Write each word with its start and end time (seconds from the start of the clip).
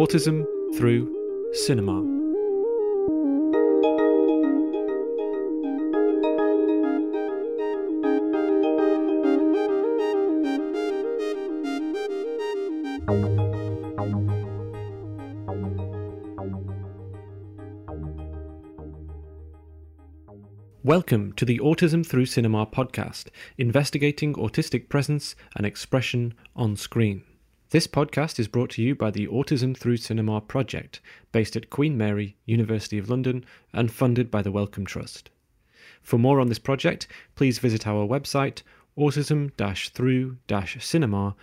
Autism 0.00 0.46
Through 0.78 1.14
Cinema. 1.52 2.00
Welcome 20.82 21.34
to 21.34 21.44
the 21.44 21.58
Autism 21.58 22.06
Through 22.06 22.24
Cinema 22.24 22.64
podcast, 22.64 23.26
investigating 23.58 24.32
autistic 24.32 24.88
presence 24.88 25.36
and 25.54 25.66
expression 25.66 26.32
on 26.56 26.76
screen. 26.76 27.22
This 27.70 27.86
podcast 27.86 28.40
is 28.40 28.48
brought 28.48 28.70
to 28.70 28.82
you 28.82 28.96
by 28.96 29.12
the 29.12 29.28
Autism 29.28 29.76
Through 29.76 29.98
Cinema 29.98 30.40
project, 30.40 31.00
based 31.30 31.54
at 31.54 31.70
Queen 31.70 31.96
Mary, 31.96 32.36
University 32.44 32.98
of 32.98 33.08
London, 33.08 33.44
and 33.72 33.92
funded 33.92 34.28
by 34.28 34.42
the 34.42 34.50
Wellcome 34.50 34.84
Trust. 34.84 35.30
For 36.02 36.18
more 36.18 36.40
on 36.40 36.48
this 36.48 36.58
project, 36.58 37.06
please 37.36 37.60
visit 37.60 37.86
our 37.86 38.04
website 38.08 38.62
autism 38.98 39.52
through 39.92 40.38
cinema.org.uk 40.80 41.36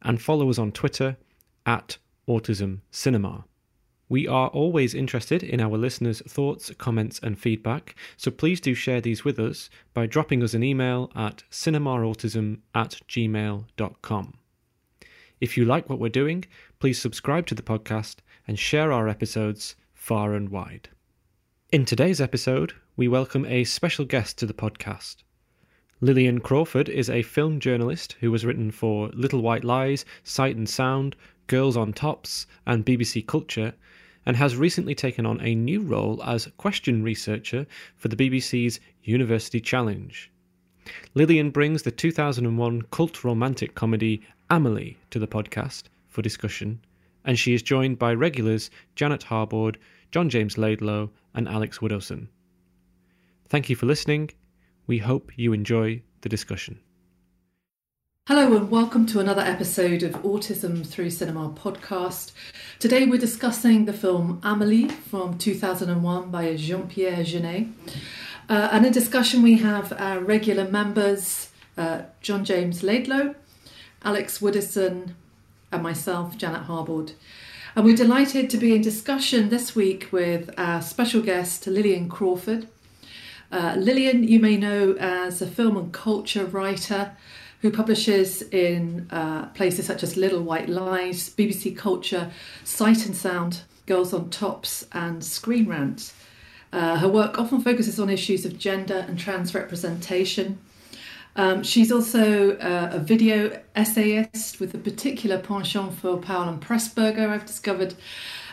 and 0.00 0.22
follow 0.22 0.48
us 0.48 0.58
on 0.58 0.72
Twitter 0.72 1.18
at 1.66 1.98
Autism 2.26 2.78
Cinema. 2.90 3.44
We 4.12 4.28
are 4.28 4.48
always 4.48 4.92
interested 4.92 5.42
in 5.42 5.58
our 5.58 5.78
listeners' 5.78 6.20
thoughts, 6.28 6.70
comments, 6.76 7.18
and 7.22 7.38
feedback, 7.38 7.94
so 8.18 8.30
please 8.30 8.60
do 8.60 8.74
share 8.74 9.00
these 9.00 9.24
with 9.24 9.38
us 9.38 9.70
by 9.94 10.04
dropping 10.04 10.42
us 10.42 10.52
an 10.52 10.62
email 10.62 11.10
at 11.16 11.44
cinemaautism 11.50 12.58
at 12.74 13.00
gmail.com. 13.08 14.34
If 15.40 15.56
you 15.56 15.64
like 15.64 15.88
what 15.88 15.98
we're 15.98 16.10
doing, 16.10 16.44
please 16.78 17.00
subscribe 17.00 17.46
to 17.46 17.54
the 17.54 17.62
podcast 17.62 18.16
and 18.46 18.58
share 18.58 18.92
our 18.92 19.08
episodes 19.08 19.76
far 19.94 20.34
and 20.34 20.50
wide. 20.50 20.90
In 21.70 21.86
today's 21.86 22.20
episode, 22.20 22.74
we 22.98 23.08
welcome 23.08 23.46
a 23.46 23.64
special 23.64 24.04
guest 24.04 24.36
to 24.40 24.44
the 24.44 24.52
podcast. 24.52 25.22
Lillian 26.02 26.40
Crawford 26.40 26.90
is 26.90 27.08
a 27.08 27.22
film 27.22 27.60
journalist 27.60 28.16
who 28.20 28.30
has 28.32 28.44
written 28.44 28.72
for 28.72 29.08
Little 29.14 29.40
White 29.40 29.64
Lies, 29.64 30.04
Sight 30.22 30.54
and 30.54 30.68
Sound, 30.68 31.16
Girls 31.46 31.78
on 31.78 31.94
Tops, 31.94 32.46
and 32.66 32.84
BBC 32.84 33.26
Culture, 33.26 33.72
and 34.24 34.36
has 34.36 34.56
recently 34.56 34.94
taken 34.94 35.26
on 35.26 35.40
a 35.40 35.54
new 35.54 35.80
role 35.80 36.22
as 36.22 36.48
question 36.56 37.02
researcher 37.02 37.66
for 37.96 38.08
the 38.08 38.16
BBC's 38.16 38.80
University 39.02 39.60
Challenge. 39.60 40.30
Lillian 41.14 41.50
brings 41.50 41.82
the 41.82 41.90
2001 41.90 42.82
cult 42.90 43.24
romantic 43.24 43.74
comedy 43.74 44.22
Amelie 44.50 44.98
to 45.10 45.18
the 45.18 45.26
podcast 45.26 45.84
for 46.08 46.22
discussion, 46.22 46.80
and 47.24 47.38
she 47.38 47.54
is 47.54 47.62
joined 47.62 47.98
by 47.98 48.12
regulars 48.12 48.70
Janet 48.96 49.22
Harbord, 49.22 49.76
John 50.10 50.28
James 50.28 50.56
Laidlow, 50.56 51.10
and 51.34 51.48
Alex 51.48 51.78
Widdowson. 51.78 52.28
Thank 53.48 53.70
you 53.70 53.76
for 53.76 53.86
listening. 53.86 54.30
We 54.86 54.98
hope 54.98 55.30
you 55.36 55.52
enjoy 55.52 56.02
the 56.22 56.28
discussion. 56.28 56.80
Hello, 58.28 58.56
and 58.56 58.70
welcome 58.70 59.04
to 59.06 59.18
another 59.18 59.42
episode 59.42 60.04
of 60.04 60.12
Autism 60.22 60.86
Through 60.86 61.10
Cinema 61.10 61.50
podcast. 61.50 62.30
Today 62.78 63.04
we're 63.04 63.18
discussing 63.18 63.84
the 63.84 63.92
film 63.92 64.40
Amelie 64.44 64.88
from 64.90 65.36
2001 65.38 66.30
by 66.30 66.54
Jean 66.54 66.86
Pierre 66.86 67.24
Jeunet. 67.24 67.72
Uh, 68.48 68.68
and 68.70 68.86
in 68.86 68.92
discussion, 68.92 69.42
we 69.42 69.58
have 69.58 69.92
our 69.94 70.20
regular 70.20 70.70
members 70.70 71.50
uh, 71.76 72.02
John 72.20 72.44
James 72.44 72.82
Laidlow, 72.82 73.34
Alex 74.04 74.38
Widdowson, 74.38 75.14
and 75.72 75.82
myself, 75.82 76.38
Janet 76.38 76.68
Harbord. 76.68 77.14
And 77.74 77.84
we're 77.84 77.96
delighted 77.96 78.50
to 78.50 78.56
be 78.56 78.72
in 78.72 78.82
discussion 78.82 79.48
this 79.48 79.74
week 79.74 80.12
with 80.12 80.48
our 80.56 80.80
special 80.80 81.22
guest, 81.22 81.66
Lillian 81.66 82.08
Crawford. 82.08 82.68
Uh, 83.50 83.74
Lillian, 83.76 84.22
you 84.22 84.38
may 84.38 84.56
know 84.56 84.92
as 85.00 85.42
a 85.42 85.46
film 85.48 85.76
and 85.76 85.92
culture 85.92 86.46
writer 86.46 87.16
who 87.62 87.70
publishes 87.70 88.42
in 88.42 89.06
uh, 89.10 89.46
places 89.54 89.86
such 89.86 90.02
as 90.02 90.16
Little 90.16 90.42
White 90.42 90.68
Lies, 90.68 91.30
BBC 91.30 91.76
Culture, 91.76 92.30
Sight 92.64 93.06
and 93.06 93.16
Sound, 93.16 93.62
Girls 93.86 94.12
on 94.12 94.30
Tops, 94.30 94.84
and 94.92 95.24
Screen 95.24 95.68
Rant. 95.68 96.12
Uh, 96.72 96.96
her 96.96 97.08
work 97.08 97.38
often 97.38 97.60
focuses 97.60 98.00
on 98.00 98.10
issues 98.10 98.44
of 98.44 98.58
gender 98.58 99.04
and 99.08 99.18
trans 99.18 99.54
representation. 99.54 100.58
Um, 101.36 101.62
she's 101.62 101.92
also 101.92 102.56
uh, 102.56 102.90
a 102.92 102.98
video 102.98 103.62
essayist 103.76 104.58
with 104.58 104.74
a 104.74 104.78
particular 104.78 105.38
penchant 105.38 105.94
for 105.94 106.18
Powell 106.18 106.48
and 106.48 106.60
Pressburger, 106.60 107.28
I've 107.28 107.46
discovered. 107.46 107.94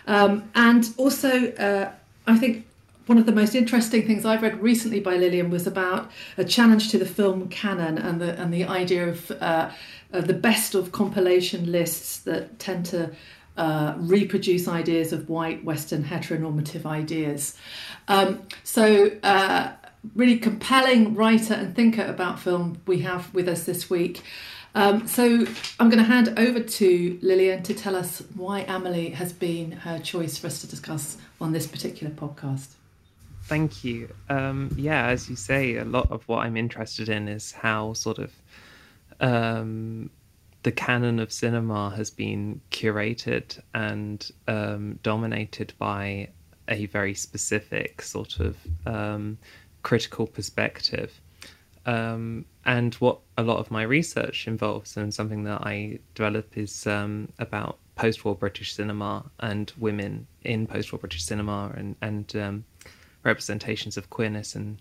Um, 0.06 0.50
and 0.54 0.88
also, 0.98 1.52
uh, 1.54 1.92
I 2.28 2.38
think 2.38 2.68
one 3.10 3.18
of 3.18 3.26
the 3.26 3.32
most 3.32 3.56
interesting 3.56 4.06
things 4.06 4.24
I've 4.24 4.44
read 4.44 4.62
recently 4.62 5.00
by 5.00 5.18
Lillian 5.18 5.50
was 5.50 5.66
about 5.66 6.12
a 6.38 6.46
challenge 6.46 6.92
to 6.92 7.00
the 7.00 7.08
film 7.08 7.50
canon 7.50 7.98
and 7.98 8.22
the 8.22 8.40
and 8.40 8.54
the 8.54 8.66
idea 8.66 9.10
of, 9.10 9.32
uh, 9.32 9.72
the 10.12 10.34
best 10.34 10.76
of 10.76 10.92
compilation 10.92 11.72
lists 11.72 12.20
that 12.20 12.60
tend 12.60 12.86
to 12.88 13.10
uh, 13.58 13.96
reproduce 13.98 14.68
ideas 14.68 15.12
of 15.12 15.28
white 15.28 15.64
Western 15.64 16.04
heteronormative 16.04 16.86
ideas. 16.86 17.58
Um, 18.08 18.44
so, 18.64 19.12
uh, 19.24 19.72
really 20.14 20.38
compelling 20.38 21.16
writer 21.16 21.56
and 21.56 21.76
thinker 21.76 22.06
about 22.06 22.40
film 22.40 22.80
we 22.86 23.00
have 23.00 23.34
with 23.34 23.48
us 23.48 23.64
this 23.64 23.90
week. 23.90 24.22
Um, 24.76 25.08
so, 25.08 25.48
I'm 25.80 25.90
going 25.90 25.98
to 25.98 26.04
hand 26.04 26.36
over 26.38 26.60
to 26.60 27.20
Lillian 27.24 27.64
to 27.64 27.74
tell 27.74 27.96
us 27.96 28.22
why 28.36 28.66
Amelie 28.68 29.10
has 29.10 29.34
been 29.34 29.72
her 29.72 29.98
choice 29.98 30.38
for 30.38 30.46
us 30.46 30.62
to 30.62 30.68
discuss 30.68 31.18
on 31.42 31.54
this 31.54 31.66
particular 31.66 32.14
podcast. 32.14 32.76
Thank 33.50 33.84
you. 33.84 34.14
Um, 34.30 34.70
yeah, 34.78 35.08
as 35.08 35.28
you 35.28 35.36
say, 35.36 35.78
a 35.78 35.84
lot 35.84 36.12
of 36.12 36.22
what 36.28 36.46
I'm 36.46 36.56
interested 36.56 37.10
in 37.10 37.28
is 37.28 37.52
how 37.52 37.94
sort 37.94 38.20
of 38.20 38.32
um, 39.20 40.12
the 40.62 40.72
canon 40.72 41.20
of 41.20 41.34
cinema 41.34 41.90
has 41.96 42.12
been 42.12 42.62
curated 42.70 43.60
and 43.74 44.30
um, 44.48 45.00
dominated 45.02 45.74
by 45.80 46.30
a 46.68 46.86
very 46.86 47.16
specific 47.16 48.04
sort 48.04 48.40
of 48.40 48.56
um, 48.86 49.40
critical 49.82 50.28
perspective. 50.28 51.20
Um, 51.88 52.46
and 52.66 52.94
what 52.96 53.18
a 53.36 53.42
lot 53.42 53.58
of 53.58 53.72
my 53.72 53.82
research 53.82 54.48
involves, 54.48 54.96
and 54.96 55.12
something 55.12 55.44
that 55.46 55.62
I 55.66 55.98
develop, 56.14 56.56
is 56.56 56.86
um, 56.86 57.30
about 57.40 57.80
post-war 57.96 58.36
British 58.36 58.76
cinema 58.76 59.26
and 59.40 59.74
women 59.80 60.28
in 60.44 60.68
post-war 60.68 61.00
British 61.00 61.24
cinema, 61.24 61.74
and 61.76 61.96
and 62.04 62.36
representations 63.30 63.96
of 63.98 64.10
queerness 64.10 64.56
in 64.56 64.80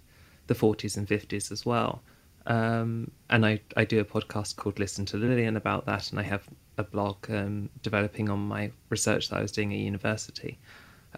the 0.48 0.54
40s 0.54 0.96
and 0.96 1.06
50s 1.06 1.52
as 1.52 1.64
well. 1.64 2.02
Um, 2.46 3.10
and 3.28 3.44
I, 3.44 3.60
I 3.76 3.84
do 3.84 4.00
a 4.00 4.04
podcast 4.04 4.56
called 4.56 4.78
Listen 4.78 5.04
to 5.06 5.16
Lillian 5.18 5.56
about 5.56 5.84
that, 5.86 6.10
and 6.10 6.18
I 6.18 6.22
have 6.22 6.48
a 6.78 6.82
blog 6.82 7.30
um, 7.30 7.68
developing 7.82 8.30
on 8.30 8.40
my 8.40 8.70
research 8.88 9.28
that 9.28 9.36
I 9.36 9.42
was 9.42 9.52
doing 9.52 9.72
at 9.72 9.78
university. 9.78 10.58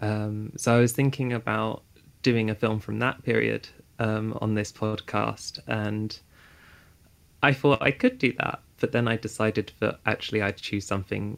Um, 0.01 0.51
so 0.57 0.75
I 0.75 0.79
was 0.79 0.91
thinking 0.91 1.33
about 1.33 1.83
doing 2.21 2.49
a 2.49 2.55
film 2.55 2.79
from 2.79 2.99
that 2.99 3.23
period 3.23 3.69
um, 3.99 4.37
on 4.41 4.55
this 4.55 4.71
podcast, 4.71 5.59
and 5.67 6.19
I 7.41 7.53
thought 7.53 7.81
I 7.81 7.91
could 7.91 8.17
do 8.17 8.33
that, 8.33 8.59
but 8.79 8.91
then 8.91 9.07
I 9.07 9.15
decided 9.15 9.71
that 9.79 9.99
actually 10.05 10.41
I'd 10.41 10.57
choose 10.57 10.85
something 10.85 11.37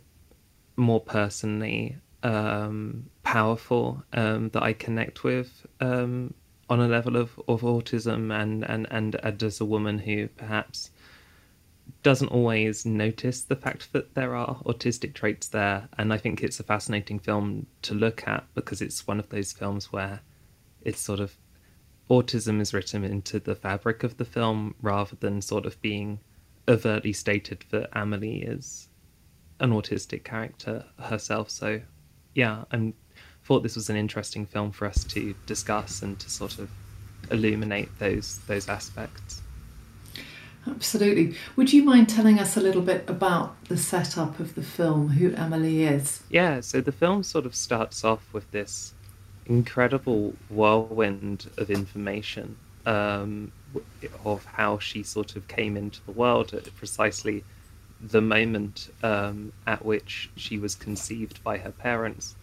more 0.76 1.02
personally 1.02 1.98
um, 2.24 3.10
powerful 3.24 4.04
um, 4.14 4.50
that 4.50 4.64
I 4.64 4.74
connect 4.74 5.24
with 5.24 5.66
um, 5.80 6.34
on 6.70 6.80
a 6.80 6.88
level 6.88 7.18
of, 7.18 7.40
of 7.48 7.62
autism 7.62 8.34
and, 8.34 8.64
and, 8.64 8.88
and, 8.90 9.16
and 9.22 9.44
as 9.44 9.62
a 9.62 9.66
woman 9.66 10.00
who 10.00 10.28
perhaps 10.30 10.90
doesn't 12.02 12.30
always 12.30 12.86
notice 12.86 13.42
the 13.42 13.56
fact 13.56 13.92
that 13.92 14.16
there 14.16 14.36
are 14.36 14.56
autistic 14.66 15.14
traits 15.14 15.48
there. 15.50 15.90
And 15.98 16.14
I 16.14 16.18
think 16.18 16.42
it's 16.42 16.60
a 16.60 16.64
fascinating 16.64 17.20
film 17.20 17.68
to 17.84 17.94
look 17.94 18.28
at 18.28 18.46
because 18.56 18.82
it's 18.82 19.06
one 19.06 19.20
of 19.20 19.30
those 19.30 19.52
films 19.52 19.92
where 19.92 20.22
it's 20.82 21.02
sort 21.02 21.20
of 21.20 21.38
autism 22.10 22.62
is 22.62 22.74
written 22.74 23.04
into 23.04 23.40
the 23.40 23.56
fabric 23.56 24.04
of 24.04 24.18
the 24.18 24.26
film 24.26 24.76
rather 24.82 25.16
than 25.18 25.42
sort 25.42 25.66
of 25.66 25.82
being 25.82 26.20
overtly 26.68 27.14
stated 27.14 27.66
that 27.72 27.90
Amelie 27.94 28.44
is 28.44 28.88
an 29.60 29.72
autistic 29.72 30.24
character 30.24 30.86
herself. 31.00 31.50
So 31.50 31.82
yeah, 32.34 32.64
I 32.72 32.94
thought 33.44 33.64
this 33.64 33.76
was 33.76 33.90
an 33.90 33.96
interesting 33.96 34.46
film 34.46 34.72
for 34.72 34.86
us 34.86 35.04
to 35.06 35.36
discuss 35.46 36.02
and 36.02 36.20
to 36.20 36.30
sort 36.30 36.60
of 36.60 36.70
illuminate 37.32 37.90
those 38.00 38.40
those 38.48 38.68
aspects. 38.70 39.42
Absolutely. 40.66 41.36
Would 41.58 41.74
you 41.74 41.84
mind 41.84 42.08
telling 42.08 42.40
us 42.40 42.56
a 42.56 42.62
little 42.62 42.82
bit 42.82 43.04
about 43.10 43.56
the 43.66 43.78
setup 43.78 44.40
of 44.40 44.56
the 44.56 44.64
film, 44.64 45.10
who 45.10 45.36
Amelie 45.36 45.84
is? 45.84 46.24
Yeah, 46.30 46.62
so 46.62 46.80
the 46.80 46.94
film 46.94 47.24
sort 47.24 47.46
of 47.46 47.54
starts 47.54 48.06
off 48.06 48.26
with 48.32 48.50
this 48.52 48.94
incredible 49.46 50.34
whirlwind 50.50 51.50
of 51.58 51.70
information 51.70 52.56
um, 52.86 53.52
of 54.24 54.46
how 54.46 54.80
she 54.80 55.04
sort 55.04 55.36
of 55.36 55.48
came 55.50 55.76
into 55.76 56.00
the 56.06 56.14
world 56.14 56.54
at 56.54 56.74
precisely 56.78 57.44
the 58.04 58.22
moment 58.22 58.90
um, 59.02 59.54
at 59.66 59.86
which 59.86 60.30
she 60.36 60.58
was 60.58 60.76
conceived 60.76 61.44
by 61.44 61.58
her 61.58 61.72
parents, 61.72 62.36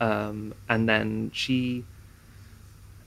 um, 0.00 0.54
and 0.68 0.88
then 0.88 1.30
she 1.34 1.84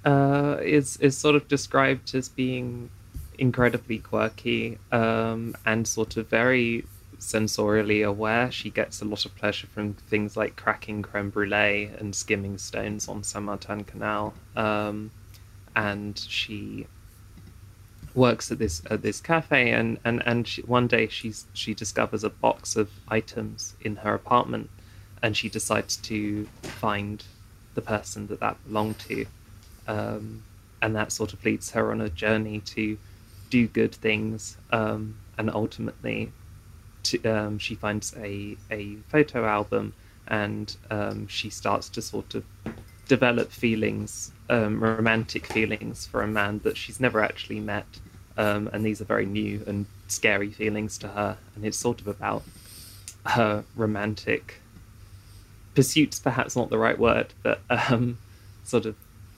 uh, 0.05 0.57
is 0.61 0.97
is 0.97 1.17
sort 1.17 1.35
of 1.35 1.47
described 1.47 2.13
as 2.13 2.27
being 2.27 2.89
incredibly 3.37 3.97
quirky 3.97 4.77
um, 4.91 5.55
and 5.65 5.87
sort 5.87 6.17
of 6.17 6.27
very 6.27 6.85
sensorially 7.17 8.05
aware. 8.05 8.51
She 8.51 8.69
gets 8.69 9.01
a 9.01 9.05
lot 9.05 9.25
of 9.25 9.35
pleasure 9.35 9.67
from 9.67 9.93
things 9.93 10.35
like 10.35 10.55
cracking 10.55 11.01
creme 11.01 11.29
brulee 11.29 11.91
and 11.97 12.15
skimming 12.15 12.57
stones 12.57 13.07
on 13.07 13.23
Saint 13.23 13.45
Martin 13.45 13.83
Canal, 13.83 14.33
um, 14.55 15.11
and 15.75 16.17
she 16.17 16.87
works 18.13 18.51
at 18.51 18.59
this 18.59 18.81
at 18.89 19.01
this 19.01 19.21
cafe 19.21 19.71
and 19.71 19.97
and 20.03 20.21
and 20.25 20.47
she, 20.47 20.61
one 20.63 20.87
day 20.87 21.07
she's 21.07 21.45
she 21.53 21.73
discovers 21.73 22.23
a 22.23 22.29
box 22.29 22.75
of 22.75 22.89
items 23.07 23.75
in 23.81 23.95
her 23.97 24.13
apartment 24.13 24.69
and 25.21 25.37
she 25.37 25.49
decides 25.49 25.95
to 25.97 26.45
find 26.63 27.23
the 27.73 27.81
person 27.81 28.27
that 28.27 28.39
that 28.39 28.57
belonged 28.65 28.99
to. 28.99 29.25
Um, 29.87 30.43
and 30.81 30.95
that 30.95 31.11
sort 31.11 31.33
of 31.33 31.43
leads 31.45 31.71
her 31.71 31.91
on 31.91 32.01
a 32.01 32.09
journey 32.09 32.59
to 32.61 32.97
do 33.49 33.67
good 33.67 33.93
things 33.93 34.57
um, 34.71 35.15
and 35.37 35.49
ultimately 35.51 36.31
to, 37.03 37.23
um, 37.25 37.59
she 37.59 37.75
finds 37.75 38.15
a 38.17 38.57
a 38.71 38.95
photo 39.09 39.45
album 39.45 39.93
and 40.27 40.75
um, 40.89 41.27
she 41.27 41.49
starts 41.49 41.89
to 41.89 42.01
sort 42.01 42.35
of 42.35 42.45
develop 43.11 43.51
feelings, 43.51 44.31
um, 44.49 44.81
romantic 44.81 45.45
feelings 45.45 46.07
for 46.07 46.21
a 46.21 46.27
man 46.27 46.61
that 46.63 46.77
she's 46.77 46.97
never 46.97 47.21
actually 47.21 47.59
met. 47.59 47.99
Um, 48.37 48.69
and 48.71 48.85
these 48.85 49.01
are 49.01 49.03
very 49.03 49.25
new 49.25 49.61
and 49.67 49.85
scary 50.07 50.49
feelings 50.49 50.97
to 50.99 51.09
her. 51.09 51.37
And 51.53 51.65
it's 51.65 51.75
sort 51.75 51.99
of 51.99 52.07
about 52.07 52.43
her 53.25 53.65
romantic 53.75 54.61
pursuits, 55.75 56.19
perhaps 56.19 56.55
not 56.55 56.69
the 56.69 56.77
right 56.77 56.97
word, 56.97 57.33
but 57.43 57.59
um, 57.69 58.17
sort 58.63 58.85
of 58.85 58.95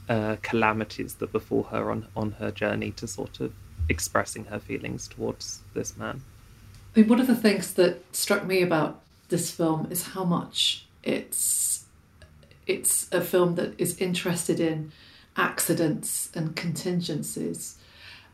uh, 0.08 0.36
calamities 0.44 1.16
that 1.16 1.32
befall 1.32 1.64
her 1.64 1.90
on, 1.90 2.06
on 2.16 2.34
her 2.34 2.52
journey 2.52 2.92
to 2.92 3.08
sort 3.08 3.40
of 3.40 3.52
expressing 3.90 4.46
her 4.46 4.60
feelings 4.60 5.08
towards 5.08 5.62
this 5.74 5.98
man. 5.98 6.22
I 6.96 7.00
mean, 7.00 7.10
one 7.10 7.20
of 7.20 7.26
the 7.26 7.36
things 7.36 7.74
that 7.74 8.04
struck 8.16 8.46
me 8.46 8.62
about 8.62 9.02
this 9.30 9.50
film 9.50 9.88
is 9.90 10.10
how 10.10 10.24
much 10.24 10.86
it's 11.02 11.73
it's 12.68 13.12
a 13.12 13.22
film 13.22 13.56
that 13.56 13.74
is 13.80 13.98
interested 14.00 14.60
in 14.60 14.92
accidents 15.36 16.30
and 16.36 16.56
contingencies. 16.56 17.78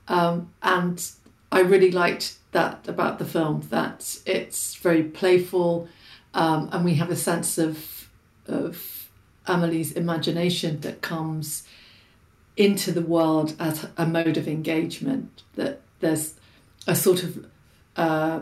Um, 0.08 0.52
and 0.62 1.12
I 1.52 1.62
really 1.62 1.92
liked 1.92 2.36
that 2.52 2.88
about 2.88 3.20
the 3.20 3.26
film 3.26 3.68
that 3.70 4.20
it's 4.26 4.76
very 4.76 5.04
playful, 5.04 5.88
um, 6.34 6.70
and 6.72 6.84
we 6.84 6.96
have 6.96 7.10
a 7.10 7.16
sense 7.16 7.58
of 7.58 8.10
of 8.48 9.10
Amelie's 9.46 9.92
imagination 9.92 10.80
that 10.82 11.02
comes 11.02 11.64
into 12.58 12.92
the 12.92 13.02
world 13.02 13.56
as 13.60 13.88
a 13.98 14.06
mode 14.06 14.38
of 14.38 14.48
engagement. 14.48 15.44
That 15.56 15.82
there's 16.00 16.36
a 16.88 16.96
sort 16.96 17.24
of 17.24 17.46
uh, 17.96 18.42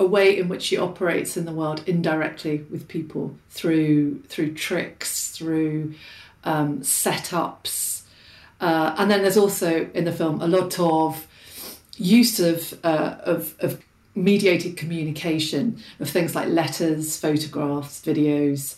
a 0.00 0.06
way 0.06 0.36
in 0.36 0.48
which 0.48 0.62
she 0.62 0.78
operates 0.78 1.36
in 1.36 1.44
the 1.44 1.52
world 1.52 1.82
indirectly 1.86 2.66
with 2.70 2.88
people 2.88 3.36
through 3.50 4.20
through 4.22 4.54
tricks, 4.54 5.30
through 5.30 5.94
um, 6.42 6.80
setups, 6.80 8.02
uh, 8.60 8.94
and 8.98 9.10
then 9.10 9.20
there's 9.20 9.36
also 9.36 9.88
in 9.92 10.04
the 10.04 10.12
film 10.12 10.40
a 10.40 10.48
lot 10.48 10.80
of 10.80 11.26
use 11.96 12.40
of, 12.40 12.78
uh, 12.82 13.16
of 13.20 13.54
of 13.60 13.84
mediated 14.14 14.76
communication 14.76 15.78
of 16.00 16.08
things 16.08 16.34
like 16.34 16.48
letters, 16.48 17.16
photographs, 17.18 18.00
videos. 18.00 18.76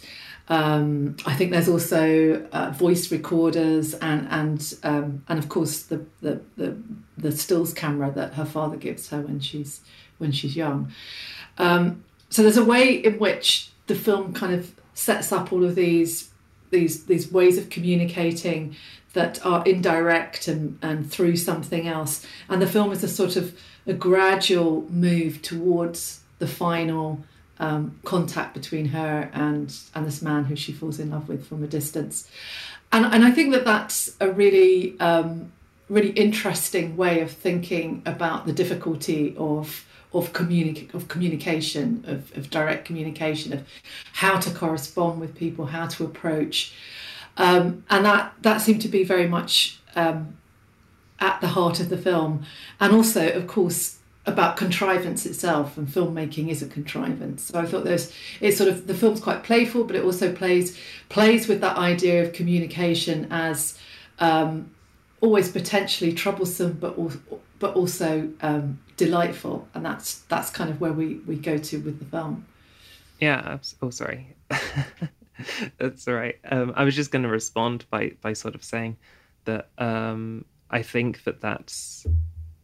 Um, 0.48 1.16
I 1.24 1.34
think 1.34 1.52
there's 1.52 1.68
also 1.68 2.44
uh, 2.52 2.70
voice 2.72 3.12
recorders 3.12 3.94
and 3.94 4.26
and 4.28 4.74
um, 4.82 5.22
and 5.28 5.38
of 5.38 5.48
course 5.48 5.84
the, 5.84 6.04
the, 6.20 6.40
the 6.56 6.76
the 7.16 7.30
stills 7.30 7.72
camera 7.72 8.10
that 8.10 8.34
her 8.34 8.44
father 8.44 8.76
gives 8.76 9.08
her 9.10 9.20
when 9.20 9.38
she's 9.38 9.80
when 10.22 10.32
she's 10.32 10.56
young. 10.56 10.90
Um, 11.58 12.04
so 12.30 12.42
there's 12.42 12.56
a 12.56 12.64
way 12.64 12.94
in 12.94 13.18
which 13.18 13.70
the 13.88 13.94
film 13.94 14.32
kind 14.32 14.54
of 14.54 14.72
sets 14.94 15.32
up 15.32 15.52
all 15.52 15.64
of 15.64 15.74
these 15.74 16.30
these 16.70 17.04
these 17.04 17.30
ways 17.30 17.58
of 17.58 17.68
communicating 17.68 18.74
that 19.12 19.44
are 19.44 19.62
indirect 19.66 20.48
and, 20.48 20.78
and 20.80 21.10
through 21.10 21.36
something 21.36 21.86
else. 21.86 22.26
And 22.48 22.62
the 22.62 22.66
film 22.66 22.92
is 22.92 23.04
a 23.04 23.08
sort 23.08 23.36
of 23.36 23.54
a 23.86 23.92
gradual 23.92 24.86
move 24.88 25.42
towards 25.42 26.20
the 26.38 26.46
final 26.46 27.22
um, 27.58 27.98
contact 28.04 28.54
between 28.54 28.86
her 28.86 29.30
and 29.34 29.76
and 29.94 30.06
this 30.06 30.22
man 30.22 30.46
who 30.46 30.56
she 30.56 30.72
falls 30.72 30.98
in 30.98 31.10
love 31.10 31.28
with 31.28 31.46
from 31.46 31.62
a 31.62 31.66
distance. 31.66 32.28
And 32.90 33.04
and 33.04 33.24
I 33.24 33.30
think 33.30 33.52
that 33.52 33.64
that's 33.64 34.16
a 34.20 34.30
really 34.30 34.98
um, 34.98 35.52
really 35.88 36.10
interesting 36.10 36.96
way 36.96 37.20
of 37.20 37.30
thinking 37.30 38.02
about 38.06 38.46
the 38.46 38.52
difficulty 38.52 39.34
of 39.36 39.84
of 40.14 40.32
communic- 40.32 40.92
of 40.94 41.08
communication, 41.08 42.04
of, 42.06 42.36
of 42.36 42.50
direct 42.50 42.84
communication, 42.84 43.52
of 43.52 43.66
how 44.12 44.38
to 44.38 44.50
correspond 44.50 45.20
with 45.20 45.34
people, 45.34 45.66
how 45.66 45.86
to 45.86 46.04
approach, 46.04 46.74
um, 47.36 47.84
and 47.90 48.04
that 48.04 48.34
that 48.42 48.60
seemed 48.60 48.82
to 48.82 48.88
be 48.88 49.04
very 49.04 49.26
much 49.26 49.80
um, 49.96 50.36
at 51.18 51.40
the 51.40 51.48
heart 51.48 51.80
of 51.80 51.88
the 51.88 51.98
film, 51.98 52.44
and 52.80 52.92
also, 52.92 53.28
of 53.32 53.46
course, 53.46 53.98
about 54.26 54.56
contrivance 54.56 55.26
itself. 55.26 55.76
And 55.76 55.88
filmmaking 55.88 56.48
is 56.48 56.62
a 56.62 56.66
contrivance. 56.66 57.44
So 57.44 57.58
I 57.58 57.66
thought 57.66 57.84
there's 57.84 58.12
it's 58.40 58.56
sort 58.56 58.68
of 58.68 58.86
the 58.86 58.94
film's 58.94 59.20
quite 59.20 59.42
playful, 59.42 59.84
but 59.84 59.96
it 59.96 60.04
also 60.04 60.32
plays 60.32 60.78
plays 61.08 61.48
with 61.48 61.60
that 61.60 61.76
idea 61.76 62.22
of 62.22 62.32
communication 62.32 63.28
as 63.30 63.78
um, 64.18 64.70
always 65.20 65.50
potentially 65.50 66.12
troublesome, 66.12 66.72
but 66.74 66.98
also, 66.98 67.18
but 67.58 67.74
also 67.74 68.28
um, 68.42 68.78
delightful, 69.04 69.68
and 69.74 69.84
that's 69.84 70.20
that's 70.22 70.50
kind 70.50 70.70
of 70.70 70.80
where 70.80 70.92
we 70.92 71.16
we 71.26 71.36
go 71.36 71.58
to 71.58 71.80
with 71.80 71.98
the 71.98 72.04
film. 72.04 72.46
Yeah. 73.20 73.58
Oh, 73.80 73.90
sorry. 73.90 74.34
that's 75.78 76.06
all 76.06 76.14
right. 76.14 76.38
Um, 76.50 76.72
I 76.76 76.84
was 76.84 76.94
just 76.94 77.10
going 77.10 77.24
to 77.24 77.28
respond 77.28 77.84
by 77.90 78.12
by 78.20 78.32
sort 78.32 78.54
of 78.54 78.62
saying 78.62 78.96
that 79.44 79.70
um, 79.78 80.44
I 80.70 80.82
think 80.82 81.24
that 81.24 81.40
that's 81.40 82.06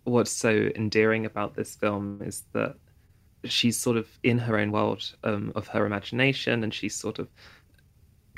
what's 0.05 0.31
so 0.31 0.71
endearing 0.75 1.27
about 1.27 1.55
this 1.55 1.75
film 1.75 2.23
is 2.25 2.45
that 2.53 2.77
she's 3.45 3.77
sort 3.77 3.97
of 3.97 4.09
in 4.23 4.39
her 4.39 4.59
own 4.59 4.73
world 4.73 5.15
um, 5.25 5.53
of 5.55 5.69
her 5.69 5.87
imagination, 5.87 6.63
and 6.63 6.73
she's 6.73 6.95
sort 6.95 7.19
of 7.19 7.29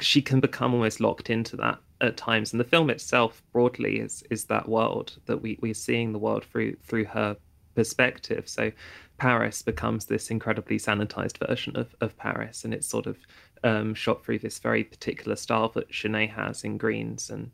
she 0.00 0.22
can 0.22 0.40
become 0.40 0.72
almost 0.72 1.00
locked 1.00 1.28
into 1.28 1.56
that 1.56 1.78
at 2.00 2.16
times. 2.16 2.52
And 2.52 2.60
the 2.60 2.64
film 2.64 2.88
itself, 2.88 3.42
broadly, 3.52 3.98
is 3.98 4.24
is 4.30 4.44
that 4.44 4.68
world 4.68 5.18
that 5.26 5.42
we 5.42 5.58
we're 5.60 5.74
seeing 5.74 6.12
the 6.12 6.18
world 6.18 6.44
through 6.44 6.76
through 6.82 7.04
her 7.04 7.36
perspective. 7.74 8.48
So 8.48 8.72
Paris 9.18 9.62
becomes 9.62 10.06
this 10.06 10.30
incredibly 10.30 10.78
sanitized 10.78 11.46
version 11.46 11.76
of, 11.76 11.94
of 12.00 12.16
Paris, 12.16 12.64
and 12.64 12.72
it's 12.72 12.86
sort 12.86 13.06
of 13.06 13.18
um, 13.62 13.94
shot 13.94 14.24
through 14.24 14.38
this 14.38 14.58
very 14.58 14.84
particular 14.84 15.36
style 15.36 15.68
that 15.70 15.90
Jeunet 15.90 16.30
has 16.30 16.64
in 16.64 16.78
greens. 16.78 17.30
And 17.30 17.50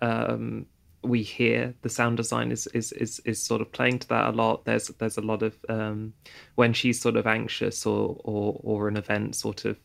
um, 0.00 0.66
we 1.02 1.22
hear 1.22 1.74
the 1.82 1.88
sound 1.88 2.16
design 2.16 2.52
is, 2.52 2.66
is 2.68 2.92
is 2.92 3.20
is 3.24 3.42
sort 3.42 3.60
of 3.60 3.72
playing 3.72 4.00
to 4.00 4.08
that 4.08 4.28
a 4.28 4.36
lot. 4.36 4.64
There's 4.64 4.88
there's 4.98 5.16
a 5.16 5.22
lot 5.22 5.42
of 5.42 5.56
um, 5.68 6.12
when 6.56 6.72
she's 6.72 7.00
sort 7.00 7.16
of 7.16 7.26
anxious 7.26 7.86
or 7.86 8.20
or 8.24 8.60
or 8.62 8.88
an 8.88 8.96
event 8.96 9.36
sort 9.36 9.64
of 9.64 9.78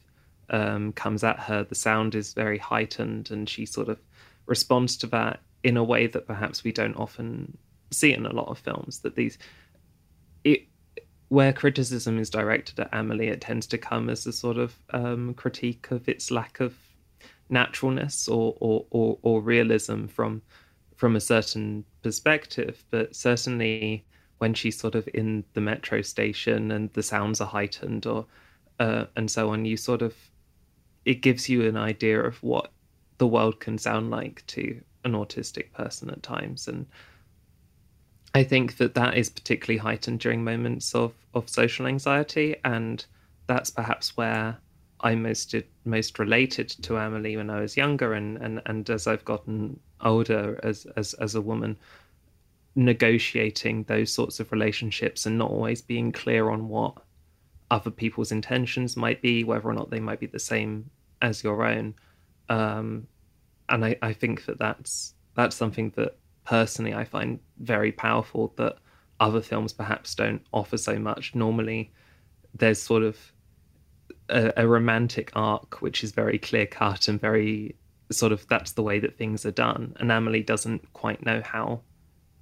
um, 0.49 0.93
comes 0.93 1.23
at 1.23 1.39
her, 1.39 1.63
the 1.63 1.75
sound 1.75 2.15
is 2.15 2.33
very 2.33 2.57
heightened, 2.57 3.31
and 3.31 3.49
she 3.49 3.65
sort 3.65 3.89
of 3.89 3.99
responds 4.45 4.97
to 4.97 5.07
that 5.07 5.39
in 5.63 5.77
a 5.77 5.83
way 5.83 6.07
that 6.07 6.27
perhaps 6.27 6.63
we 6.63 6.71
don't 6.71 6.97
often 6.97 7.57
see 7.91 8.13
in 8.13 8.25
a 8.25 8.33
lot 8.33 8.49
of 8.49 8.59
films. 8.59 8.99
That 8.99 9.15
these 9.15 9.37
where 11.33 11.51
criticism 11.51 12.19
is 12.19 12.29
directed 12.29 12.79
at 12.79 12.89
Amelie, 12.93 13.29
it 13.29 13.41
tends 13.41 13.65
to 13.65 13.75
come 13.75 14.07
as 14.07 14.27
a 14.27 14.31
sort 14.31 14.55
of 14.55 14.75
um, 14.91 15.33
critique 15.33 15.89
of 15.89 16.07
its 16.07 16.29
lack 16.29 16.59
of 16.59 16.75
naturalness 17.49 18.27
or, 18.27 18.55
or, 18.59 18.85
or, 18.91 19.17
or 19.23 19.41
realism 19.41 20.05
from 20.05 20.43
from 20.95 21.15
a 21.15 21.19
certain 21.19 21.83
perspective. 22.03 22.85
But 22.91 23.15
certainly, 23.15 24.05
when 24.37 24.53
she's 24.53 24.77
sort 24.77 24.93
of 24.93 25.09
in 25.11 25.43
the 25.53 25.61
metro 25.61 26.03
station 26.03 26.69
and 26.69 26.93
the 26.93 27.01
sounds 27.01 27.41
are 27.41 27.47
heightened 27.47 28.05
or 28.05 28.27
uh, 28.79 29.05
and 29.15 29.31
so 29.31 29.49
on, 29.49 29.65
you 29.65 29.75
sort 29.75 30.03
of 30.03 30.13
it 31.03 31.23
gives 31.23 31.49
you 31.49 31.67
an 31.67 31.77
idea 31.77 32.21
of 32.21 32.43
what 32.43 32.71
the 33.17 33.25
world 33.25 33.59
can 33.59 33.79
sound 33.79 34.11
like 34.11 34.45
to 34.45 34.79
an 35.03 35.13
autistic 35.13 35.71
person 35.71 36.11
at 36.11 36.21
times 36.21 36.67
and 36.67 36.85
I 38.35 38.43
think 38.43 38.77
that 38.77 38.95
that 38.95 39.15
is 39.15 39.29
particularly 39.29 39.77
heightened 39.77 40.19
during 40.19 40.43
moments 40.43 40.95
of, 40.95 41.13
of 41.33 41.49
social 41.49 41.85
anxiety, 41.85 42.55
and 42.65 43.05
that's 43.47 43.69
perhaps 43.69 44.17
where 44.17 44.57
I 45.01 45.15
most 45.15 45.53
most 45.85 46.17
related 46.17 46.69
to 46.69 46.97
Amelie 46.97 47.37
when 47.37 47.49
I 47.49 47.59
was 47.59 47.77
younger, 47.77 48.13
and, 48.13 48.37
and, 48.37 48.61
and 48.65 48.89
as 48.89 49.05
I've 49.05 49.25
gotten 49.25 49.79
older 50.01 50.59
as 50.63 50.87
as 50.95 51.13
as 51.15 51.35
a 51.35 51.41
woman, 51.41 51.77
negotiating 52.75 53.83
those 53.83 54.11
sorts 54.11 54.39
of 54.39 54.51
relationships 54.51 55.25
and 55.25 55.37
not 55.37 55.51
always 55.51 55.81
being 55.81 56.11
clear 56.11 56.49
on 56.49 56.69
what 56.69 56.97
other 57.69 57.91
people's 57.91 58.31
intentions 58.31 58.97
might 58.97 59.21
be, 59.21 59.43
whether 59.43 59.67
or 59.67 59.73
not 59.73 59.89
they 59.89 59.99
might 59.99 60.19
be 60.19 60.25
the 60.25 60.39
same 60.39 60.89
as 61.21 61.43
your 61.43 61.65
own. 61.65 61.93
Um, 62.49 63.07
and 63.69 63.85
I, 63.85 63.95
I 64.01 64.13
think 64.13 64.45
that 64.45 64.57
that's 64.57 65.13
that's 65.35 65.55
something 65.55 65.91
that 65.95 66.15
personally 66.45 66.93
I 66.93 67.03
find 67.03 67.39
very 67.59 67.91
powerful 67.91 68.53
that 68.57 68.77
other 69.19 69.41
films 69.41 69.73
perhaps 69.73 70.15
don't 70.15 70.45
offer 70.51 70.77
so 70.77 70.97
much. 70.99 71.35
Normally, 71.35 71.91
there's 72.53 72.81
sort 72.81 73.03
of 73.03 73.17
a, 74.29 74.51
a 74.57 74.67
romantic 74.67 75.31
arc 75.35 75.81
which 75.81 76.03
is 76.03 76.11
very 76.11 76.37
clear 76.37 76.65
cut 76.65 77.07
and 77.07 77.19
very 77.19 77.75
sort 78.11 78.31
of 78.31 78.47
that's 78.47 78.73
the 78.73 78.83
way 78.83 78.99
that 78.99 79.17
things 79.17 79.45
are 79.45 79.51
done. 79.51 79.95
And 79.99 80.11
Amelie 80.11 80.43
doesn't 80.43 80.91
quite 80.93 81.25
know 81.25 81.41
how 81.43 81.81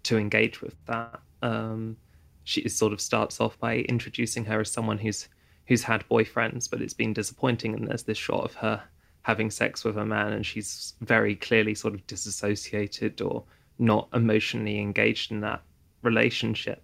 to 0.03 0.17
engage 0.17 0.61
with 0.61 0.75
that. 0.85 1.19
Um, 1.41 1.97
she 2.43 2.67
sort 2.69 2.93
of 2.93 3.01
starts 3.01 3.39
off 3.39 3.59
by 3.59 3.79
introducing 3.81 4.45
her 4.45 4.61
as 4.61 4.71
someone 4.71 4.97
who's 4.97 5.27
who's 5.67 5.83
had 5.83 6.07
boyfriends, 6.09 6.69
but 6.69 6.81
it's 6.81 6.93
been 6.93 7.13
disappointing. 7.13 7.73
And 7.73 7.87
there's 7.87 8.03
this 8.03 8.17
shot 8.17 8.43
of 8.43 8.53
her 8.55 8.81
having 9.21 9.51
sex 9.51 9.83
with 9.83 9.97
a 9.97 10.05
man, 10.05 10.33
and 10.33 10.45
she's 10.45 10.95
very 11.01 11.35
clearly 11.35 11.75
sort 11.75 11.93
of 11.93 12.05
disassociated 12.07 13.21
or 13.21 13.43
not 13.81 14.07
emotionally 14.13 14.79
engaged 14.79 15.31
in 15.31 15.41
that 15.41 15.61
relationship. 16.03 16.81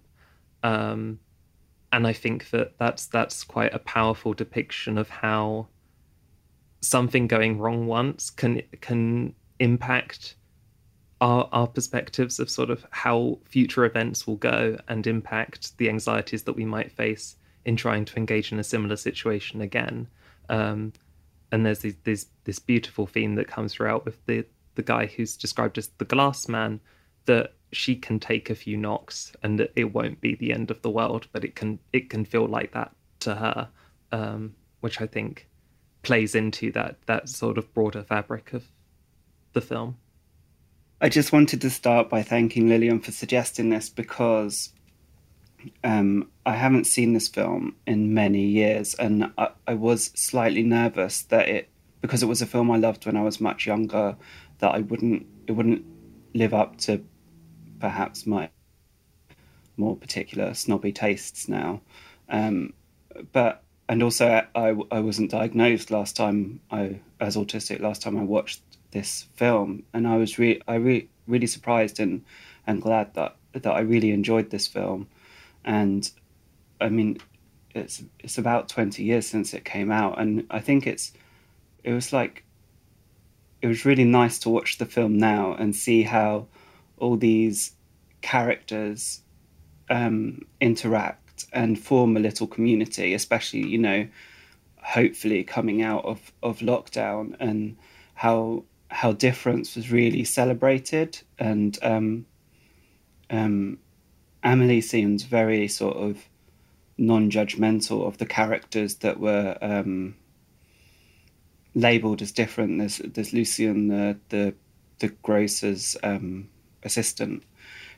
Um, 0.62 1.20
and 1.92 2.06
I 2.06 2.12
think 2.12 2.50
that 2.50 2.76
that's 2.78 3.06
that's 3.06 3.44
quite 3.44 3.72
a 3.72 3.78
powerful 3.78 4.34
depiction 4.34 4.98
of 4.98 5.08
how 5.08 5.68
something 6.80 7.26
going 7.26 7.58
wrong 7.58 7.86
once 7.86 8.30
can 8.30 8.62
can 8.80 9.34
impact 9.58 10.34
our 11.20 11.48
our 11.52 11.66
perspectives 11.66 12.38
of 12.38 12.50
sort 12.50 12.68
of 12.68 12.84
how 12.90 13.38
future 13.44 13.84
events 13.84 14.26
will 14.26 14.36
go 14.36 14.76
and 14.88 15.06
impact 15.06 15.76
the 15.78 15.88
anxieties 15.88 16.42
that 16.42 16.52
we 16.54 16.64
might 16.64 16.92
face 16.92 17.36
in 17.64 17.76
trying 17.76 18.04
to 18.04 18.16
engage 18.16 18.52
in 18.52 18.58
a 18.58 18.64
similar 18.64 18.96
situation 18.96 19.60
again. 19.60 20.08
Um, 20.48 20.92
and 21.52 21.64
there's 21.64 21.80
this, 21.80 21.94
this 22.04 22.26
this 22.44 22.58
beautiful 22.58 23.06
theme 23.06 23.36
that 23.36 23.48
comes 23.48 23.72
throughout 23.72 24.04
with 24.04 24.24
the 24.26 24.44
the 24.78 24.82
guy 24.84 25.06
who's 25.06 25.36
described 25.36 25.76
as 25.76 25.88
the 25.98 26.04
glass 26.04 26.46
man 26.46 26.78
that 27.26 27.52
she 27.72 27.96
can 27.96 28.20
take 28.20 28.48
a 28.48 28.54
few 28.54 28.76
knocks 28.76 29.32
and 29.42 29.68
it 29.74 29.92
won't 29.92 30.20
be 30.20 30.36
the 30.36 30.52
end 30.52 30.70
of 30.70 30.80
the 30.82 30.88
world 30.88 31.26
but 31.32 31.44
it 31.44 31.56
can 31.56 31.80
it 31.92 32.08
can 32.08 32.24
feel 32.24 32.46
like 32.46 32.72
that 32.72 32.94
to 33.18 33.34
her 33.34 33.68
um, 34.12 34.54
which 34.80 35.00
i 35.00 35.06
think 35.06 35.48
plays 36.02 36.36
into 36.36 36.70
that 36.70 36.96
that 37.06 37.28
sort 37.28 37.58
of 37.58 37.74
broader 37.74 38.04
fabric 38.04 38.52
of 38.52 38.68
the 39.52 39.60
film. 39.60 39.96
I 41.00 41.08
just 41.08 41.32
wanted 41.32 41.60
to 41.62 41.70
start 41.70 42.08
by 42.08 42.22
thanking 42.22 42.68
lillian 42.68 43.00
for 43.00 43.10
suggesting 43.10 43.70
this 43.70 43.88
because 43.88 44.72
um, 45.82 46.28
i 46.46 46.54
haven't 46.54 46.84
seen 46.84 47.14
this 47.14 47.26
film 47.26 47.74
in 47.84 48.14
many 48.14 48.42
years 48.42 48.94
and 48.94 49.32
I, 49.36 49.50
I 49.66 49.74
was 49.74 50.12
slightly 50.14 50.62
nervous 50.62 51.22
that 51.22 51.48
it 51.48 51.68
because 52.00 52.22
it 52.22 52.26
was 52.26 52.40
a 52.40 52.46
film 52.46 52.70
i 52.70 52.76
loved 52.76 53.06
when 53.06 53.16
i 53.16 53.22
was 53.22 53.40
much 53.40 53.66
younger 53.66 54.16
that 54.58 54.74
i 54.74 54.80
wouldn't 54.80 55.26
it 55.46 55.52
wouldn't 55.52 55.84
live 56.34 56.54
up 56.54 56.76
to 56.76 57.02
perhaps 57.80 58.26
my 58.26 58.50
more 59.78 59.96
particular 59.96 60.52
snobby 60.54 60.92
tastes 60.92 61.48
now. 61.48 61.80
Um, 62.28 62.74
but 63.32 63.62
and 63.88 64.02
also 64.02 64.44
I, 64.54 64.76
I 64.90 65.00
wasn't 65.00 65.30
diagnosed 65.30 65.90
last 65.90 66.16
time 66.16 66.60
I 66.70 67.00
as 67.20 67.36
autistic 67.36 67.80
last 67.80 68.02
time 68.02 68.18
I 68.18 68.22
watched 68.22 68.60
this 68.90 69.26
film, 69.34 69.84
and 69.94 70.06
I 70.06 70.16
was 70.16 70.38
really 70.38 70.60
I 70.68 70.74
re- 70.74 71.08
really 71.26 71.46
surprised 71.46 72.00
and 72.00 72.24
and 72.66 72.82
glad 72.82 73.14
that 73.14 73.36
that 73.52 73.72
I 73.72 73.80
really 73.80 74.10
enjoyed 74.10 74.50
this 74.50 74.66
film, 74.66 75.08
and 75.64 76.10
I 76.80 76.90
mean 76.90 77.18
it's 77.74 78.02
it's 78.18 78.36
about 78.36 78.68
twenty 78.68 79.04
years 79.04 79.26
since 79.26 79.54
it 79.54 79.64
came 79.64 79.90
out, 79.90 80.20
and 80.20 80.46
I 80.50 80.60
think 80.60 80.86
it's 80.86 81.12
it 81.84 81.92
was 81.92 82.12
like 82.12 82.44
it 83.60 83.66
was 83.66 83.84
really 83.84 84.04
nice 84.04 84.38
to 84.40 84.50
watch 84.50 84.78
the 84.78 84.86
film 84.86 85.18
now 85.18 85.54
and 85.54 85.74
see 85.74 86.02
how 86.02 86.46
all 86.98 87.16
these 87.16 87.72
characters 88.20 89.22
um, 89.90 90.42
interact 90.60 91.46
and 91.52 91.78
form 91.78 92.16
a 92.16 92.20
little 92.20 92.46
community, 92.46 93.14
especially, 93.14 93.66
you 93.66 93.78
know, 93.78 94.08
hopefully 94.82 95.44
coming 95.44 95.82
out 95.82 96.04
of, 96.04 96.32
of 96.42 96.58
lockdown 96.58 97.36
and 97.40 97.76
how 98.14 98.64
how 98.90 99.12
difference 99.12 99.76
was 99.76 99.92
really 99.92 100.24
celebrated. 100.24 101.20
And 101.38 101.78
um, 101.82 102.26
um, 103.28 103.78
Amelie 104.42 104.80
seems 104.80 105.24
very 105.24 105.68
sort 105.68 105.98
of 105.98 106.24
non-judgmental 106.96 108.06
of 108.06 108.16
the 108.16 108.24
characters 108.26 108.96
that 108.96 109.20
were 109.20 109.58
um, 109.60 110.16
labeled 111.74 112.22
as 112.22 112.32
different. 112.32 112.78
There's 112.78 112.98
there's 112.98 113.32
Lucien, 113.32 113.88
the 113.88 114.18
the 114.28 114.54
the 114.98 115.08
grocer's 115.22 115.96
um, 116.02 116.48
assistant, 116.82 117.42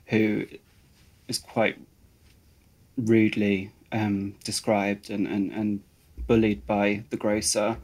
who 0.07 0.47
is 1.29 1.39
quite 1.39 1.79
rudely 2.97 3.71
um, 3.93 4.35
described 4.45 5.11
and, 5.11 5.27
and, 5.27 5.51
and 5.53 5.81
bullied 6.27 6.67
by 6.67 7.05
the 7.11 7.17
grocer, 7.17 7.79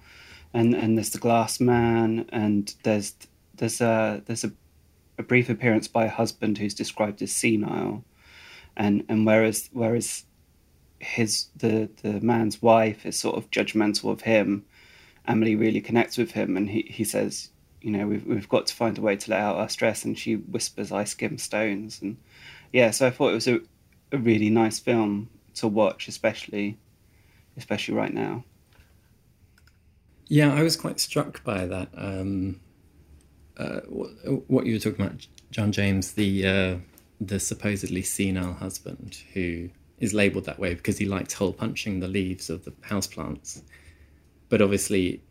and 0.52 0.74
and 0.74 0.96
there's 0.96 1.10
the 1.10 1.18
glass 1.18 1.60
man, 1.60 2.26
and 2.30 2.74
there's 2.82 3.14
there's 3.54 3.80
a 3.80 4.22
there's 4.26 4.44
a, 4.44 4.52
a 5.18 5.22
brief 5.22 5.48
appearance 5.48 5.88
by 5.88 6.04
a 6.04 6.10
husband 6.10 6.58
who's 6.58 6.74
described 6.74 7.22
as 7.22 7.32
senile, 7.32 8.04
and 8.76 9.04
and 9.08 9.26
whereas 9.26 9.70
whereas 9.72 10.24
his 10.98 11.46
the 11.56 11.88
the 12.02 12.20
man's 12.20 12.62
wife 12.62 13.04
is 13.04 13.18
sort 13.18 13.36
of 13.36 13.50
judgmental 13.50 14.10
of 14.10 14.22
him, 14.22 14.64
Amelie 15.26 15.56
really 15.56 15.80
connects 15.80 16.16
with 16.16 16.32
him, 16.32 16.56
and 16.56 16.70
he 16.70 16.82
he 16.82 17.04
says 17.04 17.50
you 17.86 17.92
know 17.92 18.06
we've 18.06 18.26
we've 18.26 18.48
got 18.48 18.66
to 18.66 18.74
find 18.74 18.98
a 18.98 19.00
way 19.00 19.16
to 19.16 19.30
let 19.30 19.40
out 19.40 19.56
our 19.56 19.68
stress 19.68 20.04
and 20.04 20.18
she 20.18 20.34
whispers 20.34 20.90
i 20.90 21.04
skim 21.04 21.38
stones 21.38 22.00
and 22.02 22.16
yeah 22.72 22.90
so 22.90 23.06
i 23.06 23.10
thought 23.10 23.30
it 23.30 23.34
was 23.34 23.46
a, 23.46 23.60
a 24.10 24.18
really 24.18 24.50
nice 24.50 24.80
film 24.80 25.28
to 25.54 25.68
watch 25.68 26.08
especially 26.08 26.76
especially 27.56 27.94
right 27.94 28.12
now. 28.12 28.44
Yeah 30.26 30.52
i 30.52 30.62
was 30.62 30.76
quite 30.76 30.98
struck 30.98 31.44
by 31.44 31.66
that 31.66 31.88
um, 31.96 32.60
uh, 33.56 33.80
what, 34.48 34.66
you 34.66 34.74
were 34.74 34.80
talking 34.80 35.06
about 35.06 35.26
john 35.52 35.70
james 35.70 36.12
the 36.12 36.46
uh, 36.46 36.76
the 37.20 37.38
supposedly 37.38 38.02
senile 38.02 38.54
husband 38.54 39.18
who 39.32 39.70
is 40.00 40.12
labeled 40.12 40.44
that 40.44 40.58
way 40.58 40.74
because 40.74 40.98
he 40.98 41.06
likes 41.06 41.34
hole 41.34 41.52
punching 41.52 42.00
the 42.00 42.08
leaves 42.08 42.50
of 42.50 42.64
the 42.64 42.72
houseplants 42.72 43.62
but 44.48 44.62
obviously 44.62 45.22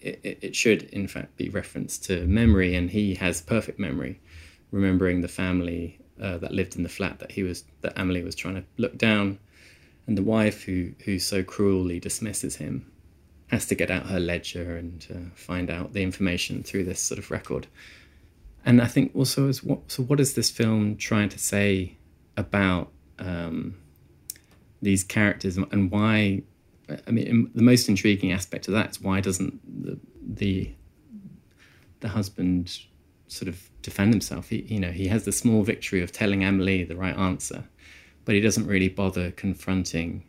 it, 0.00 0.38
it 0.42 0.56
should 0.56 0.82
in 0.84 1.08
fact 1.08 1.36
be 1.36 1.48
reference 1.48 1.98
to 1.98 2.26
memory, 2.26 2.74
and 2.74 2.90
he 2.90 3.14
has 3.14 3.40
perfect 3.40 3.78
memory, 3.78 4.20
remembering 4.70 5.20
the 5.20 5.28
family 5.28 5.98
uh, 6.20 6.38
that 6.38 6.52
lived 6.52 6.76
in 6.76 6.82
the 6.82 6.88
flat 6.88 7.18
that 7.18 7.32
he 7.32 7.42
was 7.42 7.64
that 7.80 7.92
Amelie 7.96 8.24
was 8.24 8.34
trying 8.34 8.56
to 8.56 8.64
look 8.76 8.98
down, 8.98 9.38
and 10.06 10.16
the 10.16 10.22
wife 10.22 10.62
who 10.64 10.92
who 11.04 11.18
so 11.18 11.42
cruelly 11.42 12.00
dismisses 12.00 12.56
him 12.56 12.90
has 13.48 13.66
to 13.66 13.74
get 13.74 13.90
out 13.90 14.06
her 14.06 14.20
ledger 14.20 14.76
and 14.76 15.06
uh, 15.10 15.34
find 15.34 15.70
out 15.70 15.94
the 15.94 16.02
information 16.02 16.62
through 16.62 16.84
this 16.84 17.00
sort 17.00 17.18
of 17.18 17.30
record. 17.30 17.66
And 18.64 18.82
I 18.82 18.86
think 18.86 19.12
also 19.14 19.48
is 19.48 19.64
what 19.64 19.90
so 19.90 20.02
what 20.02 20.20
is 20.20 20.34
this 20.34 20.50
film 20.50 20.96
trying 20.96 21.30
to 21.30 21.38
say 21.38 21.96
about 22.36 22.92
um, 23.18 23.76
these 24.82 25.02
characters 25.02 25.56
and 25.56 25.90
why 25.90 26.42
I 27.06 27.10
mean, 27.10 27.50
the 27.54 27.62
most 27.62 27.88
intriguing 27.88 28.32
aspect 28.32 28.68
of 28.68 28.74
that 28.74 28.90
is 28.90 29.00
why 29.00 29.20
doesn't 29.20 29.60
the 29.84 29.98
the, 30.22 30.72
the 32.00 32.08
husband 32.08 32.78
sort 33.26 33.48
of 33.48 33.70
defend 33.82 34.12
himself? 34.12 34.48
He, 34.48 34.62
you 34.62 34.80
know, 34.80 34.90
he 34.90 35.08
has 35.08 35.24
the 35.24 35.32
small 35.32 35.62
victory 35.62 36.02
of 36.02 36.12
telling 36.12 36.44
Amelie 36.44 36.84
the 36.84 36.96
right 36.96 37.16
answer, 37.16 37.64
but 38.24 38.34
he 38.34 38.40
doesn't 38.40 38.66
really 38.66 38.88
bother 38.88 39.30
confronting 39.30 40.24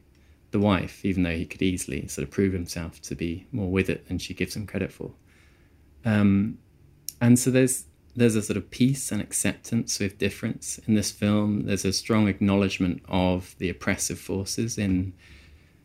the 0.52 0.60
wife, 0.60 1.06
even 1.06 1.24
though 1.24 1.36
he 1.36 1.46
could 1.46 1.62
easily 1.62 2.08
sort 2.08 2.28
of 2.28 2.32
prove 2.32 2.54
himself 2.54 3.02
to 3.04 3.16
be 3.16 3.46
more 3.52 3.70
with 3.70 3.90
it 3.90 4.08
than 4.08 4.18
she 4.18 4.34
gives 4.34 4.56
him 4.56 4.66
credit 4.66 4.92
for. 4.92 5.12
Um, 6.06 6.58
and 7.22 7.38
so 7.38 7.52
there's 7.52 7.86
there's 8.16 8.36
a 8.36 8.42
sort 8.42 8.58
of 8.58 8.70
peace 8.70 9.12
and 9.12 9.22
acceptance 9.22 10.00
with 10.00 10.18
difference 10.18 10.80
in 10.88 10.96
this 10.96 11.12
film. 11.12 11.66
There's 11.66 11.86
a 11.86 11.94
strong 11.94 12.28
acknowledgement 12.28 13.02
of 13.08 13.56
the 13.60 13.70
oppressive 13.70 14.20
forces 14.20 14.78
in 14.78 15.14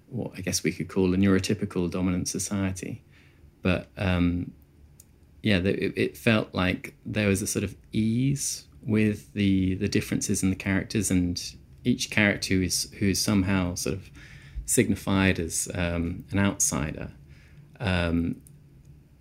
what 0.08 0.32
I 0.36 0.40
guess 0.40 0.62
we 0.62 0.72
could 0.72 0.88
call 0.88 1.12
a 1.14 1.16
neurotypical 1.16 1.90
dominant 1.90 2.28
society. 2.28 3.02
But 3.62 3.88
um, 3.96 4.52
yeah, 5.42 5.58
it, 5.58 5.92
it, 5.96 6.16
felt 6.16 6.54
like 6.54 6.94
there 7.04 7.28
was 7.28 7.42
a 7.42 7.46
sort 7.46 7.64
of 7.64 7.74
ease 7.92 8.64
with 8.82 9.32
the 9.32 9.74
the 9.74 9.88
differences 9.88 10.42
in 10.42 10.50
the 10.50 10.56
characters, 10.56 11.10
and 11.10 11.40
each 11.84 12.10
character 12.10 12.54
who 12.54 12.62
is 12.62 12.90
who 12.98 13.08
is 13.08 13.20
somehow 13.20 13.74
sort 13.74 13.94
of 13.94 14.10
signified 14.66 15.38
as 15.38 15.68
um, 15.74 16.24
an 16.30 16.38
outsider. 16.38 17.10
Um, 17.80 18.36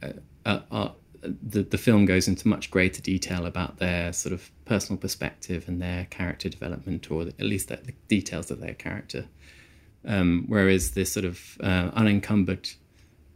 uh, 0.02 0.14
uh, 0.46 0.60
uh, 0.72 0.90
the 1.22 1.64
the 1.64 1.78
film 1.78 2.06
goes 2.06 2.28
into 2.28 2.48
much 2.48 2.70
greater 2.72 3.02
detail 3.02 3.46
about 3.46 3.78
their 3.78 4.14
sort 4.14 4.34
of 4.34 4.52
personal 4.66 4.98
perspective 5.00 5.68
and 5.68 5.82
their 5.82 6.06
character 6.10 6.50
development, 6.50 7.10
or 7.10 7.24
at 7.24 7.40
least 7.40 7.70
the, 7.70 7.78
the 7.78 7.94
details 8.08 8.52
of 8.52 8.60
their 8.60 8.74
character. 8.74 9.26
Um, 10.06 10.46
whereas 10.48 10.92
this 10.92 11.12
sort 11.12 11.26
of 11.26 11.58
uh, 11.62 11.92
unencumbered, 11.94 12.70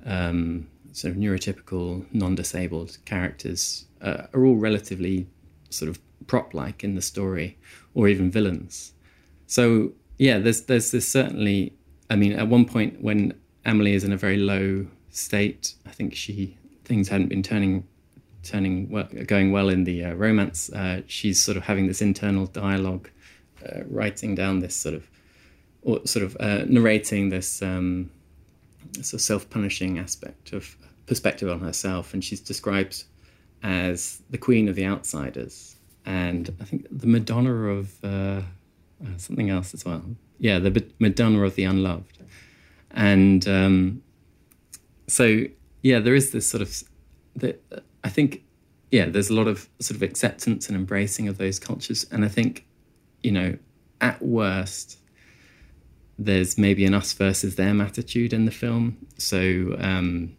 um, 0.05 0.67
sort 0.91 1.13
of 1.13 1.19
neurotypical, 1.19 2.05
non-disabled 2.13 2.97
characters 3.05 3.85
uh, 4.01 4.23
are 4.33 4.45
all 4.45 4.55
relatively 4.55 5.27
sort 5.69 5.89
of 5.89 5.99
prop-like 6.27 6.83
in 6.83 6.95
the 6.95 7.01
story, 7.01 7.57
or 7.93 8.07
even 8.07 8.29
villains. 8.29 8.93
So 9.45 9.93
yeah, 10.17 10.39
there's 10.39 10.63
there's 10.63 10.91
this 10.91 11.07
certainly. 11.07 11.73
I 12.09 12.15
mean, 12.15 12.33
at 12.33 12.47
one 12.47 12.65
point 12.65 13.01
when 13.01 13.33
Amelie 13.65 13.93
is 13.93 14.03
in 14.03 14.13
a 14.13 14.17
very 14.17 14.37
low 14.37 14.87
state, 15.09 15.75
I 15.85 15.91
think 15.91 16.15
she 16.15 16.57
things 16.85 17.09
hadn't 17.09 17.27
been 17.27 17.43
turning 17.43 17.85
turning 18.43 18.89
well, 18.89 19.07
going 19.25 19.51
well 19.51 19.69
in 19.69 19.83
the 19.83 20.05
uh, 20.05 20.13
romance. 20.13 20.71
Uh, 20.71 21.01
she's 21.07 21.41
sort 21.41 21.57
of 21.57 21.63
having 21.63 21.87
this 21.87 22.01
internal 22.01 22.45
dialogue, 22.47 23.09
uh, 23.65 23.81
writing 23.89 24.35
down 24.35 24.59
this 24.59 24.75
sort 24.75 24.95
of, 24.95 25.09
or 25.81 26.05
sort 26.05 26.25
of 26.25 26.37
uh, 26.39 26.65
narrating 26.67 27.29
this 27.29 27.61
um, 27.61 28.09
sort 28.95 29.15
of 29.15 29.21
self-punishing 29.21 29.99
aspect 29.99 30.53
of 30.53 30.75
perspective 31.05 31.49
on 31.49 31.59
herself, 31.59 32.13
and 32.13 32.23
she's 32.23 32.39
described 32.39 33.03
as 33.63 34.21
the 34.29 34.37
queen 34.37 34.67
of 34.69 34.75
the 34.75 34.85
outsiders, 34.85 35.75
and 36.05 36.53
I 36.61 36.65
think 36.65 36.87
the 36.91 37.07
Madonna 37.07 37.53
of 37.53 38.03
uh, 38.03 38.07
uh, 38.07 38.41
something 39.17 39.49
else 39.49 39.73
as 39.73 39.85
well. 39.85 40.03
Yeah, 40.39 40.59
the 40.59 40.85
Madonna 40.99 41.41
of 41.43 41.55
the 41.55 41.63
unloved, 41.63 42.19
and 42.91 43.47
um, 43.47 44.03
so 45.07 45.45
yeah, 45.81 45.99
there 45.99 46.15
is 46.15 46.31
this 46.31 46.47
sort 46.47 46.61
of 46.61 46.83
that 47.37 47.63
I 48.03 48.09
think, 48.09 48.43
yeah, 48.91 49.05
there's 49.05 49.29
a 49.29 49.33
lot 49.33 49.47
of 49.47 49.67
sort 49.79 49.97
of 49.97 50.01
acceptance 50.01 50.67
and 50.67 50.77
embracing 50.77 51.27
of 51.27 51.37
those 51.37 51.59
cultures. 51.59 52.05
And 52.11 52.23
I 52.23 52.29
think, 52.29 52.65
you 53.21 53.31
know, 53.31 53.57
at 53.99 54.21
worst, 54.21 54.97
there's 56.19 56.57
maybe 56.57 56.85
an 56.85 56.93
us 56.93 57.13
versus 57.13 57.55
them 57.55 57.79
attitude 57.81 58.33
in 58.33 58.45
the 58.45 58.51
film. 58.51 58.97
So 59.17 59.75
um, 59.79 60.35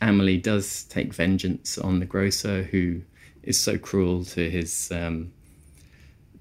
Amelie 0.00 0.38
does 0.38 0.84
take 0.84 1.14
vengeance 1.14 1.78
on 1.78 2.00
the 2.00 2.06
grocer 2.06 2.64
who 2.64 3.02
is 3.42 3.58
so 3.58 3.78
cruel 3.78 4.24
to 4.24 4.50
his 4.50 4.90
um, 4.92 5.32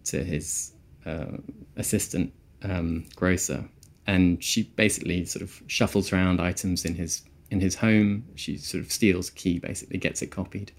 to 0.06 0.24
his 0.24 0.74
uh, 1.06 1.38
assistant 1.78 2.34
um, 2.64 3.06
grocer, 3.16 3.66
and 4.08 4.44
she 4.44 4.64
basically 4.64 5.26
sort 5.26 5.44
of 5.44 5.62
shuffles 5.68 6.12
around 6.12 6.42
items 6.42 6.86
in 6.86 6.96
his 6.96 7.24
in 7.50 7.60
his 7.60 7.76
home. 7.76 8.26
She 8.36 8.58
sort 8.58 8.84
of 8.84 8.92
steals 8.92 9.30
a 9.30 9.34
key, 9.34 9.60
basically 9.60 9.98
gets 9.98 10.22
it 10.22 10.28
copied. 10.28 10.72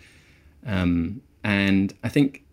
Um, 0.66 1.20
and 1.44 1.92
I 2.04 2.08
think, 2.08 2.44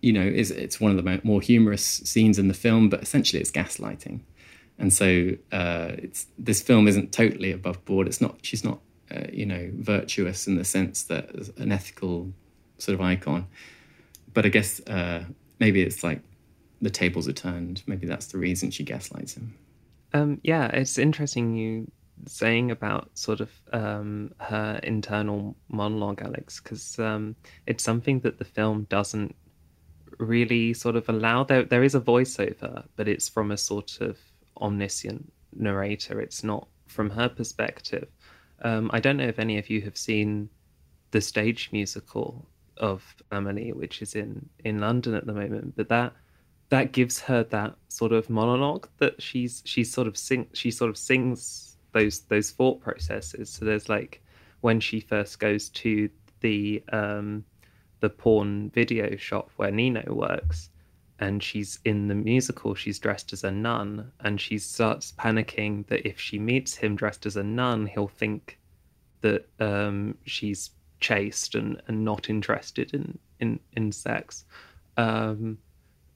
you 0.00 0.12
know, 0.12 0.22
it's 0.22 0.80
one 0.80 0.96
of 0.96 1.04
the 1.04 1.20
more 1.24 1.40
humorous 1.40 1.84
scenes 1.84 2.38
in 2.38 2.48
the 2.48 2.54
film, 2.54 2.88
but 2.88 3.02
essentially 3.02 3.40
it's 3.40 3.50
gaslighting. 3.50 4.20
And 4.78 4.92
so 4.92 5.30
uh, 5.52 5.92
it's 5.98 6.26
this 6.38 6.60
film 6.62 6.88
isn't 6.88 7.12
totally 7.12 7.52
above 7.52 7.84
board. 7.84 8.06
It's 8.06 8.20
not. 8.20 8.38
She's 8.42 8.64
not, 8.64 8.80
uh, 9.14 9.26
you 9.32 9.46
know, 9.46 9.70
virtuous 9.74 10.46
in 10.46 10.56
the 10.56 10.64
sense 10.64 11.04
that 11.04 11.30
an 11.58 11.72
ethical 11.72 12.32
sort 12.78 12.94
of 12.94 13.00
icon. 13.00 13.46
But 14.32 14.46
I 14.46 14.48
guess 14.48 14.80
uh, 14.86 15.24
maybe 15.60 15.82
it's 15.82 16.02
like 16.02 16.22
the 16.80 16.90
tables 16.90 17.28
are 17.28 17.32
turned. 17.32 17.82
Maybe 17.86 18.06
that's 18.06 18.26
the 18.26 18.38
reason 18.38 18.70
she 18.70 18.82
gaslights 18.82 19.34
him. 19.34 19.54
Um, 20.14 20.40
yeah, 20.42 20.66
it's 20.66 20.98
interesting 20.98 21.54
you 21.56 21.90
saying 22.26 22.70
about 22.70 23.10
sort 23.14 23.40
of 23.40 23.50
um, 23.72 24.32
her 24.38 24.80
internal 24.82 25.56
monologue, 25.68 26.22
Alex, 26.22 26.60
because 26.60 26.98
um, 26.98 27.36
it's 27.66 27.82
something 27.82 28.20
that 28.20 28.38
the 28.38 28.44
film 28.44 28.86
doesn't 28.88 29.34
really 30.18 30.74
sort 30.74 30.96
of 30.96 31.08
allow. 31.08 31.44
There, 31.44 31.64
there 31.64 31.82
is 31.82 31.94
a 31.94 32.00
voiceover, 32.00 32.84
but 32.96 33.08
it's 33.08 33.28
from 33.28 33.50
a 33.50 33.56
sort 33.56 34.00
of 34.00 34.18
omniscient 34.62 35.32
narrator. 35.54 36.20
It's 36.20 36.42
not 36.44 36.68
from 36.86 37.10
her 37.10 37.28
perspective. 37.28 38.08
Um, 38.62 38.90
I 38.92 39.00
don't 39.00 39.16
know 39.16 39.26
if 39.26 39.38
any 39.38 39.58
of 39.58 39.68
you 39.68 39.80
have 39.82 39.96
seen 39.96 40.48
the 41.10 41.20
stage 41.20 41.70
musical 41.72 42.46
of 42.78 43.02
Amelie, 43.30 43.72
which 43.72 44.02
is 44.02 44.14
in 44.14 44.48
in 44.64 44.80
London 44.80 45.14
at 45.14 45.26
the 45.26 45.32
moment, 45.32 45.74
but 45.76 45.88
that 45.88 46.12
that 46.70 46.92
gives 46.92 47.20
her 47.20 47.44
that 47.44 47.74
sort 47.88 48.12
of 48.12 48.30
monologue 48.30 48.88
that 48.98 49.20
she's 49.20 49.62
she's 49.66 49.92
sort 49.92 50.06
of 50.06 50.16
sing 50.16 50.46
she 50.54 50.70
sort 50.70 50.90
of 50.90 50.96
sings 50.96 51.76
those 51.92 52.20
those 52.20 52.50
thought 52.50 52.80
processes. 52.80 53.50
So 53.50 53.64
there's 53.64 53.88
like 53.88 54.22
when 54.62 54.80
she 54.80 55.00
first 55.00 55.38
goes 55.38 55.68
to 55.70 56.08
the 56.40 56.82
um, 56.92 57.44
the 58.00 58.10
porn 58.10 58.70
video 58.70 59.16
shop 59.16 59.50
where 59.56 59.70
Nino 59.70 60.02
works, 60.12 60.70
and 61.22 61.40
she's 61.40 61.78
in 61.84 62.08
the 62.08 62.16
musical. 62.16 62.74
She's 62.74 62.98
dressed 62.98 63.32
as 63.32 63.44
a 63.44 63.50
nun, 63.52 64.10
and 64.18 64.40
she 64.40 64.58
starts 64.58 65.12
panicking 65.12 65.86
that 65.86 66.04
if 66.04 66.18
she 66.18 66.36
meets 66.36 66.74
him 66.74 66.96
dressed 66.96 67.26
as 67.26 67.36
a 67.36 67.44
nun, 67.44 67.86
he'll 67.86 68.08
think 68.08 68.58
that 69.20 69.48
um, 69.60 70.18
she's 70.26 70.70
chaste 70.98 71.54
and, 71.54 71.80
and 71.86 72.04
not 72.04 72.28
interested 72.28 72.92
in 72.92 73.20
in 73.38 73.60
in 73.74 73.92
sex. 73.92 74.44
Um, 74.96 75.58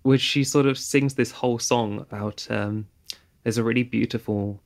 which 0.02 0.20
she 0.20 0.42
sort 0.42 0.66
of 0.66 0.76
sings 0.76 1.14
this 1.14 1.30
whole 1.30 1.60
song 1.60 2.00
about. 2.00 2.44
Um, 2.50 2.88
there's 3.44 3.58
a 3.58 3.64
really 3.64 3.84
beautiful 3.84 4.60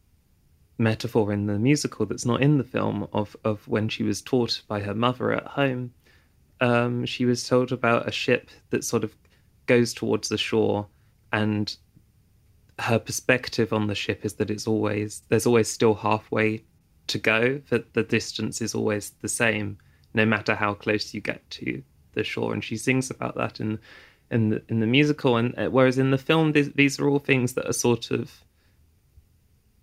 metaphor 0.79 1.35
in 1.35 1.45
the 1.45 1.59
musical 1.59 2.07
that's 2.07 2.25
not 2.25 2.41
in 2.41 2.57
the 2.57 2.65
film 2.65 3.07
of 3.13 3.37
of 3.45 3.69
when 3.69 3.91
she 3.91 4.05
was 4.05 4.23
taught 4.23 4.63
by 4.67 4.81
her 4.81 4.95
mother 4.95 5.33
at 5.35 5.47
home. 5.47 5.93
Um, 6.63 7.05
she 7.05 7.27
was 7.27 7.47
told 7.47 7.73
about 7.73 8.09
a 8.09 8.13
ship 8.13 8.49
that 8.71 8.85
sort 8.85 9.05
of 9.05 9.20
goes 9.71 9.95
towards 9.95 10.29
the 10.29 10.37
shore, 10.37 10.89
and 11.33 11.77
her 12.81 12.99
perspective 12.99 13.73
on 13.73 13.87
the 13.87 13.95
ship 13.95 14.25
is 14.25 14.35
that 14.35 14.51
it's 14.51 14.67
always 14.67 15.23
there's 15.29 15.47
always 15.47 15.71
still 15.71 15.95
halfway 15.95 16.65
to 17.07 17.19
go. 17.19 17.61
That 17.71 17.95
the 17.95 18.03
distance 18.03 18.61
is 18.61 18.75
always 18.75 19.11
the 19.23 19.29
same, 19.29 19.79
no 20.13 20.27
matter 20.27 20.57
how 20.57 20.75
close 20.75 21.15
you 21.15 21.21
get 21.21 21.49
to 21.59 21.83
the 22.15 22.25
shore. 22.25 22.53
And 22.53 22.65
she 22.65 22.77
sings 22.77 23.11
about 23.11 23.37
that 23.37 23.61
in 23.61 23.79
in 24.29 24.49
the 24.51 24.63
in 24.69 24.81
the 24.81 24.89
musical, 24.99 25.37
and 25.37 25.57
uh, 25.57 25.69
whereas 25.69 25.99
in 25.99 26.11
the 26.11 26.25
film, 26.31 26.51
these, 26.51 26.73
these 26.73 26.99
are 26.99 27.09
all 27.09 27.21
things 27.21 27.55
that 27.55 27.69
are 27.69 27.85
sort 27.89 28.11
of 28.11 28.45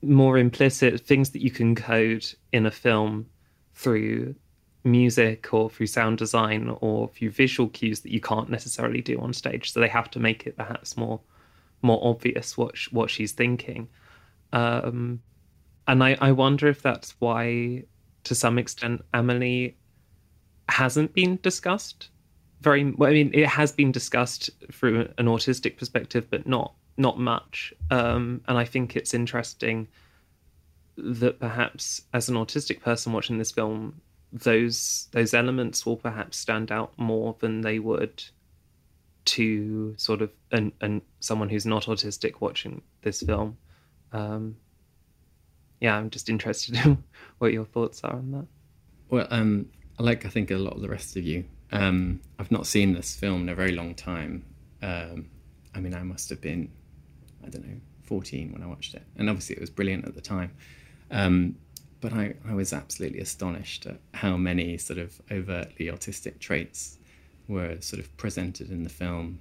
more 0.01 0.37
implicit 0.37 1.01
things 1.01 1.31
that 1.31 1.41
you 1.41 1.49
can 1.49 1.75
code 1.75 2.25
in 2.51 2.65
a 2.65 2.71
film 2.71 3.25
through 3.73 4.35
music 4.91 5.53
or 5.53 5.69
through 5.69 5.87
sound 5.87 6.17
design 6.17 6.75
or 6.81 7.07
through 7.09 7.29
visual 7.31 7.69
cues 7.69 8.01
that 8.01 8.11
you 8.11 8.21
can't 8.21 8.49
necessarily 8.49 9.01
do 9.01 9.19
on 9.19 9.33
stage 9.33 9.71
so 9.71 9.79
they 9.79 9.87
have 9.87 10.09
to 10.09 10.19
make 10.19 10.47
it 10.47 10.55
perhaps 10.57 10.97
more 10.97 11.19
more 11.81 11.99
obvious 12.01 12.57
what 12.57 12.75
sh- 12.77 12.91
what 12.91 13.09
she's 13.09 13.31
thinking 13.31 13.87
um, 14.53 15.21
and 15.87 16.03
I, 16.03 16.17
I 16.19 16.31
wonder 16.31 16.67
if 16.67 16.81
that's 16.81 17.15
why 17.19 17.83
to 18.23 18.35
some 18.35 18.57
extent 18.57 19.01
Amelie 19.13 19.77
hasn't 20.69 21.13
been 21.13 21.39
discussed 21.41 22.09
very 22.61 22.83
well, 22.91 23.09
I 23.09 23.13
mean 23.13 23.31
it 23.33 23.47
has 23.47 23.71
been 23.71 23.91
discussed 23.91 24.49
through 24.71 25.09
an 25.17 25.27
autistic 25.27 25.77
perspective 25.77 26.27
but 26.29 26.47
not 26.47 26.73
not 26.97 27.19
much. 27.19 27.73
Um, 27.91 28.41
and 28.47 28.57
I 28.57 28.65
think 28.65 28.95
it's 28.95 29.13
interesting 29.13 29.87
that 30.97 31.39
perhaps 31.39 32.01
as 32.13 32.27
an 32.27 32.35
autistic 32.35 32.81
person 32.81 33.13
watching 33.13 33.37
this 33.37 33.51
film, 33.51 34.01
those 34.31 35.07
those 35.11 35.33
elements 35.33 35.85
will 35.85 35.97
perhaps 35.97 36.37
stand 36.37 36.71
out 36.71 36.97
more 36.97 37.35
than 37.39 37.61
they 37.61 37.79
would 37.79 38.23
to 39.25 39.93
sort 39.97 40.21
of 40.21 40.31
and 40.51 40.71
and 40.81 41.01
someone 41.19 41.49
who's 41.49 41.65
not 41.65 41.85
autistic 41.85 42.41
watching 42.41 42.81
this 43.01 43.21
film. 43.21 43.57
Um, 44.11 44.57
yeah, 45.79 45.95
I'm 45.95 46.09
just 46.09 46.29
interested 46.29 46.75
in 46.85 47.03
what 47.37 47.53
your 47.53 47.65
thoughts 47.65 48.03
are 48.03 48.13
on 48.13 48.31
that. 48.31 48.47
Well, 49.09 49.27
um, 49.29 49.67
like 49.99 50.25
I 50.25 50.29
think 50.29 50.51
a 50.51 50.57
lot 50.57 50.75
of 50.75 50.81
the 50.81 50.89
rest 50.89 51.15
of 51.15 51.23
you, 51.23 51.45
um, 51.71 52.21
I've 52.39 52.51
not 52.51 52.65
seen 52.65 52.93
this 52.93 53.15
film 53.15 53.43
in 53.43 53.49
a 53.49 53.55
very 53.55 53.71
long 53.71 53.95
time. 53.95 54.45
Um, 54.81 55.29
I 55.75 55.79
mean, 55.79 55.93
I 55.93 56.03
must 56.03 56.29
have 56.29 56.41
been 56.41 56.71
I 57.47 57.49
don't 57.49 57.65
know, 57.65 57.79
14 58.03 58.51
when 58.51 58.63
I 58.63 58.67
watched 58.67 58.93
it. 58.93 59.03
And 59.15 59.29
obviously 59.29 59.55
it 59.55 59.61
was 59.61 59.69
brilliant 59.69 60.05
at 60.05 60.15
the 60.15 60.21
time. 60.21 60.51
Um, 61.11 61.55
but 62.01 62.13
I, 62.13 62.35
I 62.47 62.53
was 62.53 62.73
absolutely 62.73 63.19
astonished 63.19 63.85
at 63.85 63.99
how 64.13 64.37
many 64.37 64.77
sort 64.77 64.99
of 64.99 65.21
overtly 65.31 65.87
autistic 65.87 66.39
traits 66.39 66.97
were 67.47 67.77
sort 67.79 67.99
of 67.99 68.15
presented 68.17 68.69
in 68.69 68.83
the 68.83 68.89
film. 68.89 69.39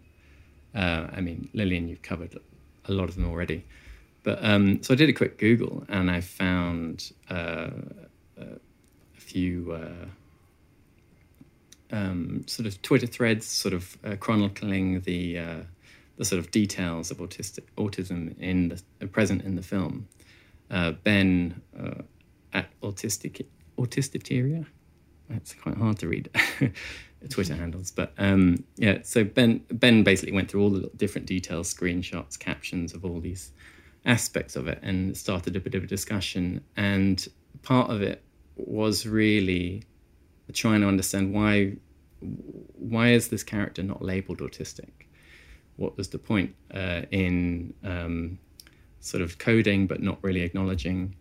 Uh, 0.74 1.08
I 1.12 1.20
mean, 1.20 1.48
Lillian, 1.52 1.88
you've 1.88 2.02
covered 2.02 2.38
a 2.84 2.92
lot 2.92 3.08
of 3.08 3.14
them 3.16 3.28
already. 3.28 3.64
But 4.22 4.44
um, 4.44 4.82
so 4.82 4.94
I 4.94 4.96
did 4.96 5.08
a 5.08 5.12
quick 5.12 5.38
Google 5.38 5.84
and 5.88 6.10
I 6.10 6.20
found 6.20 7.12
uh, 7.30 7.70
a 8.38 8.58
few 9.14 9.72
uh, 9.72 10.06
um, 11.94 12.44
sort 12.46 12.66
of 12.66 12.80
Twitter 12.82 13.06
threads, 13.06 13.46
sort 13.46 13.74
of 13.74 13.96
uh, 14.04 14.16
chronicling 14.16 15.00
the 15.00 15.38
uh, 15.38 15.60
the 16.16 16.24
sort 16.24 16.38
of 16.38 16.50
details 16.50 17.10
of 17.10 17.18
autistic, 17.18 17.64
autism 17.76 18.36
in 18.40 18.76
the 18.98 19.06
present 19.06 19.42
in 19.42 19.54
the 19.54 19.62
film. 19.62 20.08
Uh, 20.70 20.92
ben 20.92 21.60
autistic 22.82 23.44
autisticteria, 23.78 24.66
it's 25.30 25.54
quite 25.54 25.76
hard 25.76 25.98
to 25.98 26.08
read 26.08 26.30
Twitter 27.28 27.54
handles. 27.54 27.90
But 27.90 28.12
um, 28.18 28.64
yeah, 28.76 28.98
so 29.02 29.24
Ben 29.24 29.62
Ben 29.70 30.02
basically 30.02 30.32
went 30.32 30.50
through 30.50 30.62
all 30.62 30.70
the 30.70 30.90
different 30.96 31.26
details, 31.26 31.72
screenshots, 31.72 32.38
captions 32.38 32.94
of 32.94 33.04
all 33.04 33.20
these 33.20 33.52
aspects 34.04 34.56
of 34.56 34.68
it, 34.68 34.78
and 34.82 35.16
started 35.16 35.56
a 35.56 35.60
bit 35.60 35.74
of 35.74 35.84
a 35.84 35.86
discussion. 35.86 36.62
And 36.76 37.26
part 37.62 37.90
of 37.90 38.02
it 38.02 38.22
was 38.56 39.06
really 39.06 39.84
trying 40.52 40.80
to 40.80 40.88
understand 40.88 41.34
why 41.34 41.76
why 42.20 43.08
is 43.08 43.28
this 43.28 43.42
character 43.42 43.82
not 43.82 44.02
labeled 44.02 44.38
autistic? 44.38 44.90
What 45.76 45.96
was 45.96 46.08
the 46.08 46.18
point 46.18 46.54
uh, 46.72 47.02
in 47.10 47.74
um, 47.84 48.38
sort 49.00 49.22
of 49.22 49.38
coding 49.38 49.86
but 49.86 50.00
not 50.00 50.18
really 50.22 50.40
acknowledging? 50.40 51.14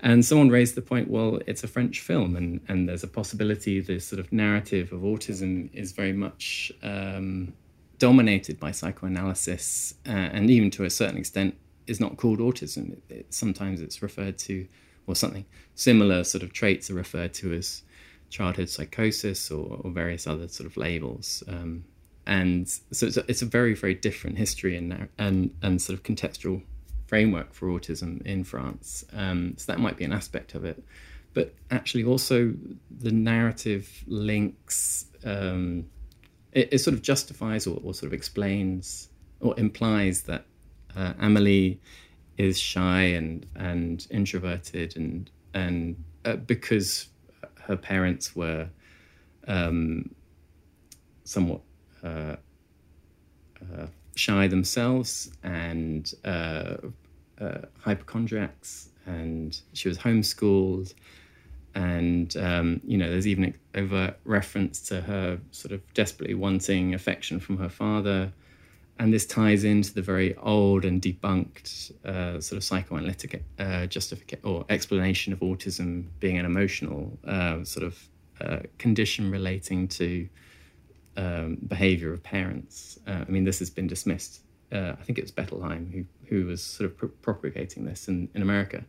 And 0.00 0.24
someone 0.24 0.48
raised 0.48 0.76
the 0.76 0.82
point, 0.82 1.10
well, 1.10 1.40
it's 1.46 1.64
a 1.64 1.68
French 1.68 2.00
film, 2.00 2.36
and, 2.36 2.60
and 2.68 2.88
there's 2.88 3.02
a 3.02 3.08
possibility 3.08 3.80
the 3.80 3.98
sort 3.98 4.20
of 4.20 4.32
narrative 4.32 4.92
of 4.92 5.00
autism 5.00 5.74
is 5.74 5.90
very 5.92 6.12
much 6.12 6.70
um, 6.82 7.52
dominated 7.98 8.60
by 8.60 8.70
psychoanalysis, 8.70 9.94
uh, 10.06 10.10
and 10.10 10.50
even 10.50 10.70
to 10.70 10.84
a 10.84 10.90
certain 10.90 11.18
extent, 11.18 11.56
is 11.88 11.98
not 11.98 12.16
called 12.16 12.38
autism. 12.38 12.92
It, 12.92 13.02
it, 13.08 13.34
sometimes 13.34 13.80
it's 13.80 14.00
referred 14.00 14.38
to, 14.38 14.68
or 15.06 15.16
something 15.16 15.46
similar 15.74 16.22
sort 16.24 16.42
of 16.42 16.52
traits 16.52 16.90
are 16.90 16.94
referred 16.94 17.32
to 17.32 17.52
as 17.54 17.82
childhood 18.30 18.68
psychosis 18.68 19.50
or, 19.50 19.80
or 19.82 19.90
various 19.90 20.26
other 20.26 20.48
sort 20.48 20.68
of 20.68 20.76
labels. 20.76 21.42
Um, 21.48 21.84
and 22.26 22.68
so 22.68 23.06
it's 23.06 23.16
a, 23.16 23.24
it's 23.26 23.42
a, 23.42 23.46
very, 23.46 23.74
very 23.74 23.94
different 23.94 24.36
history 24.36 24.76
and, 24.76 25.08
and, 25.16 25.54
and 25.62 25.80
sort 25.80 25.98
of 25.98 26.04
contextual 26.04 26.62
framework 27.08 27.54
for 27.54 27.68
autism 27.68 28.22
in 28.22 28.44
France. 28.44 29.04
Um, 29.12 29.54
so 29.56 29.72
that 29.72 29.80
might 29.80 29.96
be 29.96 30.04
an 30.04 30.12
aspect 30.12 30.54
of 30.54 30.64
it. 30.64 30.84
But 31.34 31.54
actually, 31.70 32.04
also 32.04 32.54
the 32.90 33.10
narrative 33.10 34.04
links, 34.06 35.06
um, 35.24 35.86
it, 36.52 36.68
it, 36.72 36.78
sort 36.78 36.94
of 36.94 37.02
justifies 37.02 37.66
or, 37.66 37.80
or, 37.82 37.94
sort 37.94 38.08
of 38.08 38.12
explains 38.12 39.08
or 39.40 39.58
implies 39.58 40.22
that 40.22 40.44
uh, 40.96 41.14
Amelie 41.18 41.80
is 42.36 42.58
shy 42.58 43.02
and, 43.02 43.46
and 43.56 44.06
introverted 44.10 44.96
and, 44.96 45.30
and 45.54 46.02
uh, 46.24 46.36
because 46.36 47.08
her 47.62 47.76
parents 47.76 48.34
were 48.34 48.68
um, 49.46 50.14
somewhat 51.24 51.60
uh, 52.02 52.36
uh, 53.62 53.86
shy 54.18 54.48
themselves 54.48 55.30
and 55.42 56.12
uh, 56.24 56.76
uh, 57.40 57.58
hypochondriacs, 57.78 58.90
and 59.06 59.60
she 59.72 59.88
was 59.88 59.98
homeschooled. 59.98 60.94
And 61.74 62.36
um, 62.36 62.80
you 62.84 62.98
know, 62.98 63.08
there's 63.08 63.26
even 63.26 63.54
over 63.74 64.14
reference 64.24 64.80
to 64.88 65.00
her 65.02 65.38
sort 65.52 65.72
of 65.72 65.80
desperately 65.94 66.34
wanting 66.34 66.94
affection 66.94 67.38
from 67.38 67.58
her 67.58 67.68
father, 67.68 68.32
and 68.98 69.14
this 69.14 69.24
ties 69.24 69.62
into 69.62 69.94
the 69.94 70.02
very 70.02 70.34
old 70.38 70.84
and 70.84 71.00
debunked 71.00 71.92
uh, 72.04 72.40
sort 72.40 72.56
of 72.56 72.64
psychoanalytic 72.64 73.44
uh, 73.60 73.86
justification 73.86 74.44
or 74.44 74.64
explanation 74.68 75.32
of 75.32 75.38
autism 75.40 76.06
being 76.18 76.38
an 76.38 76.44
emotional 76.44 77.16
uh, 77.24 77.62
sort 77.62 77.86
of 77.86 78.08
uh, 78.40 78.60
condition 78.78 79.30
relating 79.30 79.86
to 79.86 80.28
um, 81.18 81.58
behavior 81.66 82.12
of 82.12 82.22
parents. 82.22 82.98
Uh, 83.06 83.24
I 83.26 83.30
mean, 83.30 83.44
this 83.44 83.58
has 83.58 83.68
been 83.68 83.88
dismissed. 83.88 84.40
Uh, 84.72 84.92
I 84.98 85.02
think 85.02 85.18
it 85.18 85.24
was 85.24 85.32
Bettelheim 85.32 85.92
who 85.92 86.04
who 86.28 86.46
was 86.46 86.62
sort 86.62 86.90
of 86.90 86.96
pro- 86.96 87.08
propagating 87.08 87.84
this 87.84 88.08
in, 88.08 88.28
in 88.34 88.40
America. 88.40 88.84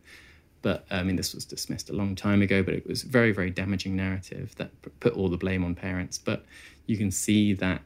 But 0.62 0.86
I 0.90 1.02
mean, 1.02 1.16
this 1.16 1.34
was 1.34 1.44
dismissed 1.44 1.90
a 1.90 1.92
long 1.92 2.14
time 2.14 2.40
ago. 2.40 2.62
But 2.62 2.74
it 2.74 2.86
was 2.86 3.02
a 3.02 3.08
very 3.08 3.32
very 3.32 3.50
damaging 3.50 3.96
narrative 3.96 4.54
that 4.56 4.70
put 5.00 5.14
all 5.14 5.28
the 5.28 5.36
blame 5.36 5.64
on 5.64 5.74
parents. 5.74 6.18
But 6.18 6.44
you 6.86 6.96
can 6.96 7.10
see 7.10 7.52
that 7.54 7.82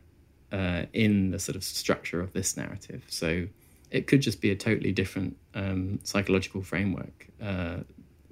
uh, 0.53 0.83
in 0.93 1.31
the 1.31 1.39
sort 1.39 1.57
of 1.57 1.65
structure 1.65 2.21
of 2.21 2.33
this 2.33 2.57
narrative. 2.57 3.05
So 3.09 3.47
it 3.91 4.07
could 4.07 4.21
just 4.21 4.41
be 4.41 4.51
a 4.51 4.57
totally 4.57 4.93
different 4.93 5.37
um, 5.55 6.01
psychological 6.03 6.63
framework, 6.63 7.29
uh, 7.41 7.79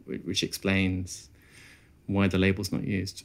which 0.04 0.42
explains 0.42 1.30
why 2.06 2.28
the 2.28 2.38
label's 2.38 2.72
not 2.72 2.84
used. 2.84 3.24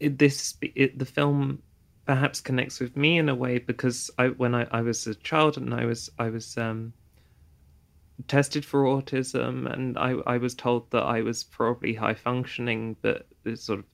It, 0.00 0.18
this 0.18 0.54
it, 0.60 0.98
the 0.98 1.04
film 1.04 1.62
perhaps 2.06 2.40
connects 2.40 2.80
with 2.80 2.96
me 2.96 3.18
in 3.18 3.28
a 3.28 3.34
way 3.34 3.58
because 3.58 4.10
I 4.18 4.28
when 4.28 4.54
I, 4.54 4.66
I 4.70 4.82
was 4.82 5.06
a 5.06 5.14
child 5.14 5.56
and 5.56 5.72
I 5.72 5.84
was 5.84 6.10
I 6.18 6.28
was 6.28 6.56
um, 6.58 6.92
tested 8.28 8.64
for 8.64 8.84
autism 8.84 9.70
and 9.72 9.98
I, 9.98 10.16
I 10.26 10.38
was 10.38 10.54
told 10.54 10.90
that 10.90 11.02
I 11.02 11.22
was 11.22 11.44
probably 11.44 11.94
high 11.94 12.14
functioning, 12.14 12.96
but 13.02 13.26
sort 13.54 13.80
of 13.80 13.84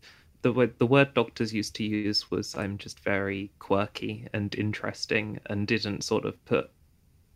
the 0.43 0.53
word 0.53 0.75
the 0.79 0.87
word 0.87 1.15
doctors 1.15 1.53
used 1.55 1.75
to 1.77 1.85
use 1.85 2.31
was 2.31 2.57
I'm 2.57 2.79
just 2.79 3.01
very 3.01 3.51
quirky 3.59 4.27
and 4.33 4.55
interesting 4.55 5.39
and 5.47 5.67
didn't 5.67 6.03
sort 6.03 6.25
of 6.25 6.43
put 6.45 6.71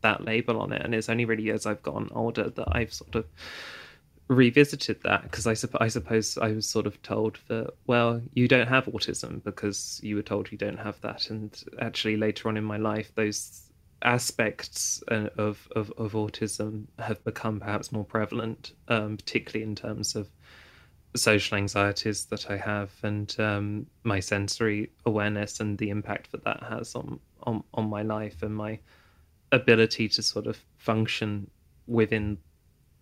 that 0.03 0.25
label 0.25 0.61
on 0.61 0.73
it. 0.73 0.83
And 0.83 0.95
it's 0.95 1.09
only 1.09 1.25
really 1.25 1.51
as 1.51 1.67
I've 1.67 1.83
gotten 1.83 2.09
older 2.13 2.51
that 2.51 2.69
I've 2.73 2.93
sort 2.93 3.15
of 3.15 3.27
revisited 4.29 5.03
that 5.03 5.23
because 5.23 5.47
I, 5.47 5.53
supp- 5.53 5.81
I 5.81 5.89
suppose 5.89 6.39
I 6.39 6.53
was 6.53 6.67
sort 6.67 6.87
of 6.87 7.01
told 7.03 7.39
that 7.49 7.75
well 7.87 8.23
you 8.33 8.49
don't 8.49 8.69
have 8.69 8.87
autism 8.87 9.45
because 9.45 10.01
you 10.03 10.17
were 10.17 10.23
told 10.23 10.51
you 10.51 10.57
don't 10.57 10.79
have 10.79 10.99
that 11.03 11.29
and 11.29 11.63
actually 11.81 12.17
later 12.17 12.49
on 12.49 12.57
in 12.57 12.65
my 12.65 12.79
life 12.79 13.13
those 13.15 13.71
aspects 14.03 15.03
uh, 15.11 15.29
of, 15.37 15.69
of, 15.77 15.93
of 15.99 16.13
autism 16.13 16.85
have 16.99 17.23
become 17.25 17.61
perhaps 17.61 17.93
more 17.93 18.05
prevalent 18.05 18.73
um, 18.89 19.19
particularly 19.19 19.63
in 19.63 19.75
terms 19.75 20.15
of 20.17 20.29
social 21.15 21.59
anxieties 21.59 22.25
that 22.27 22.51
I 22.51 22.57
have 22.57 22.91
and 23.03 23.35
um, 23.39 23.87
my 24.05 24.21
sensory 24.21 24.91
awareness 25.05 25.61
and 25.61 25.77
the 25.77 25.91
impact 25.91 26.33
that 26.33 26.45
that 26.45 26.63
has 26.63 26.95
on, 26.95 27.21
on 27.43 27.63
on 27.75 27.89
my 27.89 28.03
life 28.03 28.43
and 28.43 28.57
my 28.57 28.79
ability 29.53 30.09
to 30.09 30.23
sort 30.23 30.47
of 30.47 30.59
function 30.79 31.49
within 31.87 32.39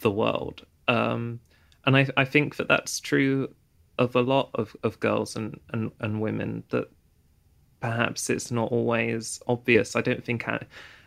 the 0.01 0.11
world. 0.11 0.67
Um, 0.89 1.41
and 1.85 1.97
I, 1.97 2.07
I 2.17 2.25
think 2.25 2.57
that 2.57 2.69
that's 2.69 3.01
true 3.01 3.55
of 3.99 4.17
a 4.17 4.21
lot 4.21 4.51
of, 4.55 4.75
of 4.83 5.01
girls 5.01 5.37
and, 5.37 5.59
and, 5.71 5.91
and 6.01 6.21
women 6.21 6.65
that 6.71 6.91
perhaps 7.81 8.31
it's 8.31 8.51
not 8.51 8.71
always 8.71 9.41
obvious. 9.47 9.97
I 9.97 10.01
don't 10.01 10.25
think 10.25 10.45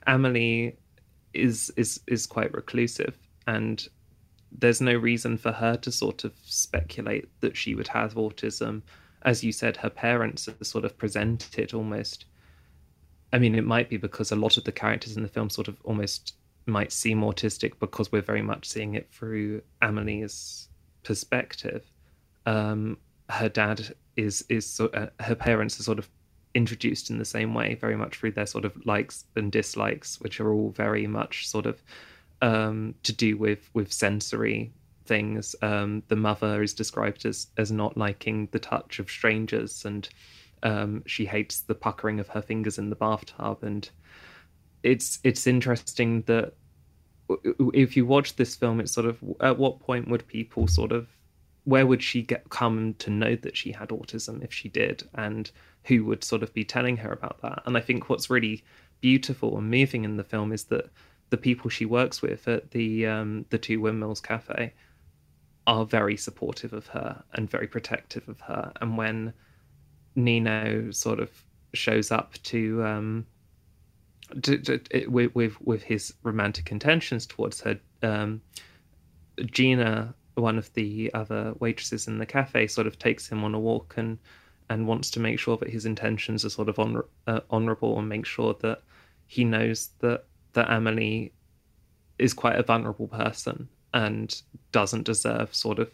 Amelie 0.06 0.78
is 1.34 1.70
is 1.76 2.00
is 2.08 2.26
quite 2.26 2.54
reclusive 2.54 3.18
and 3.46 3.86
there's 4.58 4.82
no 4.82 4.96
reason 4.96 5.38
for 5.38 5.52
her 5.52 5.76
to 5.78 5.92
sort 5.92 6.24
of 6.24 6.34
speculate 6.44 7.28
that 7.42 7.58
she 7.58 7.76
would 7.76 7.88
have 7.90 8.14
autism. 8.16 8.82
As 9.24 9.44
you 9.44 9.52
said, 9.52 9.78
her 9.78 9.90
parents 9.90 10.48
are 10.48 10.64
sort 10.64 10.86
of 10.86 10.98
presented 10.98 11.74
almost. 11.74 12.26
I 13.34 13.40
mean, 13.40 13.56
it 13.56 13.66
might 13.66 13.90
be 13.90 13.98
because 13.98 14.32
a 14.32 14.36
lot 14.36 14.58
of 14.58 14.64
the 14.64 14.72
characters 14.72 15.18
in 15.18 15.24
the 15.24 15.30
film 15.30 15.50
sort 15.50 15.68
of 15.68 15.78
almost 15.84 16.36
might 16.66 16.92
seem 16.92 17.22
autistic 17.22 17.74
because 17.80 18.12
we're 18.12 18.22
very 18.22 18.42
much 18.42 18.68
seeing 18.68 18.96
it 18.96 19.10
through 19.12 19.62
Amelie's 19.82 20.70
perspective. 21.04 21.86
Um, 22.46 22.98
her 23.30 23.50
dad 23.50 23.96
is 24.16 24.46
is 24.50 24.80
uh, 24.80 25.08
her 25.20 25.36
parents 25.36 25.80
are 25.80 25.84
sort 25.84 26.00
of 26.00 26.10
introduced 26.54 27.10
in 27.10 27.18
the 27.18 27.26
same 27.26 27.54
way, 27.54 27.76
very 27.76 27.96
much 27.96 28.18
through 28.18 28.32
their 28.32 28.46
sort 28.46 28.66
of 28.66 28.86
likes 28.86 29.26
and 29.36 29.52
dislikes, 29.52 30.20
which 30.22 30.40
are 30.40 30.52
all 30.52 30.70
very 30.72 31.06
much 31.06 31.48
sort 31.48 31.66
of 31.66 31.84
um, 32.42 32.96
to 33.04 33.14
do 33.14 33.38
with 33.38 33.70
with 33.74 33.92
sensory 33.92 34.72
things. 35.06 35.56
Um, 35.62 36.04
the 36.08 36.16
mother 36.16 36.64
is 36.64 36.74
described 36.74 37.26
as 37.26 37.48
as 37.58 37.72
not 37.72 37.98
liking 37.98 38.48
the 38.52 38.60
touch 38.60 39.00
of 39.00 39.10
strangers, 39.10 39.86
and 39.86 40.08
um, 40.64 41.04
she 41.06 41.26
hates 41.26 41.60
the 41.62 41.76
puckering 41.76 42.20
of 42.20 42.30
her 42.30 42.42
fingers 42.42 42.78
in 42.78 42.90
the 42.90 42.96
bathtub. 42.96 43.64
And 43.64 43.90
it's 44.86 45.20
it's 45.24 45.48
interesting 45.48 46.22
that 46.24 46.54
if 47.74 47.98
you 47.98 48.06
watch 48.06 48.36
this 48.36 48.56
film, 48.56 48.80
it's 48.80 48.92
sort 48.92 49.08
of 49.08 49.18
at 49.42 49.58
what 49.58 49.80
point 49.80 50.08
would 50.10 50.28
people 50.28 50.68
sort 50.68 50.92
of 50.92 51.08
where 51.64 51.88
would 51.88 52.04
she 52.04 52.22
get 52.22 52.48
come 52.52 52.94
to 53.00 53.10
know 53.10 53.36
that 53.38 53.58
she 53.58 53.72
had 53.72 53.90
autism 53.90 54.44
if 54.44 54.54
she 54.54 54.70
did, 54.70 55.04
and 55.16 55.52
who 55.86 56.06
would 56.06 56.24
sort 56.24 56.44
of 56.44 56.54
be 56.54 56.64
telling 56.64 56.98
her 56.98 57.12
about 57.12 57.42
that? 57.42 57.64
And 57.66 57.76
I 57.76 57.82
think 57.82 58.10
what's 58.10 58.30
really 58.30 58.64
beautiful 59.02 59.58
and 59.58 59.70
moving 59.70 60.06
in 60.06 60.18
the 60.18 60.24
film 60.24 60.52
is 60.52 60.66
that 60.66 60.90
the 61.32 61.38
people 61.38 61.70
she 61.70 61.86
works 61.86 62.22
with 62.22 62.48
at 62.48 62.72
the 62.72 63.08
um, 63.08 63.46
the 63.50 63.58
Two 63.58 63.82
Windmills 63.82 64.22
Cafe 64.22 64.74
are 65.68 65.86
very 65.86 66.16
supportive 66.16 66.74
of 66.74 66.86
her 66.88 67.24
and 67.34 67.50
very 67.50 67.68
protective 67.68 68.30
of 68.30 68.40
her. 68.42 68.72
And 68.82 68.98
when 68.98 69.34
Nino 70.16 70.92
sort 70.92 71.20
of 71.20 71.32
shows 71.74 72.12
up 72.12 72.34
to, 72.44 72.84
um, 72.84 73.26
to, 74.42 74.80
with, 75.08 75.34
with 75.36 75.62
with 75.62 75.84
his 75.84 76.14
romantic 76.24 76.72
intentions 76.72 77.26
towards 77.26 77.62
her, 77.62 77.80
um, 78.02 78.42
Gina, 79.52 80.14
one 80.36 80.58
of 80.58 80.74
the 80.74 81.12
other 81.14 81.54
waitresses 81.60 82.08
in 82.08 82.18
the 82.18 82.26
cafe, 82.26 82.68
sort 82.68 82.88
of 82.88 82.98
takes 82.98 83.28
him 83.28 83.44
on 83.44 83.54
a 83.54 83.60
walk 83.60 83.96
and 83.98 84.18
and 84.70 84.88
wants 84.88 85.12
to 85.12 85.20
make 85.20 85.40
sure 85.40 85.58
that 85.58 85.70
his 85.70 85.86
intentions 85.86 86.44
are 86.44 86.50
sort 86.50 86.70
of 86.70 86.80
honor, 86.80 87.06
uh, 87.28 87.42
honorable 87.50 88.00
and 88.00 88.10
make 88.10 88.26
sure 88.26 88.56
that 88.62 88.82
he 89.28 89.44
knows 89.44 89.90
that 90.00 90.26
that 90.54 90.72
Amelie 90.72 91.32
is 92.18 92.34
quite 92.34 92.58
a 92.58 92.64
vulnerable 92.64 93.08
person 93.08 93.68
and 93.94 94.42
doesn't 94.72 95.04
deserve 95.04 95.54
sort 95.54 95.80
of 95.80 95.92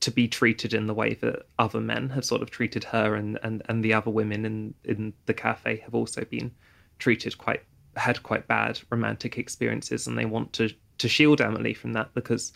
to 0.00 0.10
be 0.10 0.28
treated 0.28 0.74
in 0.74 0.86
the 0.86 0.94
way 0.94 1.14
that 1.14 1.46
other 1.58 1.80
men 1.80 2.10
have 2.10 2.24
sort 2.24 2.42
of 2.42 2.50
treated 2.50 2.84
her 2.84 3.14
and 3.14 3.38
and, 3.42 3.62
and 3.68 3.84
the 3.84 3.94
other 3.94 4.10
women 4.10 4.44
in 4.44 4.74
in 4.84 5.12
the 5.26 5.34
cafe 5.34 5.76
have 5.84 5.94
also 5.94 6.24
been 6.24 6.50
treated 6.98 7.38
quite 7.38 7.62
had 7.96 8.22
quite 8.22 8.46
bad 8.46 8.78
romantic 8.90 9.38
experiences 9.38 10.06
and 10.06 10.16
they 10.16 10.24
want 10.24 10.52
to 10.52 10.70
to 10.98 11.08
shield 11.08 11.40
Amelie 11.40 11.74
from 11.74 11.92
that 11.92 12.12
because 12.14 12.52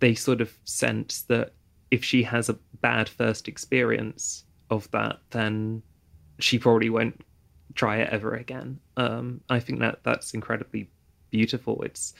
they 0.00 0.14
sort 0.14 0.40
of 0.40 0.52
sense 0.64 1.22
that 1.22 1.52
if 1.90 2.04
she 2.04 2.22
has 2.22 2.48
a 2.48 2.58
bad 2.80 3.08
first 3.08 3.48
experience 3.48 4.44
of 4.70 4.90
that 4.90 5.18
then 5.30 5.82
she 6.38 6.58
probably 6.58 6.90
won't 6.90 7.20
try 7.74 7.98
it 7.98 8.10
ever 8.10 8.34
again. 8.34 8.78
Um, 8.96 9.40
i 9.48 9.58
think 9.58 9.80
that 9.80 10.00
that's 10.02 10.34
incredibly 10.34 10.88
beautiful. 11.32 11.82
It's 11.82 12.14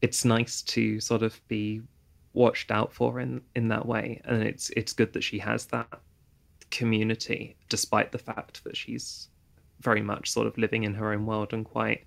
it's 0.00 0.24
nice 0.24 0.62
to 0.62 1.00
sort 1.00 1.22
of 1.22 1.40
be 1.48 1.82
watched 2.34 2.70
out 2.70 2.92
for 2.92 3.18
in 3.18 3.40
in 3.56 3.66
that 3.68 3.86
way. 3.86 4.20
And 4.24 4.44
it's 4.44 4.70
it's 4.70 4.92
good 4.92 5.12
that 5.14 5.24
she 5.24 5.40
has 5.40 5.66
that 5.66 5.88
community 6.70 7.56
despite 7.68 8.12
the 8.12 8.18
fact 8.18 8.62
that 8.64 8.76
she's 8.76 9.28
very 9.82 10.02
much 10.02 10.30
sort 10.30 10.46
of 10.46 10.56
living 10.56 10.84
in 10.84 10.94
her 10.94 11.12
own 11.12 11.26
world 11.26 11.52
and 11.52 11.64
quite 11.64 12.06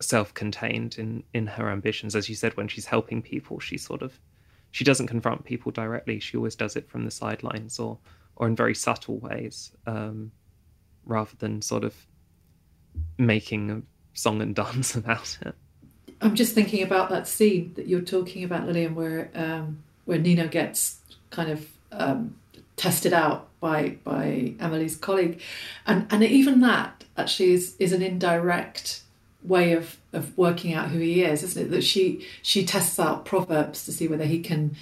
self-contained 0.00 0.96
in 0.98 1.22
in 1.32 1.46
her 1.46 1.70
ambitions. 1.70 2.16
As 2.16 2.28
you 2.28 2.34
said 2.34 2.56
when 2.56 2.68
she's 2.68 2.86
helping 2.86 3.22
people 3.22 3.60
she 3.60 3.78
sort 3.78 4.02
of 4.02 4.18
she 4.70 4.82
doesn't 4.82 5.06
confront 5.06 5.44
people 5.44 5.70
directly. 5.70 6.18
She 6.18 6.36
always 6.36 6.56
does 6.56 6.74
it 6.74 6.88
from 6.88 7.04
the 7.04 7.10
sidelines 7.10 7.78
or 7.78 7.98
or 8.36 8.48
in 8.48 8.56
very 8.56 8.74
subtle 8.74 9.18
ways 9.18 9.70
um, 9.86 10.32
rather 11.06 11.30
than 11.38 11.62
sort 11.62 11.84
of 11.84 11.94
making 13.16 13.70
a 13.70 13.82
song 14.18 14.42
and 14.42 14.54
dance 14.64 14.96
about 14.96 15.38
it. 15.42 15.54
I'm 16.20 16.34
just 16.34 16.54
thinking 16.54 16.82
about 16.82 17.10
that 17.10 17.28
scene 17.28 17.72
that 17.76 17.86
you're 17.86 18.00
talking 18.00 18.44
about 18.44 18.66
lillian 18.66 18.94
where 18.94 19.30
um, 19.34 19.82
where 20.06 20.18
nino 20.18 20.48
gets 20.48 20.98
kind 21.30 21.50
of 21.50 21.68
um, 21.92 22.34
tested 22.76 23.12
out 23.12 23.48
by 23.60 23.96
by 24.04 24.54
Amelie's 24.60 24.96
colleague, 24.96 25.40
and 25.86 26.06
and 26.10 26.22
even 26.22 26.60
that 26.60 27.04
actually 27.16 27.52
is 27.52 27.76
is 27.78 27.92
an 27.92 28.02
indirect 28.02 29.02
way 29.42 29.72
of 29.72 29.98
of 30.12 30.36
working 30.36 30.74
out 30.74 30.88
who 30.90 30.98
he 30.98 31.22
is, 31.22 31.42
isn't 31.42 31.66
it? 31.66 31.70
That 31.70 31.84
she 31.84 32.26
she 32.42 32.64
tests 32.64 32.98
out 32.98 33.24
proverbs 33.24 33.84
to 33.84 33.92
see 33.92 34.08
whether 34.08 34.24
he 34.24 34.40
can 34.40 34.76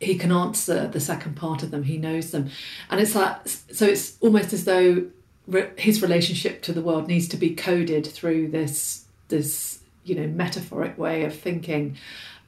he 0.00 0.16
can 0.16 0.30
answer 0.30 0.86
the 0.86 1.00
second 1.00 1.36
part 1.36 1.62
of 1.62 1.70
them. 1.70 1.84
He 1.84 1.98
knows 1.98 2.30
them, 2.30 2.50
and 2.90 3.00
it's 3.00 3.14
like 3.14 3.36
so. 3.46 3.86
It's 3.86 4.16
almost 4.20 4.52
as 4.52 4.64
though 4.64 5.06
re- 5.46 5.70
his 5.76 6.02
relationship 6.02 6.62
to 6.62 6.72
the 6.72 6.82
world 6.82 7.08
needs 7.08 7.28
to 7.28 7.36
be 7.36 7.54
coded 7.54 8.06
through 8.06 8.48
this 8.48 9.04
this 9.28 9.80
you 10.04 10.14
know 10.14 10.26
metaphoric 10.26 10.98
way 10.98 11.24
of 11.24 11.38
thinking. 11.38 11.96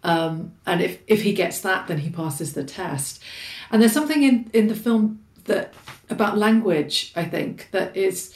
Um, 0.02 0.52
and 0.66 0.80
if 0.80 0.98
if 1.06 1.22
he 1.22 1.32
gets 1.32 1.60
that, 1.60 1.86
then 1.86 1.98
he 1.98 2.10
passes 2.10 2.52
the 2.54 2.64
test. 2.64 3.22
And 3.70 3.80
there's 3.80 3.92
something 3.92 4.22
in 4.22 4.50
in 4.52 4.68
the 4.68 4.74
film 4.74 5.20
that 5.44 5.74
about 6.08 6.38
language, 6.38 7.12
I 7.14 7.24
think, 7.24 7.68
that 7.70 7.96
is 7.96 8.34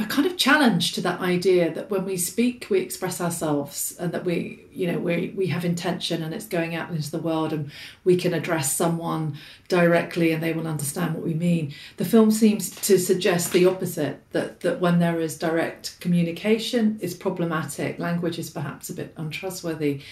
a 0.00 0.04
kind 0.04 0.26
of 0.26 0.36
challenge 0.36 0.92
to 0.92 1.00
that 1.00 1.20
idea 1.20 1.74
that 1.74 1.90
when 1.90 2.04
we 2.04 2.16
speak, 2.16 2.68
we 2.70 2.78
express 2.78 3.20
ourselves, 3.20 3.96
and 3.98 4.12
that 4.12 4.24
we, 4.24 4.64
you 4.72 4.90
know, 4.90 4.98
we 4.98 5.34
we 5.36 5.48
have 5.48 5.64
intention, 5.64 6.22
and 6.22 6.32
it's 6.32 6.46
going 6.46 6.76
out 6.76 6.90
into 6.90 7.10
the 7.10 7.18
world, 7.18 7.52
and 7.52 7.72
we 8.04 8.16
can 8.16 8.32
address 8.32 8.72
someone 8.72 9.36
directly, 9.66 10.30
and 10.30 10.40
they 10.40 10.52
will 10.52 10.68
understand 10.68 11.14
what 11.14 11.24
we 11.24 11.34
mean. 11.34 11.74
The 11.96 12.04
film 12.04 12.30
seems 12.30 12.70
to 12.70 12.96
suggest 12.96 13.52
the 13.52 13.66
opposite 13.66 14.22
that 14.30 14.60
that 14.60 14.80
when 14.80 15.00
there 15.00 15.20
is 15.20 15.36
direct 15.36 15.98
communication, 16.00 16.98
is 17.00 17.14
problematic. 17.14 17.98
Language 17.98 18.38
is 18.38 18.50
perhaps 18.50 18.90
a 18.90 18.94
bit 18.94 19.12
untrustworthy, 19.16 20.02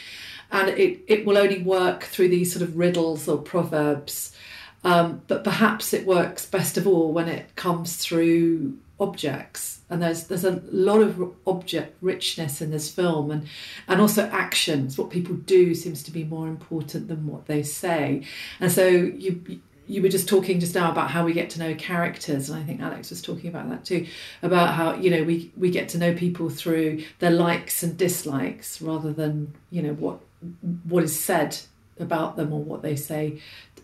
and 0.50 0.68
it 0.70 1.00
it 1.06 1.26
will 1.26 1.38
only 1.38 1.62
work 1.62 2.04
through 2.04 2.28
these 2.28 2.52
sort 2.52 2.62
of 2.62 2.76
riddles 2.76 3.28
or 3.28 3.38
proverbs. 3.38 4.32
Um, 4.84 5.22
but 5.26 5.42
perhaps 5.42 5.92
it 5.92 6.06
works 6.06 6.46
best 6.46 6.76
of 6.76 6.86
all 6.86 7.12
when 7.12 7.28
it 7.28 7.56
comes 7.56 7.96
through 7.96 8.78
objects. 9.00 9.80
And 9.90 10.02
there's 10.02 10.24
there's 10.24 10.44
a 10.44 10.62
lot 10.70 11.00
of 11.00 11.32
object 11.46 11.96
richness 12.00 12.60
in 12.60 12.70
this 12.70 12.90
film. 12.90 13.30
And 13.30 13.48
and 13.88 14.00
also 14.00 14.26
actions. 14.28 14.96
What 14.96 15.10
people 15.10 15.34
do 15.34 15.74
seems 15.74 16.02
to 16.04 16.10
be 16.10 16.24
more 16.24 16.48
important 16.48 17.08
than 17.08 17.26
what 17.26 17.46
they 17.46 17.62
say. 17.62 18.22
And 18.60 18.70
so 18.70 18.86
you 18.86 19.60
you 19.88 20.02
were 20.02 20.08
just 20.08 20.28
talking 20.28 20.58
just 20.58 20.74
now 20.74 20.90
about 20.90 21.10
how 21.10 21.24
we 21.24 21.32
get 21.32 21.50
to 21.50 21.60
know 21.60 21.74
characters. 21.76 22.50
And 22.50 22.58
i 22.58 22.64
think 22.64 22.80
alex 22.80 23.10
was 23.10 23.22
talking 23.22 23.48
about 23.48 23.68
that 23.70 23.84
too. 23.84 24.06
About 24.42 24.74
how 24.74 24.94
you 24.94 25.10
know 25.10 25.22
we 25.22 25.52
we 25.56 25.70
get 25.70 25.88
to 25.90 25.98
know 25.98 26.14
people 26.14 26.48
through 26.48 27.04
their 27.18 27.30
likes 27.30 27.82
and 27.82 27.96
dislikes 27.96 28.80
rather 28.80 29.12
than 29.12 29.54
you 29.70 29.82
know 29.82 29.94
what 29.94 30.20
what 30.84 31.04
is 31.04 31.18
said 31.18 31.58
about 31.98 32.36
them 32.36 32.52
or 32.52 32.62
what 32.62 32.82
they 32.82 32.96
say 32.96 33.40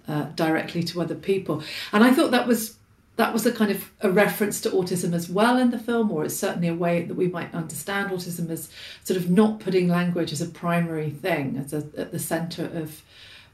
uh, 0.08 0.24
directly 0.34 0.82
to 0.82 1.00
other 1.00 1.14
people. 1.14 1.62
And 1.92 2.04
I 2.04 2.12
thought 2.12 2.30
that 2.32 2.46
was 2.46 2.76
that 3.16 3.32
was 3.32 3.44
a 3.44 3.52
kind 3.52 3.70
of 3.70 3.90
a 4.00 4.10
reference 4.10 4.60
to 4.62 4.70
autism 4.70 5.12
as 5.12 5.28
well 5.28 5.58
in 5.58 5.70
the 5.70 5.78
film, 5.78 6.10
or 6.10 6.24
it's 6.24 6.36
certainly 6.36 6.68
a 6.68 6.74
way 6.74 7.02
that 7.02 7.14
we 7.14 7.28
might 7.28 7.54
understand 7.54 8.10
autism 8.10 8.48
as 8.50 8.70
sort 9.04 9.18
of 9.18 9.30
not 9.30 9.60
putting 9.60 9.86
language 9.86 10.32
as 10.32 10.40
a 10.40 10.46
primary 10.46 11.10
thing, 11.10 11.58
as 11.58 11.72
a, 11.72 11.86
at 11.96 12.10
the 12.10 12.18
centre 12.18 12.70
of 12.74 13.02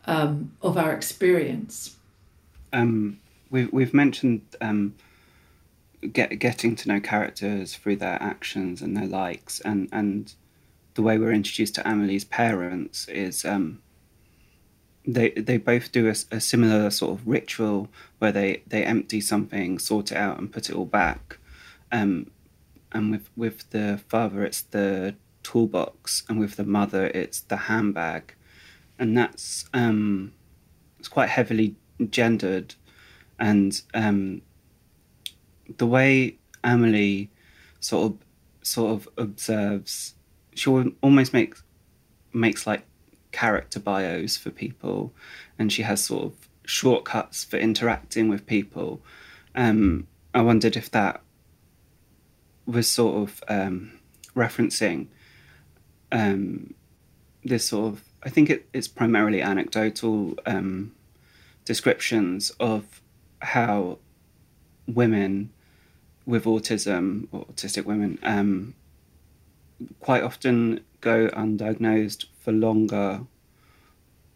um, 0.07 0.53
of 0.63 0.79
our 0.79 0.93
experience. 0.93 1.97
Um, 2.73 3.19
we've 3.51 3.73
we've 3.73 3.95
mentioned 3.95 4.43
um, 4.61 4.95
get, 6.13 6.39
getting 6.39 6.77
to 6.77 6.89
know 6.89 7.01
characters 7.01 7.75
through 7.75 7.97
their 7.97 8.23
actions 8.23 8.81
and 8.81 8.97
their 8.97 9.07
likes, 9.07 9.61
and 9.61 9.89
and 9.93 10.35
the 10.99 11.03
way 11.03 11.17
we're 11.17 11.31
introduced 11.31 11.77
to 11.77 11.89
Amelie's 11.89 12.25
parents 12.25 13.07
is 13.07 13.45
um, 13.45 13.81
they 15.07 15.31
they 15.31 15.57
both 15.57 15.93
do 15.93 16.09
a, 16.09 16.15
a, 16.33 16.41
similar 16.41 16.91
sort 16.91 17.13
of 17.13 17.25
ritual 17.25 17.89
where 18.19 18.33
they 18.33 18.65
they 18.67 18.83
empty 18.83 19.21
something, 19.21 19.79
sort 19.79 20.11
it 20.11 20.19
out, 20.19 20.39
and 20.39 20.53
put 20.53 20.69
it 20.69 20.75
all 20.75 20.85
back. 20.85 21.39
Um, 21.93 22.33
and 22.91 23.13
with 23.13 23.31
with 23.37 23.71
the 23.71 24.01
father, 24.09 24.43
it's 24.43 24.63
the 24.63 25.15
toolbox, 25.45 26.25
and 26.29 26.41
with 26.41 26.57
the 26.57 26.65
mother, 26.65 27.07
it's 27.15 27.43
the 27.43 27.69
handbag, 27.71 28.35
and 28.99 29.17
that's 29.17 29.67
um, 29.73 30.33
it's 30.99 31.07
quite 31.07 31.29
heavily 31.29 31.77
gendered, 32.11 32.75
and 33.39 33.83
um, 33.95 34.43
the 35.77 35.87
way 35.87 36.39
Amelie 36.65 37.31
sort 37.79 38.11
of 38.11 38.19
sort 38.63 38.91
of 38.91 39.09
observes, 39.17 40.15
she 40.59 40.71
almost 41.03 41.33
makes 41.33 41.62
makes 42.33 42.66
like 42.66 42.85
character 43.33 43.81
bios 43.81 44.37
for 44.37 44.51
people, 44.51 45.12
and 45.59 45.73
she 45.73 45.83
has 45.83 46.05
sort 46.05 46.25
of 46.25 46.49
shortcuts 46.64 47.44
for 47.44 47.57
interacting 47.57 48.29
with 48.29 48.47
people. 48.47 49.01
Um, 49.55 50.07
I 50.35 50.42
wondered 50.42 50.77
if 50.77 50.90
that 50.90 51.23
was 52.66 52.87
sort 52.88 53.16
of 53.23 53.44
um, 53.49 53.99
referencing 54.35 55.07
um, 56.12 56.75
this 57.44 57.68
sort 57.68 57.92
of. 57.92 58.05
I 58.23 58.31
think 58.31 58.51
it, 58.51 58.68
it's 58.73 58.88
primarily 58.88 59.40
anecdotal 59.40 60.35
um, 60.44 60.92
descriptions 61.64 62.51
of 62.59 63.01
how 63.40 63.99
women 64.88 65.51
with 66.27 66.44
autism 66.44 67.29
or 67.31 67.47
autistic 67.47 67.85
women 67.85 68.18
um, 68.23 68.75
quite 70.01 70.23
often 70.23 70.81
go 71.01 71.29
undiagnosed 71.29 72.27
for 72.41 72.53
longer 72.53 73.21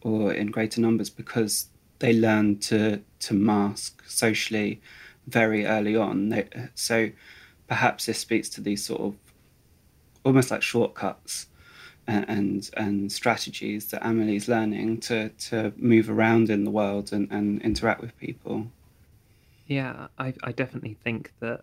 or 0.03 0.33
in 0.33 0.49
greater 0.49 0.81
numbers 0.81 1.11
because 1.11 1.67
they 1.99 2.13
learn 2.13 2.59
to 2.59 3.01
to 3.21 3.35
mask 3.35 4.03
socially 4.07 4.81
very 5.27 5.65
early 5.67 5.97
on. 5.97 6.31
They, 6.31 6.49
so 6.75 7.11
perhaps 7.69 8.07
this 8.07 8.19
speaks 8.19 8.49
to 8.51 8.61
these 8.61 8.85
sort 8.85 9.01
of 9.01 9.15
almost 10.25 10.51
like 10.51 10.63
shortcuts 10.63 11.47
and, 12.07 12.25
and 12.29 12.71
and, 12.77 13.13
strategies 13.13 13.87
that 13.87 14.05
Amelie's 14.05 14.49
learning 14.49 14.99
to 15.01 15.29
to 15.29 15.73
move 15.77 16.11
around 16.11 16.51
in 16.51 16.65
the 16.65 16.71
world 16.71 17.13
and, 17.13 17.31
and 17.31 17.63
interact 17.63 18.01
with 18.01 18.17
people. 18.19 18.67
Yeah, 19.67 20.09
I 20.19 20.35
I 20.43 20.53
definitely 20.53 20.97
think 21.05 21.33
that 21.41 21.63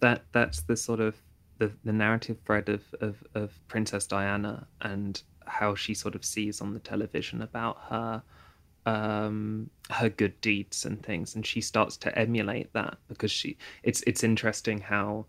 that 0.00 0.22
that's 0.32 0.62
the 0.62 0.76
sort 0.76 1.00
of 1.00 1.14
the, 1.58 1.72
the 1.84 1.92
narrative 1.92 2.38
thread 2.44 2.68
of, 2.68 2.82
of, 3.00 3.22
of 3.34 3.52
Princess 3.68 4.06
Diana 4.06 4.66
and 4.80 5.22
how 5.46 5.74
she 5.74 5.94
sort 5.94 6.14
of 6.14 6.24
sees 6.24 6.60
on 6.60 6.74
the 6.74 6.80
television 6.80 7.42
about 7.42 7.78
her 7.88 8.22
um, 8.86 9.70
her 9.90 10.10
good 10.10 10.38
deeds 10.40 10.84
and 10.84 11.02
things, 11.02 11.34
and 11.34 11.46
she 11.46 11.60
starts 11.60 11.96
to 11.98 12.18
emulate 12.18 12.72
that 12.74 12.98
because 13.08 13.30
she 13.30 13.56
it's 13.82 14.02
it's 14.02 14.22
interesting 14.22 14.78
how 14.80 15.26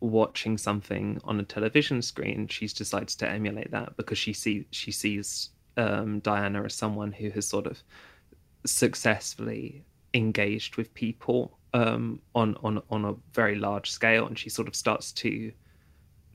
watching 0.00 0.58
something 0.58 1.20
on 1.24 1.40
a 1.40 1.42
television 1.42 2.02
screen 2.02 2.46
she 2.46 2.66
decides 2.66 3.14
to 3.16 3.28
emulate 3.28 3.70
that 3.70 3.96
because 3.96 4.18
she 4.18 4.32
see 4.32 4.66
she 4.70 4.90
sees 4.90 5.50
um, 5.76 6.20
Diana 6.20 6.62
as 6.64 6.74
someone 6.74 7.12
who 7.12 7.30
has 7.30 7.46
sort 7.46 7.66
of 7.66 7.82
successfully 8.64 9.84
engaged 10.14 10.76
with 10.76 10.92
people 10.94 11.58
um, 11.76 12.20
on 12.34 12.56
on 12.62 12.82
on 12.90 13.04
a 13.04 13.14
very 13.32 13.56
large 13.56 13.90
scale, 13.90 14.26
and 14.26 14.38
she 14.38 14.48
sort 14.48 14.68
of 14.68 14.74
starts 14.74 15.12
to 15.12 15.52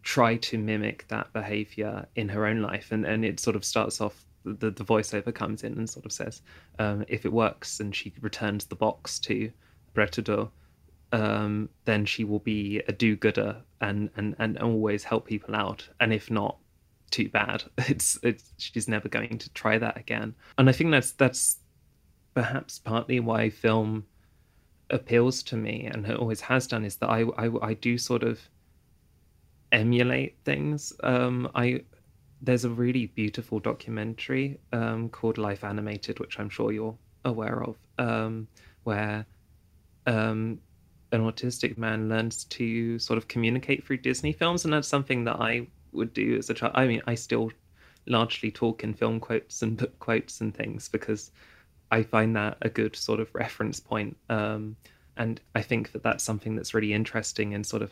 try 0.04 0.36
to 0.36 0.58
mimic 0.58 1.08
that 1.08 1.32
behavior 1.34 2.06
in 2.15 2.30
her 2.30 2.45
own 2.45 2.62
life, 2.62 2.91
and 2.91 3.06
and 3.06 3.25
it 3.25 3.39
sort 3.39 3.56
of 3.56 3.65
starts 3.65 4.01
off 4.01 4.25
the, 4.43 4.71
the 4.71 4.84
voiceover 4.84 5.34
comes 5.34 5.63
in 5.63 5.73
and 5.73 5.89
sort 5.89 6.06
of 6.06 6.12
says, 6.12 6.41
um, 6.80 7.06
if 7.08 7.25
it 7.25 7.34
works 7.34 7.80
and 7.80 7.95
she 7.95 8.13
returns 8.21 8.65
the 8.65 8.75
box 8.75 9.19
to 9.19 9.51
Bretodeau, 9.93 10.49
um, 11.12 11.69
then 11.86 12.06
she 12.06 12.23
will 12.23 12.39
be 12.39 12.82
a 12.88 12.91
do-gooder 12.91 13.58
and, 13.82 14.10
and, 14.15 14.36
and 14.39 14.58
always 14.58 15.04
help 15.04 15.27
people 15.27 15.56
out. 15.56 15.88
And 15.99 16.12
if 16.12 16.32
not, 16.32 16.58
too 17.12 17.30
bad. 17.30 17.63
It's 17.89 18.17
it's 18.23 18.54
she's 18.58 18.88
never 18.88 19.10
going 19.10 19.38
to 19.38 19.49
try 19.51 19.77
that 19.77 19.97
again. 19.97 20.34
And 20.58 20.69
I 20.69 20.71
think 20.71 20.91
that's 20.91 21.12
that's 21.12 21.58
perhaps 22.34 22.80
partly 22.80 23.19
why 23.19 23.49
film 23.49 24.06
appeals 24.91 25.41
to 25.43 25.58
me 25.58 25.89
and 25.91 26.06
it 26.06 26.17
always 26.17 26.41
has 26.41 26.67
done 26.67 26.86
is 26.86 26.97
that 26.97 27.10
I 27.10 27.21
I, 27.38 27.49
I 27.62 27.73
do 27.73 27.97
sort 27.97 28.23
of 28.23 28.39
emulate 29.71 30.38
things. 30.43 30.93
Um, 31.04 31.49
I 31.56 31.84
there's 32.41 32.65
a 32.65 32.69
really 32.69 33.08
beautiful 33.08 33.60
documentary 33.60 34.60
um, 34.73 35.10
called 35.10 35.38
Life 35.38 35.63
Animated, 35.63 36.19
which 36.19 36.39
I'm 36.39 36.49
sure 36.49 36.71
you're 36.71 36.97
aware 37.23 37.63
of, 37.63 37.75
um, 37.99 38.47
where 38.84 39.25
um, 40.08 40.60
an 41.12 41.21
autistic 41.21 41.77
man 41.77 42.10
learns 42.10 42.45
to 42.45 42.97
sort 42.97 43.17
of 43.17 43.27
communicate 43.27 43.86
through 43.86 43.97
Disney 43.97 44.34
films, 44.34 44.65
and 44.65 44.73
that's 44.73 44.88
something 44.88 45.23
that 45.25 45.36
I 45.36 45.67
would 45.91 46.13
do 46.13 46.38
as 46.38 46.49
a 46.49 46.54
child. 46.56 46.73
I 46.75 46.88
mean, 46.88 47.01
I 47.06 47.15
still 47.15 47.51
largely 48.08 48.49
talk 48.49 48.84
in 48.84 48.93
film 48.95 49.19
quotes 49.19 49.62
and 49.62 49.77
book 49.77 49.97
quotes 49.99 50.41
and 50.41 50.56
things 50.56 50.89
because 50.89 51.32
I 51.91 52.04
find 52.04 52.36
that 52.36 52.58
a 52.62 52.69
good 52.69 52.95
sort 52.95 53.19
of 53.19 53.34
reference 53.36 53.80
point. 53.80 54.17
Um, 54.30 54.77
and 55.17 55.41
I 55.54 55.62
think 55.62 55.91
that 55.91 56.04
that's 56.04 56.23
something 56.23 56.56
that's 56.56 56.73
really 56.73 56.93
interesting 56.93 57.51
in 57.51 57.63
sort 57.63 57.84
of 57.84 57.91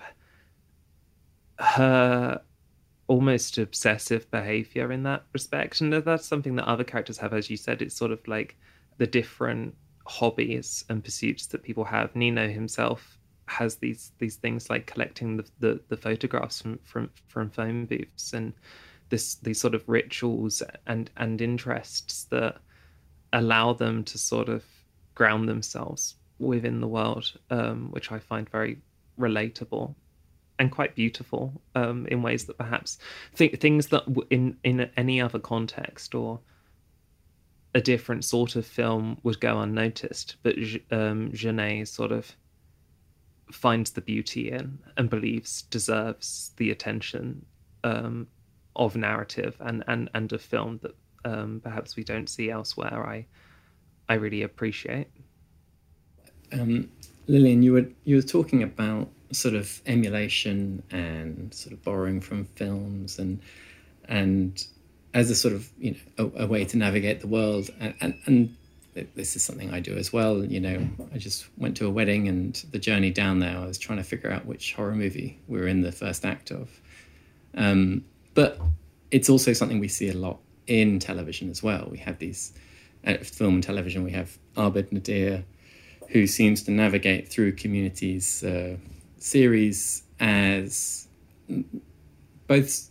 her 1.59 2.41
almost 3.07 3.57
obsessive 3.57 4.29
behavior 4.31 4.91
in 4.91 5.03
that 5.03 5.25
respect. 5.33 5.81
And 5.81 5.91
that's 5.91 6.27
something 6.27 6.55
that 6.55 6.67
other 6.67 6.83
characters 6.83 7.17
have, 7.17 7.33
as 7.33 7.49
you 7.49 7.57
said, 7.57 7.81
it's 7.81 7.95
sort 7.95 8.12
of 8.12 8.25
like 8.27 8.55
the 8.97 9.07
different 9.07 9.75
hobbies 10.05 10.85
and 10.89 11.03
pursuits 11.03 11.47
that 11.47 11.63
people 11.63 11.83
have. 11.83 12.15
Nino 12.15 12.47
himself 12.47 13.17
has 13.47 13.75
these 13.77 14.12
these 14.19 14.35
things 14.35 14.69
like 14.69 14.85
collecting 14.85 15.38
the, 15.38 15.45
the, 15.59 15.79
the 15.89 15.97
photographs 15.97 16.62
from, 16.62 16.79
from 16.83 17.09
from 17.27 17.49
phone 17.49 17.85
booths 17.85 18.33
and 18.33 18.53
this 19.09 19.35
these 19.35 19.59
sort 19.59 19.73
of 19.73 19.83
rituals 19.89 20.62
and 20.85 21.09
and 21.17 21.41
interests 21.41 22.25
that 22.25 22.57
allow 23.34 23.74
them 23.74 24.04
to 24.06 24.18
sort 24.18 24.50
of 24.50 24.63
ground 25.15 25.48
themselves 25.48 26.15
within 26.39 26.80
the 26.80 26.88
world, 26.88 27.34
um, 27.50 27.92
which 27.92 28.12
I 28.12 28.20
find 28.20 28.50
very 28.50 28.80
relatable 29.20 29.96
and 30.58 30.72
quite 30.72 30.96
beautiful 30.96 31.62
um, 31.76 32.06
in 32.08 32.22
ways 32.22 32.46
that 32.46 32.58
perhaps 32.58 32.98
th- 33.36 33.60
things 33.60 33.88
that 33.88 34.04
in 34.30 34.58
in 34.63 34.89
any 34.98 35.22
other 35.22 35.39
context 35.39 36.13
or 36.13 36.39
a 37.74 37.82
different 37.82 38.26
sort 38.26 38.56
of 38.56 38.65
film 38.65 39.18
would 39.24 39.39
go 39.39 39.60
unnoticed, 39.60 40.38
but 40.44 40.56
um, 40.92 41.32
Jeunet 41.32 41.88
sort 41.88 42.12
of 42.12 42.36
finds 43.52 43.92
the 43.92 44.02
beauty 44.02 44.52
in 44.52 44.80
and 44.98 45.10
believes 45.10 45.63
deserves 45.63 46.52
the 46.58 46.72
attention 46.72 47.46
um, 47.84 48.28
of 48.76 48.96
narrative 48.96 49.56
and, 49.60 49.84
and, 49.88 50.10
and 50.13 50.32
of 50.34 50.42
film 50.42 50.80
that 50.82 50.96
um, 51.25 51.62
perhaps 51.63 51.95
we 51.95 52.03
don't 52.03 52.29
see 52.29 52.49
elsewhere. 52.49 53.05
I 53.05 53.25
I 54.08 54.15
really 54.15 54.41
appreciate. 54.41 55.08
Um, 56.51 56.89
Lillian, 57.27 57.62
you 57.62 57.73
were 57.73 57.88
you 58.05 58.15
were 58.17 58.21
talking 58.21 58.63
about 58.63 59.10
sort 59.32 59.53
of 59.53 59.82
emulation 59.86 60.82
and 60.89 61.53
sort 61.53 61.73
of 61.73 61.84
borrowing 61.84 62.19
from 62.19 62.45
films 62.45 63.19
and 63.19 63.39
and 64.05 64.65
as 65.13 65.29
a 65.29 65.36
sort 65.36 65.53
of 65.53 65.69
you 65.77 65.95
know 66.17 66.32
a, 66.36 66.43
a 66.43 66.47
way 66.47 66.65
to 66.65 66.77
navigate 66.77 67.21
the 67.21 67.27
world 67.27 67.69
and, 67.79 67.93
and, 68.01 68.19
and 68.25 68.55
this 69.15 69.36
is 69.36 69.43
something 69.43 69.71
I 69.73 69.79
do 69.79 69.95
as 69.95 70.12
well. 70.12 70.43
You 70.43 70.60
know, 70.60 70.88
I 71.13 71.17
just 71.17 71.47
went 71.58 71.77
to 71.77 71.86
a 71.86 71.89
wedding, 71.89 72.27
and 72.27 72.55
the 72.71 72.79
journey 72.79 73.12
down 73.12 73.39
there, 73.39 73.58
I 73.58 73.65
was 73.65 73.77
trying 73.77 73.99
to 73.99 74.03
figure 74.03 74.32
out 74.32 74.45
which 74.45 74.73
horror 74.73 74.95
movie 74.95 75.39
we 75.47 75.60
were 75.60 75.67
in 75.67 75.82
the 75.82 75.91
first 75.91 76.25
act 76.25 76.51
of. 76.51 76.69
Um, 77.55 78.03
but 78.34 78.60
it's 79.12 79.29
also 79.29 79.53
something 79.53 79.79
we 79.79 79.88
see 79.88 80.10
a 80.10 80.13
lot 80.13 80.39
in 80.69 80.99
television 80.99 81.49
as 81.49 81.62
well. 81.62 81.88
We 81.91 81.97
have 81.97 82.19
these 82.19 82.53
uh, 83.05 83.17
film 83.17 83.55
and 83.55 83.63
television. 83.63 84.03
We 84.03 84.12
have 84.12 84.38
Abed 84.55 84.93
Nadir, 84.93 85.43
who 86.10 86.27
seems 86.27 86.63
to 86.63 86.71
navigate 86.71 87.27
through 87.27 87.53
Community's 87.53 88.43
uh, 88.43 88.77
series 89.17 90.03
as 90.19 91.08
both 92.47 92.89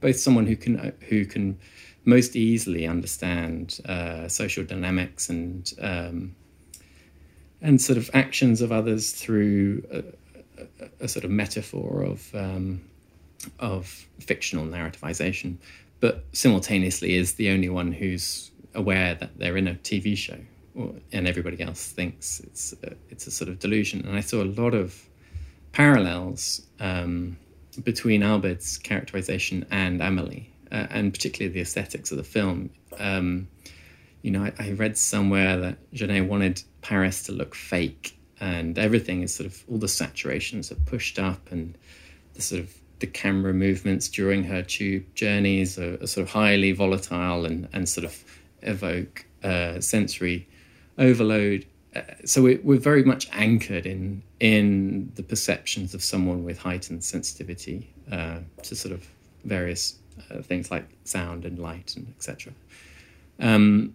both 0.00 0.16
someone 0.16 0.46
who 0.46 0.56
can 0.56 0.92
who 1.08 1.26
can 1.26 1.58
most 2.04 2.36
easily 2.36 2.86
understand 2.86 3.80
uh, 3.86 4.28
social 4.28 4.64
dynamics 4.64 5.28
and 5.28 5.72
um, 5.80 6.36
and 7.60 7.80
sort 7.80 7.98
of 7.98 8.08
actions 8.14 8.60
of 8.60 8.70
others 8.70 9.12
through 9.12 9.82
a, 9.90 10.62
a, 10.62 11.04
a 11.04 11.08
sort 11.08 11.24
of 11.24 11.30
metaphor 11.30 12.02
of 12.02 12.32
um, 12.34 12.80
of 13.58 14.06
fictional 14.20 14.64
narrativization, 14.64 15.56
but 16.00 16.24
simultaneously 16.32 17.14
is 17.14 17.34
the 17.34 17.50
only 17.50 17.68
one 17.68 17.92
who's 17.92 18.50
aware 18.74 19.14
that 19.14 19.38
they're 19.38 19.56
in 19.56 19.68
a 19.68 19.74
TV 19.74 20.16
show, 20.16 20.38
or, 20.74 20.94
and 21.12 21.26
everybody 21.26 21.62
else 21.62 21.90
thinks 21.92 22.40
it's 22.40 22.74
a, 22.82 22.92
it's 23.08 23.26
a 23.26 23.30
sort 23.30 23.48
of 23.48 23.58
delusion. 23.58 24.04
And 24.06 24.16
I 24.16 24.20
saw 24.20 24.42
a 24.42 24.44
lot 24.44 24.74
of 24.74 25.08
parallels 25.72 26.62
um, 26.80 27.36
between 27.82 28.22
Abed's 28.22 28.78
characterization 28.78 29.66
and 29.70 30.02
Amelie 30.02 30.52
uh, 30.72 30.86
and 30.90 31.12
particularly 31.12 31.52
the 31.52 31.60
aesthetics 31.60 32.10
of 32.10 32.18
the 32.18 32.24
film. 32.24 32.70
Um, 32.98 33.48
you 34.22 34.30
know, 34.30 34.44
I, 34.44 34.52
I, 34.58 34.72
read 34.72 34.98
somewhere 34.98 35.56
that 35.58 35.78
Jeunet 35.92 36.26
wanted 36.26 36.62
Paris 36.82 37.22
to 37.24 37.32
look 37.32 37.54
fake, 37.54 38.18
and 38.40 38.78
everything 38.78 39.22
is 39.22 39.34
sort 39.34 39.46
of 39.46 39.62
all 39.68 39.78
the 39.78 39.86
saturations 39.86 40.72
are 40.72 40.80
pushed 40.86 41.18
up, 41.18 41.52
and 41.52 41.76
the 42.34 42.42
sort 42.42 42.62
of 42.62 42.74
the 42.98 43.06
camera 43.06 43.52
movements 43.52 44.08
during 44.08 44.44
her 44.44 44.62
tube 44.62 45.04
journeys 45.14 45.78
are, 45.78 46.02
are 46.02 46.06
sort 46.06 46.26
of 46.26 46.32
highly 46.32 46.72
volatile 46.72 47.44
and, 47.44 47.68
and 47.72 47.88
sort 47.88 48.04
of 48.04 48.24
evoke 48.62 49.26
uh, 49.42 49.80
sensory 49.80 50.48
overload. 50.98 51.66
Uh, 51.94 52.00
so 52.24 52.42
we, 52.42 52.56
we're 52.56 52.78
very 52.78 53.04
much 53.04 53.28
anchored 53.32 53.86
in 53.86 54.22
in 54.40 55.10
the 55.14 55.22
perceptions 55.22 55.94
of 55.94 56.02
someone 56.02 56.44
with 56.44 56.58
heightened 56.58 57.02
sensitivity 57.02 57.90
uh, 58.10 58.38
to 58.62 58.74
sort 58.74 58.92
of 58.92 59.06
various 59.44 59.98
uh, 60.30 60.42
things 60.42 60.70
like 60.70 60.88
sound 61.04 61.44
and 61.44 61.58
light 61.58 61.94
and 61.96 62.12
etc. 62.16 62.52
Um, 63.38 63.94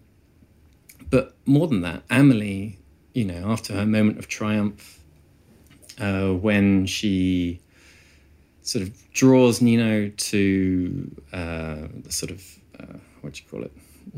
but 1.10 1.34
more 1.44 1.66
than 1.66 1.82
that, 1.82 2.02
Amelie, 2.10 2.78
you 3.12 3.24
know, 3.24 3.50
after 3.50 3.74
her 3.74 3.84
moment 3.84 4.18
of 4.18 4.28
triumph, 4.28 5.00
uh, 6.00 6.30
when 6.30 6.86
she 6.86 7.60
sort 8.62 8.82
of 8.82 9.12
draws 9.12 9.60
Nino 9.60 10.08
to 10.08 11.10
uh, 11.32 11.76
the 12.02 12.12
sort 12.12 12.30
of 12.30 12.44
uh, 12.78 12.98
what 13.20 13.34
do 13.34 13.42
you 13.42 13.48
call 13.50 13.62
it, 13.62 13.72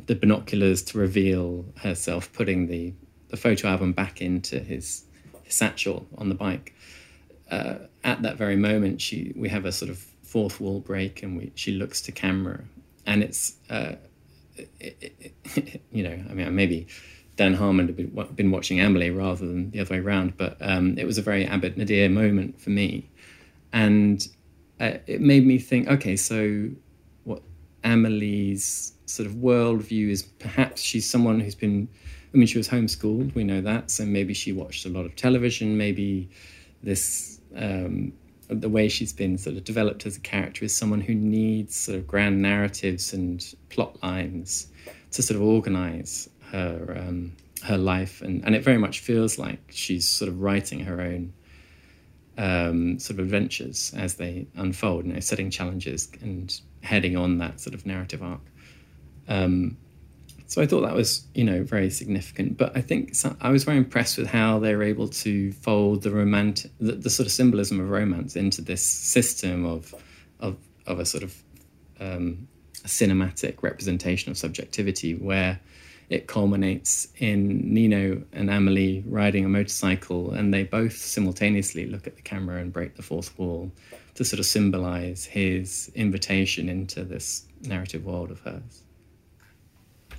the 0.07 0.15
binoculars 0.15 0.83
to 0.83 0.99
reveal 0.99 1.65
herself, 1.77 2.33
putting 2.33 2.69
the 2.69 2.93
the 3.29 3.37
photo 3.37 3.69
album 3.69 3.93
back 3.93 4.21
into 4.21 4.61
his, 4.61 5.05
his 5.43 5.55
satchel 5.55 6.07
on 6.19 6.29
the 6.29 6.35
bike. 6.35 6.75
Uh, 7.51 7.77
at 8.05 8.23
that 8.23 8.37
very 8.37 8.57
moment, 8.57 9.01
she 9.01 9.33
we 9.37 9.49
have 9.49 9.65
a 9.65 9.73
sort 9.73 9.91
of 9.91 9.99
fourth 10.23 10.61
wall 10.61 10.81
break 10.81 11.23
and 11.23 11.37
we, 11.37 11.53
she 11.55 11.73
looks 11.73 12.01
to 12.03 12.13
camera. 12.13 12.65
And 13.07 13.23
it's 13.23 13.57
uh, 13.71 13.95
it, 14.57 15.23
it, 15.57 15.83
you 15.93 16.03
know 16.03 16.19
i 16.31 16.35
mean 16.35 16.55
maybe 16.55 16.87
dan 17.37 17.55
harmon 17.55 17.87
had 17.87 18.37
been, 18.37 18.51
watching 18.51 18.81
amelie 18.81 19.11
rather 19.11 19.47
than 19.47 19.71
the 19.71 19.81
other 19.81 19.95
way 19.95 20.01
around 20.01 20.37
but 20.37 20.57
um, 20.61 20.97
it 20.99 21.05
was 21.05 21.19
a 21.19 21.23
very 21.23 21.45
abed 21.45 21.77
nadir 21.77 22.09
moment 22.09 22.61
for 22.61 22.71
me. 22.71 23.09
And 23.73 24.27
uh, 24.81 24.99
it 25.07 25.21
made 25.21 25.47
me 25.47 25.59
think 25.59 25.89
okay 25.89 26.17
so 26.17 26.69
what 27.25 27.43
amelie's 27.83 28.93
sort 29.07 29.27
of 29.27 29.35
worldview 29.35 30.09
is 30.09 30.23
perhaps 30.23 30.81
she's 30.81 31.09
someone 31.09 31.41
who's 31.41 31.55
been 31.55 31.89
i 32.33 32.37
mean 32.37 32.47
she 32.47 32.59
was 32.59 32.69
homeschooled 32.69 33.35
we 33.35 33.45
know 33.45 33.61
that 33.61 33.91
so 33.91 34.05
maybe 34.05 34.35
she 34.35 34.53
watched 34.53 34.85
a 34.87 34.89
lot 34.89 35.05
of 35.05 35.15
television 35.17 35.77
maybe 35.77 36.29
this 36.83 37.41
um, 37.57 38.13
the 38.49 38.69
way 38.69 38.89
she's 38.89 39.13
been 39.13 39.39
sort 39.39 39.57
of 39.57 39.65
developed 39.65 40.07
as 40.07 40.17
a 40.17 40.21
character 40.21 40.65
is 40.65 40.77
someone 40.77 41.01
who 41.01 41.15
needs 41.15 41.75
sort 41.75 41.97
of 41.97 42.07
grand 42.07 42.43
narratives 42.43 43.13
and 43.13 43.55
plot 43.71 44.03
lines 44.03 44.69
to 45.13 45.23
sort 45.23 45.37
of 45.37 45.47
organize 45.47 46.29
her 46.51 46.97
um, 46.99 47.33
her 47.63 47.79
life, 47.79 48.21
and 48.21 48.45
and 48.45 48.55
it 48.55 48.63
very 48.63 48.79
much 48.79 49.01
feels 49.01 49.39
like 49.39 49.61
she's 49.71 50.07
sort 50.07 50.29
of 50.29 50.41
writing 50.41 50.81
her 50.81 51.01
own 51.01 51.33
um, 52.37 52.99
sort 52.99 53.19
of 53.19 53.25
adventures 53.25 53.93
as 53.97 54.15
they 54.15 54.47
unfold, 54.57 55.07
you 55.07 55.13
know, 55.13 55.21
setting 55.21 55.51
challenges 55.51 56.09
and 56.21 56.61
heading 56.83 57.17
on 57.17 57.39
that 57.39 57.61
sort 57.61 57.75
of 57.75 57.87
narrative 57.87 58.23
arc. 58.23 58.41
Um, 59.29 59.77
so 60.47 60.61
I 60.63 60.67
thought 60.67 60.83
that 60.83 60.95
was, 60.95 61.27
you 61.35 61.45
know, 61.45 61.63
very 61.63 61.91
significant. 61.91 62.59
But 62.59 62.77
I 62.77 62.81
think 62.81 63.15
I 63.41 63.51
was 63.51 63.65
very 63.65 63.79
impressed 63.79 64.19
with 64.19 64.27
how 64.27 64.59
they 64.59 64.75
were 64.75 64.83
able 64.83 65.09
to 65.09 65.53
fold 65.53 66.03
the 66.03 66.11
romantic, 66.11 66.71
the, 66.79 66.93
the, 66.93 67.11
sort 67.11 67.27
of 67.27 67.33
symbolism 67.33 67.81
of 67.81 67.89
romance 67.89 68.37
into 68.37 68.61
this 68.61 68.85
system 68.85 69.65
of, 69.65 69.95
of, 70.41 70.57
of 70.87 71.01
a 71.01 71.07
sort 71.07 71.25
of 71.25 71.43
um, 71.99 72.47
cinematic 72.85 73.63
representation 73.63 74.31
of 74.31 74.37
subjectivity 74.37 75.15
where 75.15 75.61
it 76.11 76.27
culminates 76.27 77.09
in 77.19 77.73
Nino 77.73 78.23
and 78.33 78.51
Amelie 78.51 79.03
riding 79.07 79.45
a 79.45 79.49
motorcycle, 79.49 80.33
and 80.33 80.53
they 80.53 80.65
both 80.65 80.97
simultaneously 80.97 81.87
look 81.87 82.07
at 82.07 82.17
the 82.17 82.23
camera 82.23 82.61
and 82.61 82.73
break 82.73 82.97
the 82.97 83.03
fourth 83.03 83.37
wall 83.39 83.71
to 84.15 84.25
sort 84.25 84.41
of 84.41 84.47
symbolize 84.47 85.25
his 85.25 85.91
invitation 85.95 86.69
into 86.69 87.05
this 87.05 87.45
narrative 87.63 88.05
world 88.05 88.31
of 88.31 88.41
hers. 88.41 88.83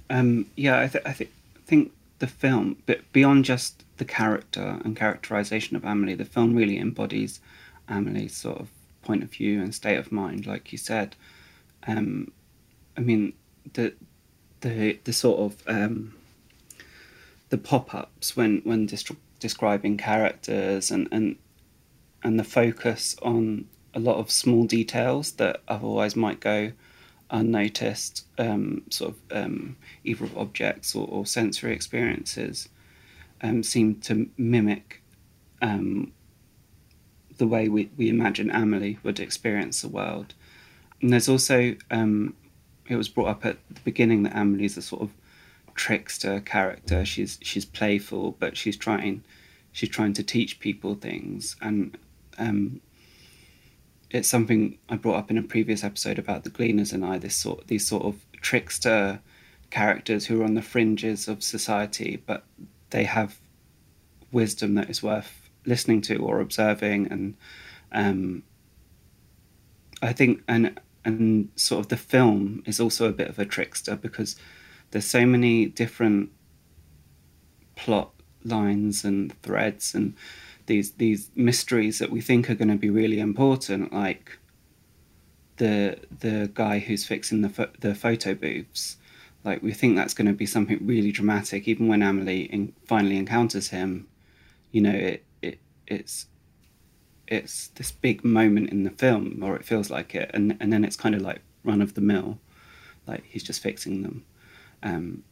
Um, 0.09 0.47
yeah, 0.55 0.81
I, 0.81 0.88
th- 0.88 1.05
I 1.05 1.13
th- 1.13 1.31
think 1.65 1.91
the 2.19 2.27
film, 2.27 2.77
but 2.86 3.11
beyond 3.11 3.45
just 3.45 3.83
the 3.97 4.05
character 4.05 4.79
and 4.83 4.95
characterization 4.95 5.75
of 5.75 5.86
Amelie, 5.86 6.15
the 6.15 6.25
film 6.25 6.55
really 6.55 6.77
embodies 6.77 7.39
Amelie's 7.88 8.36
sort 8.36 8.59
of 8.59 8.69
point 9.01 9.23
of 9.23 9.31
view 9.31 9.61
and 9.61 9.73
state 9.73 9.97
of 9.97 10.11
mind, 10.11 10.45
like 10.45 10.71
you 10.71 10.77
said. 10.77 11.15
Um, 11.88 12.31
I 12.97 13.01
mean, 13.01 13.33
the 13.73 13.93
the 14.66 14.99
the 15.03 15.13
sort 15.13 15.39
of 15.39 15.63
um, 15.68 16.16
the 17.49 17.57
pop 17.57 17.93
ups 17.93 18.36
when 18.36 18.61
when 18.63 18.89
describing 19.39 19.95
characters 19.95 20.89
and 20.89 21.07
and 21.11 21.38
and 22.24 22.39
the 22.39 22.43
focus 22.43 23.16
on 23.22 23.68
a 23.93 23.99
lot 23.99 24.18
of 24.18 24.32
small 24.32 24.66
details 24.66 25.34
that 25.34 25.61
otherwise 25.68 26.16
might 26.16 26.39
go 26.39 26.72
unnoticed, 27.30 28.26
um, 28.38 28.82
sort 28.89 29.13
of 29.13 29.43
um, 29.43 29.78
either 30.03 30.28
objects 30.36 30.95
or, 30.95 31.07
or 31.07 31.26
sensory 31.26 31.74
experiences, 31.74 32.68
um, 33.41 33.63
seem 33.63 33.95
to 34.01 34.30
mimic 34.38 35.01
um, 35.61 36.11
the 37.38 37.47
way 37.47 37.70
we, 37.70 37.89
we 37.95 38.09
imagine 38.09 38.49
Amelie 38.51 38.97
would 39.03 39.20
experience 39.20 39.82
the 39.82 39.88
world. 39.88 40.34
And 41.01 41.13
there's 41.13 41.30
also 41.30 41.76
um, 41.91 42.34
it 42.88 42.95
was 42.95 43.09
brought 43.09 43.27
up 43.27 43.45
at 43.45 43.57
the 43.69 43.81
beginning 43.81 44.23
that 44.23 44.36
Amelie's 44.36 44.77
a 44.77 44.81
sort 44.81 45.01
of 45.01 45.11
trickster 45.75 46.39
character. 46.39 47.05
She's 47.05 47.38
she's 47.41 47.65
playful, 47.65 48.36
but 48.39 48.57
she's 48.57 48.77
trying 48.77 49.23
she's 49.71 49.89
trying 49.89 50.13
to 50.13 50.23
teach 50.23 50.59
people 50.59 50.95
things, 50.95 51.55
and 51.61 51.97
um, 52.38 52.81
it's 54.09 54.29
something 54.29 54.77
I 54.89 54.95
brought 54.95 55.17
up 55.17 55.31
in 55.31 55.38
a 55.38 55.43
previous 55.43 55.83
episode 55.83 56.17
about 56.17 56.43
the 56.43 56.49
Gleaners 56.49 56.93
and 56.93 57.05
I. 57.05 57.17
This 57.17 57.36
sort 57.36 57.67
these 57.67 57.88
sort 57.88 58.03
of 58.03 58.15
trickster 58.41 59.19
characters 59.69 60.25
who 60.25 60.41
are 60.41 60.45
on 60.45 60.53
the 60.53 60.61
fringes 60.61 61.27
of 61.27 61.43
society, 61.43 62.21
but 62.25 62.43
they 62.91 63.03
have 63.03 63.38
wisdom 64.31 64.75
that 64.75 64.89
is 64.89 65.03
worth 65.03 65.49
listening 65.65 66.01
to 66.01 66.17
or 66.17 66.39
observing, 66.39 67.07
and 67.07 67.36
um, 67.91 68.43
I 70.01 70.13
think 70.13 70.41
and 70.47 70.79
and 71.06 71.49
sort 71.56 71.80
of 71.80 71.88
the 71.88 71.97
film 71.97 72.64
is 72.66 72.80
also 72.80 73.08
a 73.08 73.14
bit 73.14 73.30
of 73.30 73.39
a 73.39 73.45
trickster 73.45 73.95
because 73.95 74.36
there's 74.91 75.06
so 75.06 75.26
many 75.26 75.68
different 75.68 76.32
plot 77.76 78.12
lines 78.43 79.06
and 79.06 79.39
threads 79.41 79.95
and 79.95 80.14
these 80.66 80.91
these 80.93 81.30
mysteries 81.36 81.99
that 81.99 82.12
we 82.12 82.22
think 82.22 82.49
are 82.49 82.56
going 82.56 82.70
to 82.70 82.76
be 82.76 82.89
really 82.89 83.20
important 83.20 83.93
like 83.93 84.39
the 85.58 85.97
the 86.20 86.49
guy 86.53 86.80
who's 86.80 87.06
fixing 87.06 87.41
the 87.41 87.49
fo- 87.49 87.72
the 87.80 87.95
photo 87.95 88.34
booths. 88.34 88.97
Like 89.43 89.62
we 89.62 89.74
think 89.74 89.95
that's 89.95 90.14
going 90.14 90.28
to 90.28 90.34
be 90.34 90.45
something 90.45 90.80
really 90.82 91.12
dramatic 91.12 91.68
even 91.68 91.88
when 91.88 92.01
Amelie 92.01 92.43
in, 92.43 92.74
finally 92.86 93.18
encounters 93.18 93.70
him. 93.70 94.08
You 94.72 94.82
know 94.82 94.91
it, 94.91 95.24
it 95.41 95.60
it's 95.88 96.28
it's 97.28 97.67
this 97.69 97.91
big 97.91 98.23
moment 98.23 98.69
in 98.69 98.84
the 98.84 98.89
film, 98.91 99.41
or 99.43 99.55
it 99.55 99.65
feels 99.65 99.89
like 99.89 100.15
it, 100.15 100.32
and 100.34 100.57
and 100.59 100.71
then 100.71 100.84
it's 100.84 100.95
kind 100.95 101.15
of 101.15 101.21
like 101.21 101.41
run 101.63 101.82
of 101.82 101.93
the 101.93 102.01
mill, 102.01 102.39
like 103.07 103.23
he's 103.26 103.43
just 103.43 103.61
fixing 103.61 104.03
them, 104.03 104.26
um, 104.84 105.23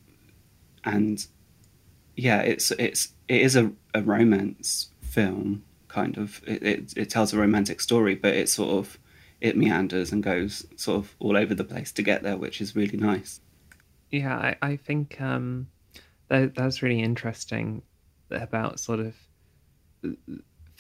and 0.83 1.25
yeah, 2.15 2.41
it's 2.41 2.71
it's 2.71 3.13
it 3.27 3.41
is 3.41 3.55
a, 3.55 3.71
a 3.93 4.01
romance 4.01 4.89
film 5.01 5.63
kind 5.87 6.17
of. 6.17 6.41
It, 6.45 6.63
it 6.63 6.93
it 6.95 7.09
tells 7.09 7.33
a 7.33 7.37
romantic 7.37 7.81
story, 7.81 8.15
but 8.15 8.33
it 8.33 8.49
sort 8.49 8.71
of 8.71 8.97
it 9.41 9.57
meanders 9.57 10.11
and 10.11 10.23
goes 10.23 10.65
sort 10.77 10.97
of 10.97 11.15
all 11.19 11.35
over 11.35 11.53
the 11.53 11.63
place 11.63 11.91
to 11.91 12.01
get 12.01 12.23
there, 12.23 12.37
which 12.37 12.61
is 12.61 12.75
really 12.75 12.97
nice. 12.97 13.39
Yeah, 14.09 14.37
I, 14.37 14.55
I 14.61 14.75
think 14.77 15.19
um, 15.19 15.67
that 16.29 16.55
that's 16.55 16.81
really 16.81 17.01
interesting 17.01 17.81
about 18.31 18.79
sort 18.79 18.99
of 18.99 19.15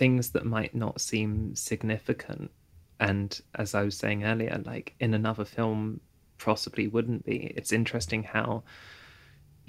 things 0.03 0.31
that 0.31 0.45
might 0.45 0.75
not 0.75 0.99
seem 0.99 1.55
significant. 1.55 2.51
And 2.99 3.29
as 3.55 3.73
i 3.73 3.83
was 3.83 3.95
saying 3.97 4.25
earlier 4.25 4.61
like 4.65 4.87
in 4.99 5.13
another 5.13 5.45
film 5.45 6.01
possibly 6.37 6.87
wouldn't 6.87 7.23
be. 7.25 7.37
It's 7.57 7.71
interesting 7.71 8.21
how 8.21 8.63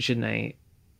Jeunet, 0.00 0.56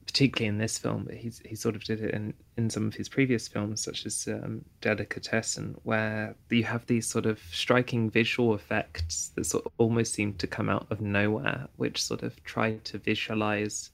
particularly 0.06 0.48
in 0.52 0.58
this 0.58 0.78
film 0.78 1.00
but 1.06 1.16
he's 1.16 1.42
he 1.44 1.56
sort 1.56 1.74
of 1.74 1.82
did 1.82 2.00
it 2.00 2.14
in 2.14 2.32
in 2.58 2.70
some 2.70 2.86
of 2.86 2.94
his 2.94 3.08
previous 3.08 3.48
films 3.48 3.80
such 3.88 4.06
as 4.06 4.28
um, 4.28 4.64
delicatessen 4.80 5.74
where 5.82 6.36
you 6.50 6.62
have 6.62 6.86
these 6.86 7.06
sort 7.14 7.26
of 7.26 7.38
striking 7.62 8.08
visual 8.20 8.54
effects 8.54 9.32
that 9.34 9.46
sort 9.46 9.66
of 9.66 9.72
almost 9.78 10.12
seem 10.14 10.30
to 10.34 10.46
come 10.46 10.68
out 10.68 10.86
of 10.92 11.00
nowhere 11.00 11.66
which 11.82 12.00
sort 12.10 12.22
of 12.22 12.32
try 12.44 12.68
to 12.84 12.98
visualize 12.98 13.90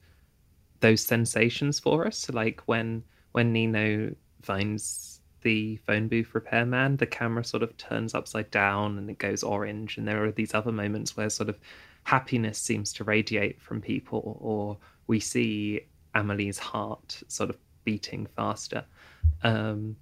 those 0.80 1.02
sensations 1.02 1.78
for 1.78 2.06
us. 2.06 2.28
Like 2.30 2.60
when 2.66 3.04
when 3.32 3.54
nino 3.54 4.14
finds 4.42 5.09
the 5.42 5.76
phone 5.86 6.08
booth 6.08 6.34
repairman, 6.34 6.96
the 6.96 7.06
camera 7.06 7.44
sort 7.44 7.62
of 7.62 7.76
turns 7.76 8.14
upside 8.14 8.50
down 8.50 8.98
and 8.98 9.10
it 9.10 9.18
goes 9.18 9.42
orange. 9.42 9.96
And 9.96 10.06
there 10.06 10.24
are 10.24 10.32
these 10.32 10.54
other 10.54 10.72
moments 10.72 11.16
where 11.16 11.30
sort 11.30 11.48
of 11.48 11.58
happiness 12.04 12.58
seems 12.58 12.92
to 12.94 13.04
radiate 13.04 13.60
from 13.60 13.80
people, 13.80 14.38
or 14.40 14.78
we 15.06 15.20
see 15.20 15.82
Amelie's 16.14 16.58
heart 16.58 17.22
sort 17.28 17.50
of 17.50 17.56
beating 17.84 18.26
faster. 18.36 18.84
Um, 19.42 19.96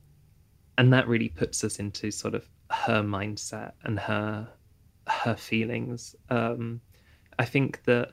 and 0.76 0.93
that 0.93 1.09
really 1.09 1.28
puts 1.28 1.64
us 1.64 1.78
into 1.78 2.11
sort 2.11 2.34
of 2.34 2.49
her 2.70 3.03
mindset 3.03 3.72
and 3.84 3.99
her 3.99 4.49
her 5.07 5.36
feelings. 5.36 6.14
Um, 6.28 6.80
I 7.39 7.45
think 7.45 7.82
that 7.84 8.12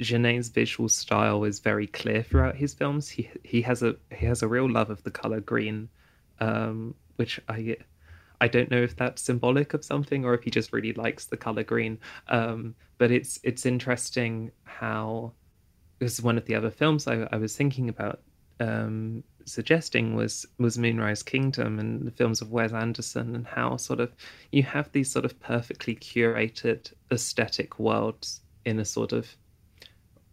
Jeunet's 0.00 0.48
visual 0.48 0.88
style 0.88 1.44
is 1.44 1.60
very 1.60 1.86
clear 1.86 2.22
throughout 2.22 2.56
his 2.56 2.74
films. 2.74 3.08
He 3.08 3.30
he 3.42 3.62
has 3.62 3.82
a 3.82 3.96
he 4.10 4.26
has 4.26 4.42
a 4.42 4.48
real 4.48 4.70
love 4.70 4.90
of 4.90 5.02
the 5.04 5.10
color 5.10 5.40
green, 5.40 5.88
um, 6.40 6.94
which 7.16 7.40
I 7.48 7.76
I 8.40 8.48
don't 8.48 8.70
know 8.70 8.82
if 8.82 8.96
that's 8.96 9.22
symbolic 9.22 9.74
of 9.74 9.84
something 9.84 10.24
or 10.24 10.34
if 10.34 10.42
he 10.42 10.50
just 10.50 10.72
really 10.72 10.92
likes 10.92 11.26
the 11.26 11.36
color 11.36 11.62
green. 11.62 11.98
Um, 12.28 12.74
but 12.98 13.10
it's 13.10 13.38
it's 13.42 13.66
interesting 13.66 14.50
how 14.64 15.32
this 15.98 16.14
is 16.14 16.22
one 16.22 16.38
of 16.38 16.44
the 16.46 16.54
other 16.54 16.70
films 16.70 17.06
I, 17.06 17.28
I 17.30 17.36
was 17.36 17.56
thinking 17.56 17.88
about 17.88 18.20
um, 18.60 19.22
suggesting 19.44 20.14
was 20.14 20.46
was 20.58 20.78
Moonrise 20.78 21.22
Kingdom 21.22 21.78
and 21.78 22.04
the 22.06 22.10
films 22.10 22.40
of 22.40 22.50
Wes 22.50 22.72
Anderson 22.72 23.34
and 23.34 23.46
how 23.46 23.76
sort 23.76 24.00
of 24.00 24.12
you 24.50 24.62
have 24.62 24.90
these 24.92 25.10
sort 25.10 25.24
of 25.24 25.38
perfectly 25.40 25.94
curated 25.94 26.92
aesthetic 27.12 27.78
worlds 27.78 28.40
in 28.64 28.78
a 28.78 28.84
sort 28.84 29.12
of 29.12 29.36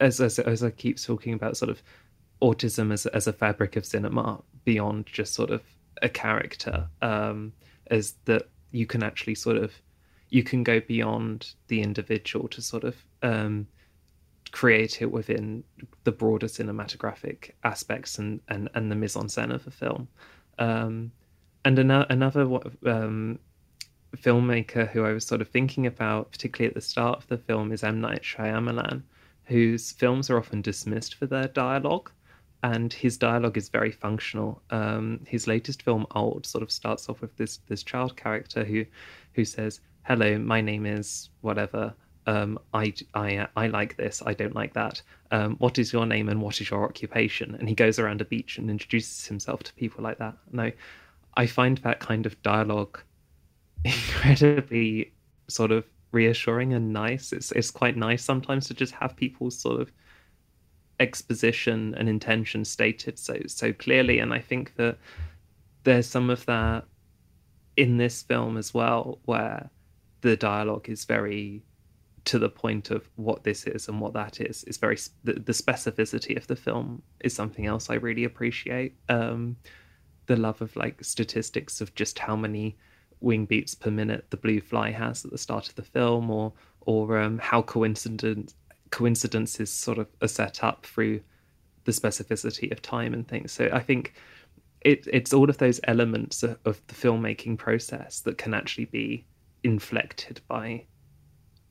as, 0.02 0.20
as, 0.20 0.40
as 0.40 0.64
I 0.64 0.72
keep 0.72 1.02
talking 1.02 1.34
about 1.34 1.56
sort 1.56 1.70
of 1.70 1.82
autism 2.42 2.92
as 2.92 3.06
as 3.06 3.28
a 3.28 3.34
fabric 3.34 3.76
of 3.76 3.86
cinema 3.86 4.42
beyond 4.66 5.06
just 5.06 5.34
sort 5.34 5.52
of 5.52 5.62
a 6.02 6.10
character, 6.10 6.88
um, 7.02 7.54
as 7.88 8.16
that 8.26 8.50
you 8.72 8.86
can 8.86 9.04
actually 9.04 9.36
sort 9.36 9.58
of 9.58 9.74
you 10.30 10.44
can 10.44 10.64
go 10.64 10.80
beyond 10.80 11.54
the 11.68 11.82
individual 11.82 12.48
to 12.48 12.62
sort 12.62 12.84
of 12.84 12.96
um, 13.22 13.68
create 14.52 15.02
it 15.02 15.12
within 15.12 15.64
the 16.04 16.12
broader 16.12 16.48
cinematographic 16.48 17.52
aspects 17.64 18.18
and 18.18 18.42
and, 18.50 18.70
and 18.74 18.92
the 18.92 18.96
mise 18.96 19.16
en 19.16 19.28
scène 19.28 19.54
of 19.54 19.66
a 19.68 19.72
film. 19.72 20.08
Um, 20.58 21.12
and 21.64 21.78
another 21.78 22.08
another 22.10 22.42
um, 22.88 23.40
filmmaker 24.18 24.90
who 24.90 25.06
I 25.06 25.14
was 25.14 25.26
sort 25.26 25.42
of 25.42 25.48
thinking 25.48 25.86
about, 25.86 26.32
particularly 26.32 26.70
at 26.70 26.74
the 26.74 26.82
start 26.82 27.20
of 27.20 27.28
the 27.28 27.38
film, 27.38 27.72
is 27.72 27.84
M 27.84 28.02
Night 28.02 28.24
Shyamalan 28.24 29.04
whose 29.46 29.92
films 29.92 30.30
are 30.30 30.38
often 30.38 30.62
dismissed 30.62 31.16
for 31.16 31.26
their 31.26 31.48
dialogue, 31.48 32.12
and 32.64 32.94
his 32.94 33.18
dialogue 33.18 33.58
is 33.58 33.70
very 33.70 33.92
functional. 33.92 34.62
Um, 34.70 35.22
his 35.26 35.48
latest 35.48 35.82
film, 35.82 36.06
Old, 36.12 36.46
sort 36.46 36.62
of 36.64 36.72
starts 36.72 37.10
off 37.10 37.22
with 37.22 37.36
this 37.38 37.58
this 37.68 37.84
child 37.84 38.16
character 38.16 38.64
who 38.64 38.86
who 39.34 39.46
says, 39.46 39.82
"Hello, 40.04 40.38
my 40.38 40.62
name 40.62 40.86
is 40.86 41.30
whatever." 41.42 41.94
Um, 42.28 42.60
I, 42.72 42.94
I, 43.16 43.48
I 43.56 43.68
like 43.68 43.98
this. 43.98 44.22
I 44.24 44.36
don't 44.36 44.54
like 44.54 44.74
that. 44.74 45.02
Um, 45.32 45.56
what 45.58 45.80
is 45.80 45.92
your 45.92 46.06
name 46.06 46.30
and 46.30 46.40
what 46.40 46.62
is 46.62 46.70
your 46.70 46.84
occupation? 46.84 47.56
And 47.56 47.68
he 47.68 47.74
goes 47.74 47.98
around 47.98 48.22
a 48.22 48.26
beach 48.26 48.60
and 48.60 48.70
introduces 48.70 49.26
himself 49.26 49.64
to 49.64 49.74
people 49.74 50.04
like 50.04 50.20
that. 50.20 50.38
No, 50.52 50.72
I 51.36 51.48
find 51.48 51.80
that 51.80 52.00
kind 52.00 52.28
of 52.28 52.42
dialogue 52.44 53.00
incredibly 53.86 55.14
sort 55.48 55.72
of 55.72 55.84
reassuring 56.12 56.74
and 56.74 56.94
nice. 56.94 57.34
It's 57.34 57.52
it's 57.52 57.72
quite 57.72 57.98
nice 57.98 58.24
sometimes 58.24 58.68
to 58.68 58.74
just 58.74 58.94
have 58.94 59.16
people's 59.16 59.58
sort 59.58 59.82
of 59.82 59.92
exposition 61.00 61.96
and 61.96 62.08
intention 62.08 62.64
stated 62.66 63.18
so 63.18 63.40
so 63.48 63.74
clearly. 63.74 64.20
And 64.20 64.34
I 64.34 64.40
think 64.40 64.76
that 64.76 64.98
there's 65.84 66.08
some 66.08 66.30
of 66.30 66.46
that 66.46 66.86
in 67.78 67.98
this 67.98 68.22
film 68.22 68.58
as 68.58 68.74
well, 68.74 69.20
where 69.26 69.70
the 70.22 70.36
dialogue 70.36 70.90
is 70.90 71.06
very 71.06 71.64
to 72.24 72.38
the 72.38 72.50
point 72.50 72.92
of 72.92 73.10
what 73.16 73.44
this 73.44 73.66
is 73.66 73.88
and 73.88 74.00
what 74.00 74.14
that 74.14 74.40
is 74.40 74.64
is 74.66 74.78
very 74.78 74.98
the, 75.24 75.34
the 75.34 75.52
specificity 75.52 76.38
of 76.38 76.46
the 76.46 76.56
film 76.56 77.02
is 77.22 77.34
something 77.34 77.66
else 77.66 77.90
I 77.90 77.96
really 77.96 78.26
appreciate. 78.26 78.96
Um, 79.10 79.58
the 80.28 80.36
love 80.36 80.62
of 80.62 80.76
like 80.76 81.04
statistics 81.04 81.82
of 81.82 81.96
just 81.96 82.20
how 82.20 82.36
many 82.36 82.78
wing 83.22 83.46
beats 83.46 83.76
per 83.76 83.92
minute 83.92 84.26
the 84.30 84.38
blue 84.38 84.60
fly 84.60 84.92
has 84.92 85.24
at 85.24 85.32
the 85.32 85.38
start 85.38 85.70
of 85.70 85.76
the 85.76 85.84
film, 85.84 86.30
or 86.30 86.54
or 86.82 87.20
um, 87.20 87.38
how 87.40 87.62
coincidence 87.62 88.56
coincidences 88.90 89.72
sort 89.72 89.98
of 89.98 90.08
are 90.22 90.28
set 90.28 90.64
up 90.64 90.86
through 90.86 91.22
the 91.86 91.92
specificity 91.92 92.72
of 92.72 92.82
time 92.82 93.14
and 93.14 93.28
things. 93.28 93.52
So 93.52 93.70
I 93.72 93.80
think 93.80 94.14
it, 94.82 95.08
it's 95.12 95.34
all 95.34 95.50
of 95.50 95.58
those 95.58 95.80
elements 95.86 96.44
of, 96.44 96.58
of 96.66 96.82
the 96.88 96.94
filmmaking 96.94 97.58
process 97.58 98.20
that 98.22 98.38
can 98.38 98.54
actually 98.54 98.86
be 98.86 99.26
inflected 99.64 100.42
by 100.48 100.86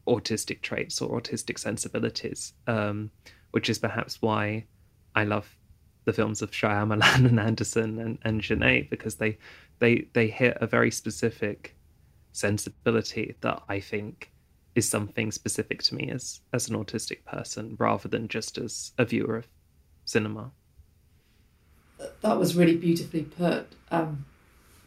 autistic 0.06 0.62
traits 0.62 1.00
or 1.00 1.20
autistic 1.20 1.58
sensibilities, 1.58 2.54
um, 2.66 3.10
which 3.50 3.68
is 3.68 3.78
perhaps 3.78 4.22
why 4.22 4.64
I 5.14 5.24
love 5.24 5.56
the 6.10 6.14
films 6.14 6.42
of 6.42 6.50
Shyamalan 6.50 7.24
and 7.28 7.38
Anderson 7.38 8.00
and, 8.00 8.18
and 8.22 8.40
Jeunet 8.40 8.90
because 8.90 9.16
they 9.16 9.38
they 9.78 10.08
they 10.12 10.26
hit 10.26 10.58
a 10.60 10.66
very 10.66 10.90
specific 10.90 11.76
sensibility 12.32 13.36
that 13.40 13.62
I 13.68 13.78
think 13.78 14.32
is 14.74 14.88
something 14.88 15.30
specific 15.30 15.82
to 15.84 15.94
me 15.94 16.10
as 16.10 16.40
as 16.52 16.68
an 16.68 16.76
autistic 16.76 17.24
person 17.24 17.76
rather 17.78 18.08
than 18.08 18.26
just 18.26 18.58
as 18.58 18.92
a 18.98 19.04
viewer 19.04 19.36
of 19.36 19.46
cinema. 20.04 20.50
That 22.22 22.38
was 22.38 22.56
really 22.56 22.76
beautifully 22.76 23.22
put. 23.22 23.66
Um, 23.90 24.24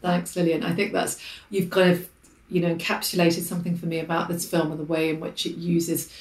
thanks, 0.01 0.35
Lillian. 0.35 0.63
I 0.63 0.73
think 0.73 0.91
that's 0.91 1.21
you've 1.49 1.69
kind 1.69 1.89
of 1.91 2.09
you 2.49 2.59
know 2.59 2.75
encapsulated 2.75 3.43
something 3.43 3.77
for 3.77 3.85
me 3.85 3.99
about 3.99 4.27
this 4.27 4.49
film 4.49 4.71
and 4.71 4.79
the 4.79 4.83
way 4.83 5.09
in 5.09 5.21
which 5.21 5.45
it 5.45 5.55
uses 5.55 6.11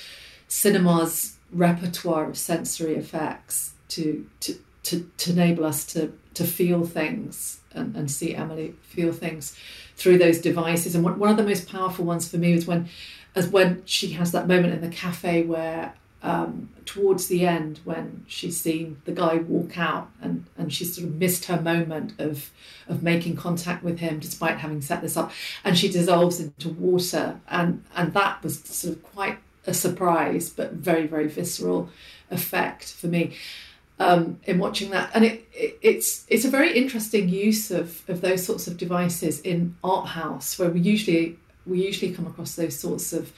cinema's 0.46 1.38
repertoire 1.50 2.30
of 2.30 2.38
sensory 2.38 2.94
effects 2.94 3.72
to 3.88 4.26
to 4.40 4.58
to, 4.84 5.10
to 5.18 5.30
enable 5.30 5.64
us 5.64 5.84
to 5.86 6.12
to 6.34 6.44
feel 6.44 6.84
things 6.84 7.60
and, 7.72 7.94
and 7.96 8.10
see 8.10 8.34
Amelie 8.34 8.74
feel 8.82 9.12
things 9.12 9.56
through 9.96 10.18
those 10.18 10.38
devices. 10.38 10.94
And 10.94 11.04
one, 11.04 11.18
one 11.18 11.30
of 11.30 11.36
the 11.36 11.42
most 11.42 11.68
powerful 11.68 12.04
ones 12.04 12.28
for 12.28 12.38
me 12.38 12.54
was 12.54 12.66
when 12.66 12.88
as 13.34 13.48
when 13.48 13.82
she 13.86 14.12
has 14.12 14.32
that 14.32 14.46
moment 14.46 14.74
in 14.74 14.80
the 14.80 14.94
cafe 14.94 15.42
where 15.42 15.94
um, 16.22 16.68
towards 16.84 17.26
the 17.26 17.46
end 17.46 17.80
when 17.84 18.24
she's 18.28 18.60
seen 18.60 19.00
the 19.06 19.12
guy 19.12 19.36
walk 19.36 19.76
out 19.76 20.10
and, 20.20 20.44
and 20.56 20.72
she's 20.72 20.94
sort 20.94 21.08
of 21.08 21.16
missed 21.16 21.46
her 21.46 21.60
moment 21.60 22.12
of 22.18 22.50
of 22.88 23.02
making 23.02 23.36
contact 23.36 23.82
with 23.82 23.98
him 23.98 24.18
despite 24.18 24.58
having 24.58 24.80
set 24.80 25.00
this 25.02 25.16
up. 25.16 25.32
And 25.64 25.76
she 25.76 25.88
dissolves 25.88 26.40
into 26.40 26.68
water. 26.68 27.40
And 27.48 27.84
and 27.96 28.12
that 28.14 28.42
was 28.42 28.60
sort 28.60 28.96
of 28.96 29.02
quite 29.02 29.38
a 29.66 29.74
surprise 29.74 30.50
but 30.50 30.72
very 30.72 31.06
very 31.06 31.28
visceral 31.28 31.88
effect 32.30 32.92
for 32.92 33.06
me 33.06 33.32
um, 34.02 34.40
in 34.44 34.58
watching 34.58 34.90
that 34.90 35.10
and 35.14 35.24
it, 35.24 35.46
it, 35.52 35.78
it's 35.82 36.24
it's 36.28 36.44
a 36.44 36.50
very 36.50 36.76
interesting 36.76 37.28
use 37.28 37.70
of 37.70 38.02
of 38.08 38.20
those 38.20 38.44
sorts 38.44 38.66
of 38.66 38.76
devices 38.76 39.40
in 39.40 39.76
art 39.82 40.08
house 40.08 40.58
where 40.58 40.70
we 40.70 40.80
usually 40.80 41.38
we 41.66 41.84
usually 41.84 42.12
come 42.12 42.26
across 42.26 42.56
those 42.56 42.78
sorts 42.78 43.12
of 43.12 43.32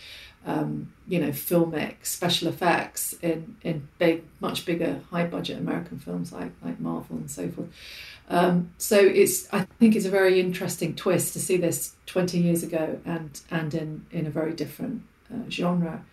um, 0.46 0.92
you 1.08 1.18
know, 1.18 1.30
filmic 1.30 2.04
special 2.04 2.48
effects 2.48 3.14
in 3.22 3.56
in 3.62 3.88
big, 3.98 4.24
much 4.40 4.66
bigger, 4.66 5.00
high 5.10 5.26
budget 5.26 5.58
American 5.58 5.98
films 5.98 6.32
like 6.32 6.52
like 6.62 6.78
Marvel 6.80 7.16
and 7.16 7.30
so 7.30 7.48
forth. 7.48 7.68
Um, 8.28 8.70
so 8.78 8.98
it's 8.98 9.52
I 9.52 9.62
think 9.78 9.96
it's 9.96 10.06
a 10.06 10.10
very 10.10 10.40
interesting 10.40 10.94
twist 10.94 11.32
to 11.34 11.40
see 11.40 11.56
this 11.56 11.94
twenty 12.06 12.38
years 12.38 12.62
ago 12.62 13.00
and 13.04 13.40
and 13.50 13.74
in 13.74 14.06
in 14.10 14.26
a 14.26 14.30
very 14.30 14.52
different 14.52 15.02
uh, 15.32 15.48
genre. 15.48 16.04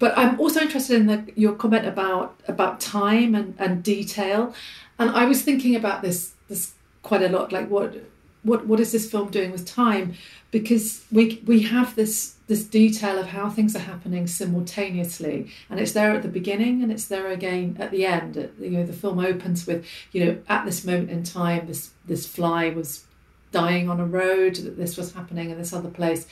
But 0.00 0.16
I'm 0.16 0.40
also 0.40 0.60
interested 0.60 0.96
in 0.96 1.06
the, 1.06 1.32
your 1.36 1.52
comment 1.52 1.86
about 1.86 2.40
about 2.48 2.80
time 2.80 3.34
and, 3.34 3.54
and 3.58 3.82
detail, 3.84 4.54
and 4.98 5.10
I 5.10 5.26
was 5.26 5.42
thinking 5.42 5.76
about 5.76 6.02
this 6.02 6.32
this 6.48 6.72
quite 7.02 7.22
a 7.22 7.28
lot. 7.28 7.52
Like 7.52 7.68
what 7.68 7.94
what 8.42 8.66
what 8.66 8.80
is 8.80 8.92
this 8.92 9.10
film 9.10 9.30
doing 9.30 9.52
with 9.52 9.66
time? 9.66 10.14
Because 10.50 11.04
we 11.12 11.42
we 11.44 11.60
have 11.64 11.96
this 11.96 12.36
this 12.46 12.64
detail 12.64 13.18
of 13.18 13.26
how 13.26 13.50
things 13.50 13.76
are 13.76 13.80
happening 13.80 14.26
simultaneously, 14.26 15.50
and 15.68 15.78
it's 15.78 15.92
there 15.92 16.12
at 16.12 16.22
the 16.22 16.28
beginning 16.28 16.82
and 16.82 16.90
it's 16.90 17.06
there 17.06 17.28
again 17.28 17.76
at 17.78 17.90
the 17.90 18.06
end. 18.06 18.36
You 18.58 18.70
know, 18.70 18.86
the 18.86 18.94
film 18.94 19.18
opens 19.18 19.66
with 19.66 19.86
you 20.12 20.24
know 20.24 20.38
at 20.48 20.64
this 20.64 20.82
moment 20.82 21.10
in 21.10 21.24
time, 21.24 21.66
this 21.66 21.90
this 22.06 22.26
fly 22.26 22.70
was 22.70 23.04
dying 23.52 23.90
on 23.90 24.00
a 24.00 24.06
road. 24.06 24.56
That 24.56 24.78
this 24.78 24.96
was 24.96 25.12
happening 25.12 25.50
in 25.50 25.58
this 25.58 25.74
other 25.74 25.90
place, 25.90 26.26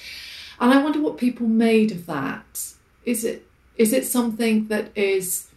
and 0.58 0.72
I 0.72 0.82
wonder 0.82 1.02
what 1.02 1.18
people 1.18 1.46
made 1.46 1.92
of 1.92 2.06
that. 2.06 2.72
Is 3.04 3.24
it 3.24 3.44
is 3.78 3.92
it 3.92 4.06
something 4.06 4.66
that 4.66 4.90
is 4.96 5.48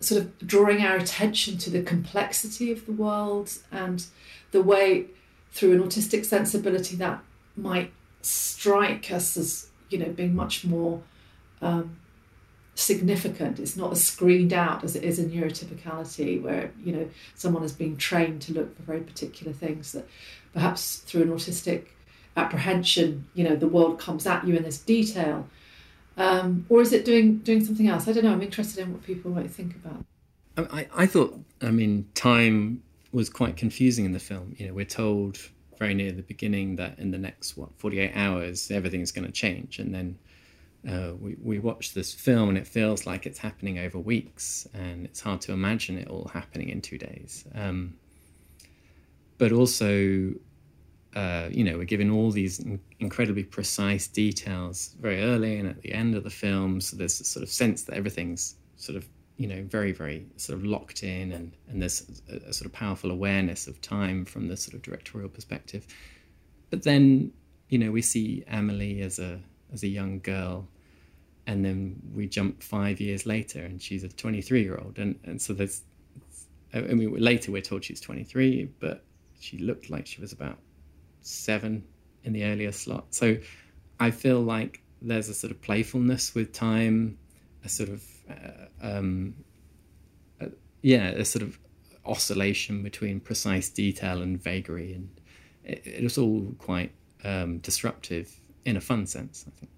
sort 0.00 0.20
of 0.20 0.38
drawing 0.46 0.82
our 0.82 0.96
attention 0.96 1.56
to 1.58 1.70
the 1.70 1.82
complexity 1.82 2.70
of 2.70 2.84
the 2.86 2.92
world 2.92 3.50
and 3.72 4.06
the 4.52 4.62
way 4.62 5.06
through 5.52 5.72
an 5.72 5.82
autistic 5.82 6.24
sensibility 6.24 6.94
that 6.96 7.18
might 7.56 7.90
strike 8.20 9.10
us 9.10 9.36
as 9.36 9.68
you 9.88 9.98
know 9.98 10.10
being 10.10 10.34
much 10.34 10.64
more 10.64 11.02
um, 11.62 11.96
significant. 12.74 13.58
It's 13.58 13.76
not 13.76 13.92
as 13.92 14.04
screened 14.04 14.52
out 14.52 14.84
as 14.84 14.94
it 14.94 15.02
is 15.02 15.18
in 15.18 15.30
neurotypicality, 15.30 16.40
where 16.42 16.70
you 16.84 16.92
know 16.92 17.08
someone 17.34 17.62
has 17.62 17.72
been 17.72 17.96
trained 17.96 18.42
to 18.42 18.52
look 18.52 18.76
for 18.76 18.82
very 18.82 19.00
particular 19.00 19.52
things 19.52 19.92
that 19.92 20.06
perhaps 20.52 20.96
through 20.98 21.22
an 21.22 21.30
autistic 21.30 21.86
apprehension, 22.36 23.26
you 23.34 23.44
know, 23.44 23.56
the 23.56 23.68
world 23.68 23.98
comes 23.98 24.26
at 24.26 24.46
you 24.46 24.54
in 24.54 24.62
this 24.62 24.78
detail. 24.78 25.48
Um, 26.16 26.66
or 26.68 26.80
is 26.80 26.92
it 26.92 27.04
doing 27.04 27.38
doing 27.38 27.64
something 27.64 27.88
else? 27.88 28.08
I 28.08 28.12
don't 28.12 28.24
know. 28.24 28.32
I'm 28.32 28.42
interested 28.42 28.82
in 28.82 28.92
what 28.92 29.02
people 29.02 29.30
might 29.30 29.50
think 29.50 29.74
about. 29.76 30.04
I, 30.72 30.88
I 30.94 31.06
thought, 31.06 31.38
I 31.60 31.70
mean, 31.70 32.08
time 32.14 32.82
was 33.12 33.28
quite 33.28 33.56
confusing 33.56 34.06
in 34.06 34.12
the 34.12 34.18
film. 34.18 34.54
You 34.56 34.68
know, 34.68 34.74
we're 34.74 34.86
told 34.86 35.38
very 35.78 35.92
near 35.92 36.12
the 36.12 36.22
beginning 36.22 36.76
that 36.76 36.98
in 36.98 37.10
the 37.10 37.18
next 37.18 37.56
what 37.56 37.68
48 37.78 38.12
hours 38.14 38.70
everything's 38.70 39.12
going 39.12 39.26
to 39.26 39.32
change, 39.32 39.78
and 39.78 39.94
then 39.94 40.18
uh, 40.88 41.12
we 41.20 41.36
we 41.42 41.58
watch 41.58 41.92
this 41.92 42.14
film 42.14 42.48
and 42.48 42.56
it 42.56 42.66
feels 42.66 43.06
like 43.06 43.26
it's 43.26 43.38
happening 43.38 43.78
over 43.78 43.98
weeks, 43.98 44.66
and 44.72 45.04
it's 45.04 45.20
hard 45.20 45.42
to 45.42 45.52
imagine 45.52 45.98
it 45.98 46.08
all 46.08 46.30
happening 46.32 46.70
in 46.70 46.80
two 46.80 46.96
days. 46.96 47.44
Um, 47.54 47.94
but 49.38 49.52
also, 49.52 50.32
uh, 51.16 51.48
you 51.50 51.64
know, 51.64 51.78
we're 51.78 51.84
given 51.84 52.10
all 52.10 52.30
these 52.30 52.62
incredibly 53.00 53.42
precise 53.42 54.06
details 54.06 54.94
very 55.00 55.22
early 55.22 55.58
and 55.58 55.66
at 55.66 55.80
the 55.80 55.92
end 55.92 56.14
of 56.14 56.22
the 56.24 56.30
film, 56.30 56.78
so 56.78 56.94
there's 56.94 57.18
a 57.20 57.24
sort 57.24 57.42
of 57.42 57.48
sense 57.48 57.84
that 57.84 57.96
everything's 57.96 58.56
sort 58.76 58.96
of 58.96 59.08
you 59.38 59.46
know 59.46 59.62
very 59.64 59.92
very 59.92 60.26
sort 60.36 60.58
of 60.58 60.64
locked 60.64 61.02
in 61.02 61.32
and 61.32 61.52
and 61.68 61.80
there's 61.80 62.22
a, 62.30 62.36
a, 62.48 62.52
sort 62.52 62.66
of 62.66 62.72
powerful 62.72 63.10
awareness 63.10 63.66
of 63.66 63.80
time 63.82 64.24
from 64.24 64.48
the 64.48 64.56
sort 64.56 64.74
of 64.74 64.82
directorial 64.82 65.30
perspective. 65.30 65.86
But 66.70 66.82
then 66.82 67.32
you 67.70 67.78
know 67.78 67.90
we 67.90 68.02
see 68.02 68.44
Amelie 68.48 69.00
as 69.00 69.18
a 69.18 69.40
as 69.72 69.82
a 69.82 69.88
young 69.88 70.20
girl 70.20 70.68
and 71.46 71.64
then 71.64 72.00
we 72.14 72.26
jump 72.26 72.62
five 72.62 73.00
years 73.00 73.24
later 73.24 73.60
and 73.60 73.80
she's 73.80 74.04
a 74.04 74.08
23 74.08 74.62
year 74.62 74.76
old 74.76 74.98
and 74.98 75.18
and 75.24 75.40
so 75.40 75.54
there's 75.54 75.82
I 76.74 76.80
mean 76.80 77.14
later 77.14 77.52
we're 77.52 77.62
told 77.62 77.84
she's 77.84 78.00
23 78.00 78.68
but 78.80 79.02
she 79.40 79.58
looked 79.58 79.90
like 79.90 80.06
she 80.06 80.20
was 80.20 80.32
about 80.32 80.58
seven 81.26 81.84
in 82.24 82.32
the 82.32 82.44
earlier 82.44 82.72
slot 82.72 83.06
so 83.10 83.36
I 83.98 84.10
feel 84.10 84.40
like 84.40 84.82
there's 85.02 85.28
a 85.28 85.34
sort 85.34 85.50
of 85.50 85.60
playfulness 85.62 86.34
with 86.34 86.52
time 86.52 87.18
a 87.64 87.68
sort 87.68 87.88
of 87.88 88.04
uh, 88.30 88.66
um, 88.80 89.34
yeah, 90.86 91.08
a 91.08 91.24
sort 91.24 91.42
of 91.42 91.58
oscillation 92.04 92.82
between 92.84 93.18
precise 93.18 93.68
detail 93.68 94.22
and 94.22 94.40
vagary, 94.40 94.94
and 94.94 95.08
it, 95.64 95.82
it 95.84 96.02
was 96.02 96.16
all 96.16 96.54
quite 96.58 96.92
um, 97.24 97.58
disruptive 97.58 98.32
in 98.64 98.76
a 98.76 98.80
fun 98.80 99.06
sense. 99.06 99.44
I 99.46 99.50
think. 99.58 99.72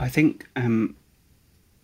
I 0.00 0.08
think 0.08 0.48
um, 0.56 0.96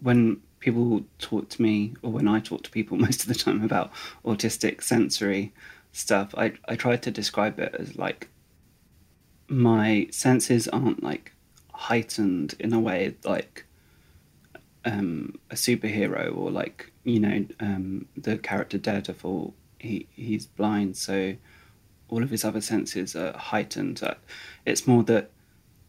when 0.00 0.40
people 0.58 1.04
talk 1.18 1.48
to 1.50 1.62
me, 1.62 1.94
or 2.02 2.10
when 2.10 2.26
I 2.26 2.40
talk 2.40 2.64
to 2.64 2.70
people 2.70 2.96
most 3.06 3.22
of 3.22 3.28
the 3.28 3.34
time 3.34 3.62
about 3.62 3.92
autistic 4.24 4.82
sensory 4.82 5.52
stuff, 5.92 6.34
I 6.36 6.54
I 6.66 6.74
try 6.74 6.96
to 6.96 7.10
describe 7.10 7.60
it 7.60 7.76
as 7.78 7.96
like 7.96 8.28
my 9.48 10.08
senses 10.10 10.68
aren't 10.68 11.02
like 11.02 11.32
heightened 11.72 12.54
in 12.58 12.72
a 12.72 12.80
way 12.80 13.14
like 13.24 13.66
um, 14.84 15.38
a 15.50 15.54
superhero 15.54 16.36
or 16.36 16.50
like 16.50 16.92
you 17.04 17.20
know 17.20 17.44
um, 17.60 18.06
the 18.16 18.38
character 18.38 18.78
Daredevil. 18.78 19.54
He 19.78 20.08
he's 20.14 20.46
blind, 20.46 20.96
so 20.96 21.36
all 22.08 22.22
of 22.22 22.30
his 22.30 22.44
other 22.44 22.60
senses 22.60 23.14
are 23.16 23.36
heightened. 23.36 24.02
Uh, 24.02 24.14
it's 24.64 24.86
more 24.86 25.02
that 25.04 25.30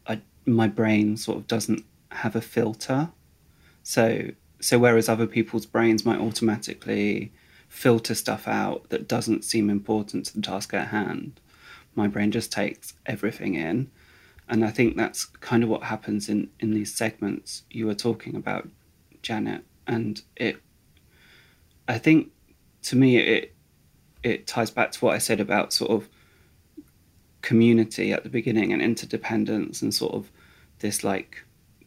I, 0.06 0.20
my 0.44 0.68
brain 0.68 1.16
sort 1.16 1.38
of 1.38 1.46
doesn't 1.46 1.84
have 2.10 2.36
a 2.36 2.40
filter. 2.40 3.10
So 3.82 4.30
so 4.60 4.78
whereas 4.78 5.08
other 5.08 5.26
people's 5.26 5.66
brains 5.66 6.04
might 6.04 6.20
automatically 6.20 7.32
filter 7.68 8.14
stuff 8.14 8.48
out 8.48 8.88
that 8.90 9.08
doesn't 9.08 9.44
seem 9.44 9.68
important 9.68 10.26
to 10.26 10.34
the 10.34 10.40
task 10.40 10.72
at 10.72 10.88
hand, 10.88 11.40
my 11.96 12.06
brain 12.06 12.30
just 12.30 12.52
takes 12.52 12.94
everything 13.06 13.54
in. 13.54 13.90
and 14.48 14.64
I 14.64 14.70
think 14.70 14.96
that's 14.96 15.24
kind 15.24 15.62
of 15.62 15.68
what 15.68 15.82
happens 15.82 16.28
in 16.28 16.50
in 16.60 16.72
these 16.72 16.94
segments 16.94 17.64
you 17.70 17.86
were 17.86 17.94
talking 17.94 18.36
about, 18.36 18.68
Janet, 19.22 19.64
and 19.86 20.22
it. 20.36 20.62
I 21.88 21.98
think, 21.98 22.32
to 22.82 22.96
me, 22.96 23.16
it 23.18 23.54
it 24.22 24.46
ties 24.46 24.70
back 24.70 24.92
to 24.92 25.04
what 25.04 25.14
I 25.14 25.18
said 25.18 25.40
about 25.40 25.72
sort 25.72 25.90
of 25.90 26.08
community 27.42 28.12
at 28.12 28.24
the 28.24 28.28
beginning 28.28 28.72
and 28.72 28.82
interdependence 28.82 29.82
and 29.82 29.94
sort 29.94 30.14
of 30.14 30.30
this 30.80 31.04
like 31.04 31.44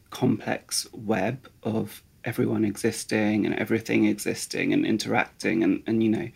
complex 0.08 0.86
web 0.92 1.48
of 1.62 2.02
everyone 2.24 2.64
existing 2.64 3.44
and 3.46 3.54
everything 3.56 4.06
existing 4.06 4.72
and 4.72 4.86
interacting 4.86 5.62
and, 5.62 5.82
and 5.86 6.02
you 6.02 6.08
know 6.08 6.28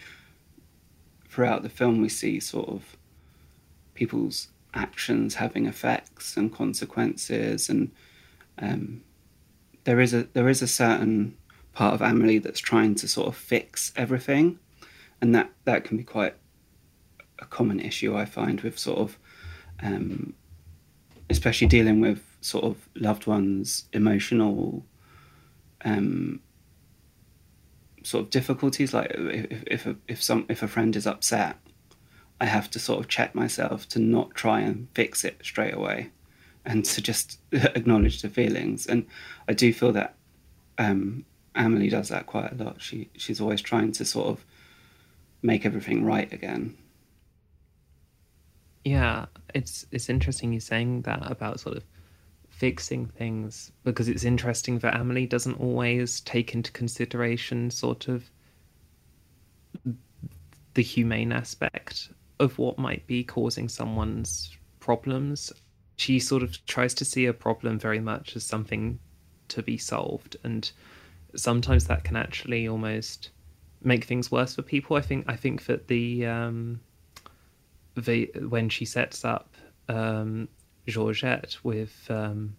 throughout 1.29 1.63
the 1.63 1.69
film 1.69 2.01
we 2.03 2.09
see 2.09 2.39
sort 2.39 2.69
of 2.69 2.97
people's 3.95 4.49
actions 4.75 5.37
having 5.37 5.67
effects 5.67 6.37
and 6.37 6.53
consequences 6.53 7.69
and 7.69 7.91
um, 8.59 9.03
there 9.85 10.01
is 10.01 10.13
a 10.13 10.25
there 10.33 10.49
is 10.49 10.63
a 10.63 10.67
certain 10.67 11.37
part 11.73 11.95
of 11.95 12.03
Amelie 12.03 12.39
that's 12.39 12.61
trying 12.61 12.95
to 12.97 13.09
sort 13.09 13.29
of 13.29 13.37
fix 13.37 13.93
everything 13.97 14.59
and 15.21 15.35
that 15.35 15.51
that 15.65 15.85
can 15.85 15.97
be 15.97 16.05
quite 16.05 16.35
a 17.39 17.47
common 17.47 17.81
issue 17.81 18.17
I 18.17 18.25
find 18.25 18.61
with 18.61 18.79
sort 18.79 18.99
of 18.99 19.19
um, 19.83 20.35
especially 21.31 21.67
dealing 21.67 22.01
with 22.01 22.23
sort 22.41 22.65
of 22.65 22.89
loved 22.95 23.27
ones 23.27 23.89
emotional 23.93 24.85
um, 25.85 26.41
sort 28.03 28.25
of 28.25 28.31
difficulties 28.31 28.95
like 28.95 29.11
if 29.15 29.65
if 29.67 29.87
a, 29.87 29.97
if 30.09 30.23
some 30.23 30.47
if 30.49 30.63
a 30.63 30.69
friend 30.69 30.95
is 30.95 31.07
upset 31.07 31.59
I 32.41 32.47
have 32.47 32.71
to 32.73 32.79
sort 32.79 33.01
of 33.01 33.09
check 33.09 33.35
myself 33.35 33.89
to 33.91 33.99
not 33.99 34.35
try 34.35 34.61
and 34.61 34.89
fix 34.95 35.25
it 35.25 35.39
straight 35.43 35.75
away 35.75 36.11
and 36.65 36.85
to 36.85 37.01
just 37.01 37.39
acknowledge 37.53 38.23
the 38.23 38.29
feelings. 38.29 38.87
And 38.87 39.07
I 39.49 39.53
do 39.53 39.73
feel 39.73 39.93
that 39.93 40.17
um, 40.79 41.25
Amelie 41.55 41.91
does 41.91 42.09
that 42.09 42.27
quite 42.27 42.53
a 42.53 42.63
lot. 42.63 42.81
She 42.83 43.09
she's 43.17 43.41
always 43.41 43.61
trying 43.61 43.93
to 43.93 44.05
sort 44.05 44.29
of 44.29 44.45
make 45.43 45.65
everything 45.65 46.05
right 46.05 46.33
again. 46.33 46.77
Yeah, 48.85 49.27
it's 49.55 49.87
it's 49.93 50.09
interesting 50.09 50.53
you 50.53 50.61
saying 50.61 51.03
that 51.03 51.31
about 51.31 51.61
sort 51.61 51.77
of 51.77 51.85
fixing 52.49 53.07
things 53.07 53.73
because 53.83 54.09
it's 54.09 54.25
interesting 54.25 54.79
that 54.79 54.99
Amelie 54.99 55.27
doesn't 55.27 55.61
always 55.61 56.21
take 56.21 56.55
into 56.55 56.71
consideration 56.71 57.71
sort 57.71 58.09
of 58.09 58.31
the 60.75 60.83
humane 60.83 61.33
aspect 61.33 62.11
of 62.41 62.59
what 62.59 62.79
might 62.79 63.07
be 63.07 63.25
causing 63.25 63.69
someone's 63.69 64.57
problems. 64.81 65.53
She 65.97 66.19
sort 66.19 66.43
of 66.43 66.65
tries 66.67 66.95
to 66.95 67.05
see 67.05 67.27
a 67.27 67.33
problem 67.33 67.79
very 67.79 68.01
much 68.01 68.37
as 68.37 68.45
something 68.45 68.99
to 69.49 69.63
be 69.63 69.79
solved, 69.79 70.37
and 70.43 70.71
sometimes 71.37 71.87
that 71.87 72.05
can 72.05 72.17
actually 72.17 72.69
almost 72.69 73.31
make 73.83 74.05
things 74.05 74.31
worse 74.31 74.55
for 74.55 74.63
people. 74.63 74.97
I 74.97 75.01
think 75.01 75.25
I 75.29 75.37
think 75.37 75.67
that 75.67 75.89
the 75.89 76.27
um, 76.27 76.81
the 77.95 78.31
when 78.49 78.69
she 78.69 78.85
sets 78.85 79.25
up 79.25 79.55
um, 79.89 80.49
Georgette 80.87 81.57
with 81.63 82.07
um, 82.11 82.57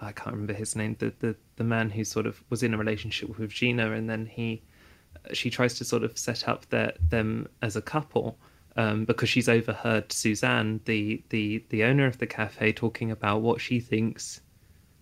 I 0.00 0.10
can't 0.10 0.32
remember 0.32 0.54
his 0.54 0.74
name, 0.74 0.96
the, 0.98 1.12
the 1.20 1.36
the 1.56 1.64
man 1.64 1.90
who 1.90 2.04
sort 2.04 2.26
of 2.26 2.42
was 2.50 2.62
in 2.62 2.74
a 2.74 2.78
relationship 2.78 3.38
with 3.38 3.50
Gina, 3.50 3.92
and 3.92 4.10
then 4.10 4.26
he 4.26 4.62
she 5.32 5.50
tries 5.50 5.74
to 5.74 5.84
sort 5.84 6.02
of 6.02 6.18
set 6.18 6.48
up 6.48 6.68
their, 6.70 6.92
them 7.08 7.48
as 7.60 7.76
a 7.76 7.82
couple 7.82 8.38
um, 8.76 9.04
because 9.04 9.28
she's 9.28 9.48
overheard 9.48 10.12
Suzanne, 10.12 10.80
the, 10.84 11.22
the 11.28 11.64
the 11.68 11.84
owner 11.84 12.06
of 12.06 12.18
the 12.18 12.26
cafe, 12.26 12.72
talking 12.72 13.10
about 13.10 13.42
what 13.42 13.60
she 13.60 13.80
thinks 13.80 14.40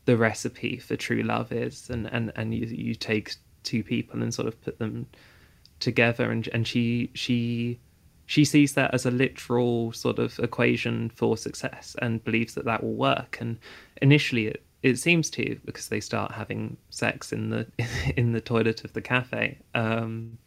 the 0.05 0.17
recipe 0.17 0.79
for 0.79 0.97
true 0.97 1.23
love 1.23 1.53
is, 1.53 1.91
and 1.91 2.07
and 2.07 2.33
and 2.37 2.55
you 2.55 2.67
you 2.67 2.95
take 2.95 3.35
two 3.63 3.83
people 3.83 4.23
and 4.23 4.35
sort 4.35 4.49
of 4.49 4.61
put 4.63 4.79
them 4.79 5.07
together, 5.79 6.31
and 6.31 6.49
and 6.53 6.67
she 6.67 7.11
she 7.15 7.79
she 8.27 8.45
sees 8.45 8.75
that 8.75 8.95
as 8.95 9.07
a 9.07 9.11
literal 9.11 9.93
sort 9.93 10.19
of 10.19 10.39
equation 10.39 11.11
for 11.11 11.37
success 11.37 11.97
and 12.01 12.23
believes 12.23 12.55
that 12.55 12.65
that 12.65 12.83
will 12.83 12.95
work. 12.95 13.39
And 13.41 13.59
initially, 14.01 14.47
it 14.47 14.63
it 14.83 14.99
seems 14.99 15.31
to 15.31 15.59
because 15.65 15.89
they 15.89 16.01
start 16.01 16.33
having 16.33 16.77
sex 16.91 17.33
in 17.33 17.51
the 17.51 17.67
in 18.17 18.33
the 18.33 18.41
toilet 18.41 18.85
of 18.85 18.93
the 18.93 19.03
cafe. 19.03 19.59
Um, 19.75 20.39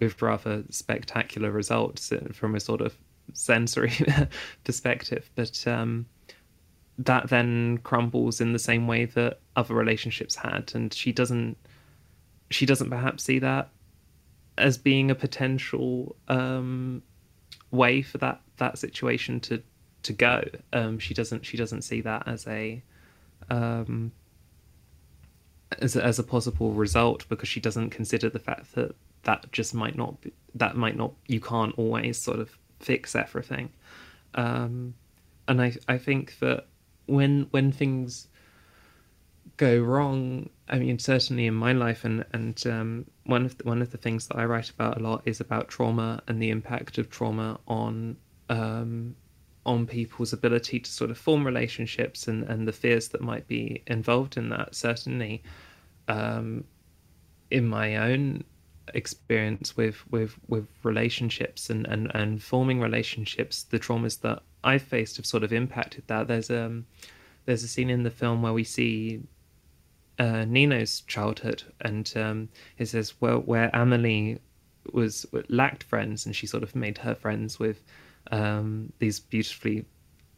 with 0.00 0.20
rather 0.22 0.64
spectacular 0.70 1.50
results 1.50 2.12
from 2.32 2.54
a 2.54 2.60
sort 2.60 2.80
of 2.80 2.96
sensory 3.32 3.92
perspective. 4.64 5.30
But 5.34 5.66
um, 5.66 6.06
that 6.98 7.28
then 7.28 7.78
crumbles 7.78 8.40
in 8.40 8.52
the 8.52 8.58
same 8.58 8.86
way 8.86 9.04
that 9.06 9.40
other 9.56 9.74
relationships 9.74 10.34
had, 10.36 10.72
and 10.74 10.92
she 10.92 11.12
doesn't. 11.12 11.56
She 12.50 12.64
doesn't 12.64 12.88
perhaps 12.88 13.24
see 13.24 13.38
that 13.40 13.68
as 14.56 14.78
being 14.78 15.10
a 15.10 15.14
potential 15.14 16.16
um, 16.28 17.02
way 17.70 18.02
for 18.02 18.18
that 18.18 18.40
that 18.56 18.78
situation 18.78 19.40
to 19.40 19.62
to 20.02 20.12
go. 20.12 20.44
Um, 20.72 20.98
she 20.98 21.14
doesn't. 21.14 21.44
She 21.44 21.56
doesn't 21.56 21.82
see 21.82 22.00
that 22.02 22.26
as 22.26 22.46
a 22.46 22.82
um, 23.50 24.12
as 25.78 25.96
as 25.96 26.18
a 26.18 26.24
possible 26.24 26.72
result 26.72 27.28
because 27.28 27.48
she 27.48 27.60
doesn't 27.60 27.90
consider 27.90 28.28
the 28.28 28.38
fact 28.38 28.74
that 28.74 28.94
that 29.24 29.50
just 29.52 29.74
might 29.74 29.96
not 29.96 30.20
be, 30.20 30.32
that 30.54 30.76
might 30.76 30.96
not 30.96 31.12
you 31.26 31.40
can't 31.40 31.74
always 31.76 32.18
sort 32.18 32.38
of 32.38 32.56
fix 32.80 33.14
everything. 33.14 33.70
Um, 34.34 34.94
and 35.48 35.62
i 35.62 35.72
i 35.88 35.96
think 35.98 36.38
that 36.38 36.66
when 37.06 37.46
when 37.50 37.72
things 37.72 38.28
go 39.56 39.80
wrong 39.80 40.48
i 40.68 40.78
mean 40.78 40.98
certainly 40.98 41.46
in 41.46 41.54
my 41.54 41.72
life 41.72 42.04
and 42.04 42.24
and 42.34 42.66
um, 42.66 43.06
one 43.24 43.46
of 43.46 43.56
the, 43.56 43.64
one 43.64 43.80
of 43.80 43.90
the 43.90 43.96
things 43.96 44.28
that 44.28 44.36
i 44.36 44.44
write 44.44 44.68
about 44.70 44.98
a 44.98 45.00
lot 45.00 45.22
is 45.24 45.40
about 45.40 45.68
trauma 45.68 46.22
and 46.28 46.40
the 46.40 46.50
impact 46.50 46.98
of 46.98 47.08
trauma 47.08 47.58
on 47.66 48.16
um, 48.50 49.16
on 49.66 49.86
people's 49.86 50.32
ability 50.32 50.80
to 50.80 50.90
sort 50.90 51.10
of 51.10 51.18
form 51.18 51.44
relationships 51.44 52.26
and 52.26 52.44
and 52.44 52.66
the 52.66 52.72
fears 52.72 53.08
that 53.08 53.20
might 53.20 53.46
be 53.46 53.82
involved 53.86 54.38
in 54.38 54.48
that. 54.48 54.74
Certainly 54.74 55.42
um, 56.08 56.64
in 57.50 57.68
my 57.68 57.96
own 57.96 58.44
experience 58.94 59.76
with 59.76 59.96
with 60.10 60.34
with 60.48 60.66
relationships 60.82 61.70
and 61.70 61.86
and 61.86 62.10
and 62.14 62.42
forming 62.42 62.80
relationships 62.80 63.64
the 63.64 63.78
traumas 63.78 64.20
that 64.20 64.42
i've 64.64 64.82
faced 64.82 65.16
have 65.16 65.26
sort 65.26 65.42
of 65.42 65.52
impacted 65.52 66.02
that 66.06 66.28
there's 66.28 66.50
um 66.50 66.84
there's 67.46 67.64
a 67.64 67.68
scene 67.68 67.88
in 67.88 68.02
the 68.02 68.10
film 68.10 68.42
where 68.42 68.52
we 68.52 68.64
see 68.64 69.22
uh, 70.18 70.44
Nino's 70.44 71.00
childhood, 71.02 71.62
and 71.80 72.12
um, 72.16 72.48
it 72.76 72.86
says 72.86 73.14
well, 73.20 73.38
where 73.38 73.70
Amelie 73.72 74.38
was 74.92 75.26
lacked 75.48 75.84
friends, 75.84 76.26
and 76.26 76.34
she 76.34 76.46
sort 76.46 76.62
of 76.62 76.74
made 76.74 76.98
her 76.98 77.14
friends 77.14 77.58
with 77.58 77.82
um, 78.32 78.92
these 78.98 79.20
beautifully 79.20 79.84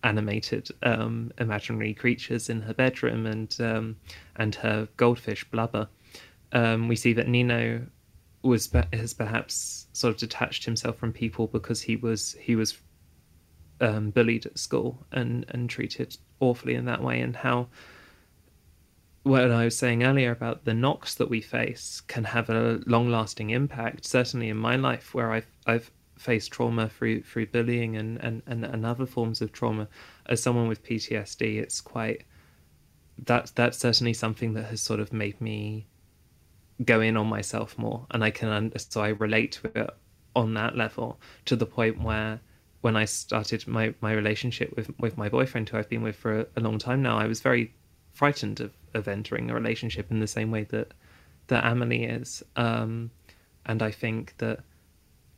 animated 0.04 0.68
um, 0.82 1.32
imaginary 1.38 1.94
creatures 1.94 2.48
in 2.48 2.60
her 2.62 2.74
bedroom, 2.74 3.26
and 3.26 3.56
um, 3.60 3.96
and 4.36 4.54
her 4.56 4.86
goldfish 4.96 5.44
Blubber. 5.50 5.88
Um, 6.52 6.88
we 6.88 6.96
see 6.96 7.12
that 7.14 7.28
Nino 7.28 7.86
was 8.42 8.70
has 8.92 9.14
perhaps 9.14 9.86
sort 9.92 10.14
of 10.14 10.20
detached 10.20 10.64
himself 10.64 10.96
from 10.96 11.12
people 11.12 11.46
because 11.46 11.82
he 11.82 11.96
was 11.96 12.32
he 12.40 12.56
was 12.56 12.78
um, 13.80 14.10
bullied 14.10 14.46
at 14.46 14.58
school 14.58 15.06
and 15.12 15.44
and 15.48 15.68
treated 15.68 16.16
awfully 16.40 16.74
in 16.74 16.86
that 16.86 17.02
way, 17.02 17.20
and 17.20 17.36
how 17.36 17.68
what 19.22 19.50
I 19.50 19.64
was 19.64 19.76
saying 19.76 20.02
earlier 20.02 20.30
about 20.30 20.64
the 20.64 20.74
knocks 20.74 21.14
that 21.16 21.28
we 21.28 21.40
face 21.42 22.00
can 22.00 22.24
have 22.24 22.48
a 22.48 22.80
long 22.86 23.10
lasting 23.10 23.50
impact. 23.50 24.06
Certainly 24.06 24.48
in 24.48 24.56
my 24.56 24.76
life, 24.76 25.14
where 25.14 25.32
I've 25.32 25.50
I've 25.66 25.90
faced 26.16 26.52
trauma 26.52 26.88
through 26.88 27.22
through 27.22 27.46
bullying 27.46 27.96
and, 27.96 28.18
and, 28.18 28.42
and, 28.46 28.64
and 28.64 28.84
other 28.84 29.06
forms 29.06 29.40
of 29.40 29.52
trauma, 29.52 29.88
as 30.26 30.42
someone 30.42 30.68
with 30.68 30.84
PTSD, 30.84 31.58
it's 31.58 31.80
quite 31.80 32.24
that 33.26 33.52
that's 33.54 33.78
certainly 33.78 34.14
something 34.14 34.54
that 34.54 34.64
has 34.64 34.80
sort 34.80 35.00
of 35.00 35.12
made 35.12 35.40
me 35.40 35.86
go 36.84 37.00
in 37.00 37.16
on 37.16 37.26
myself 37.26 37.76
more 37.78 38.06
and 38.10 38.24
i 38.24 38.30
can 38.30 38.72
so 38.76 39.00
i 39.00 39.08
relate 39.08 39.52
to 39.52 39.70
it 39.74 39.90
on 40.34 40.54
that 40.54 40.76
level 40.76 41.20
to 41.44 41.56
the 41.56 41.66
point 41.66 42.00
where 42.02 42.40
when 42.80 42.96
i 42.96 43.04
started 43.04 43.66
my 43.66 43.92
my 44.00 44.12
relationship 44.12 44.74
with 44.76 44.90
with 44.98 45.16
my 45.18 45.28
boyfriend 45.28 45.68
who 45.68 45.76
i've 45.76 45.88
been 45.88 46.02
with 46.02 46.16
for 46.16 46.40
a, 46.40 46.46
a 46.56 46.60
long 46.60 46.78
time 46.78 47.02
now 47.02 47.18
i 47.18 47.26
was 47.26 47.40
very 47.40 47.72
frightened 48.12 48.60
of 48.60 48.72
of 48.94 49.08
entering 49.08 49.50
a 49.50 49.54
relationship 49.54 50.10
in 50.10 50.20
the 50.20 50.26
same 50.26 50.50
way 50.50 50.64
that 50.64 50.92
that 51.46 51.64
amelie 51.64 52.04
is. 52.04 52.42
Um, 52.56 53.10
and 53.66 53.82
i 53.82 53.90
think 53.90 54.34
that 54.38 54.60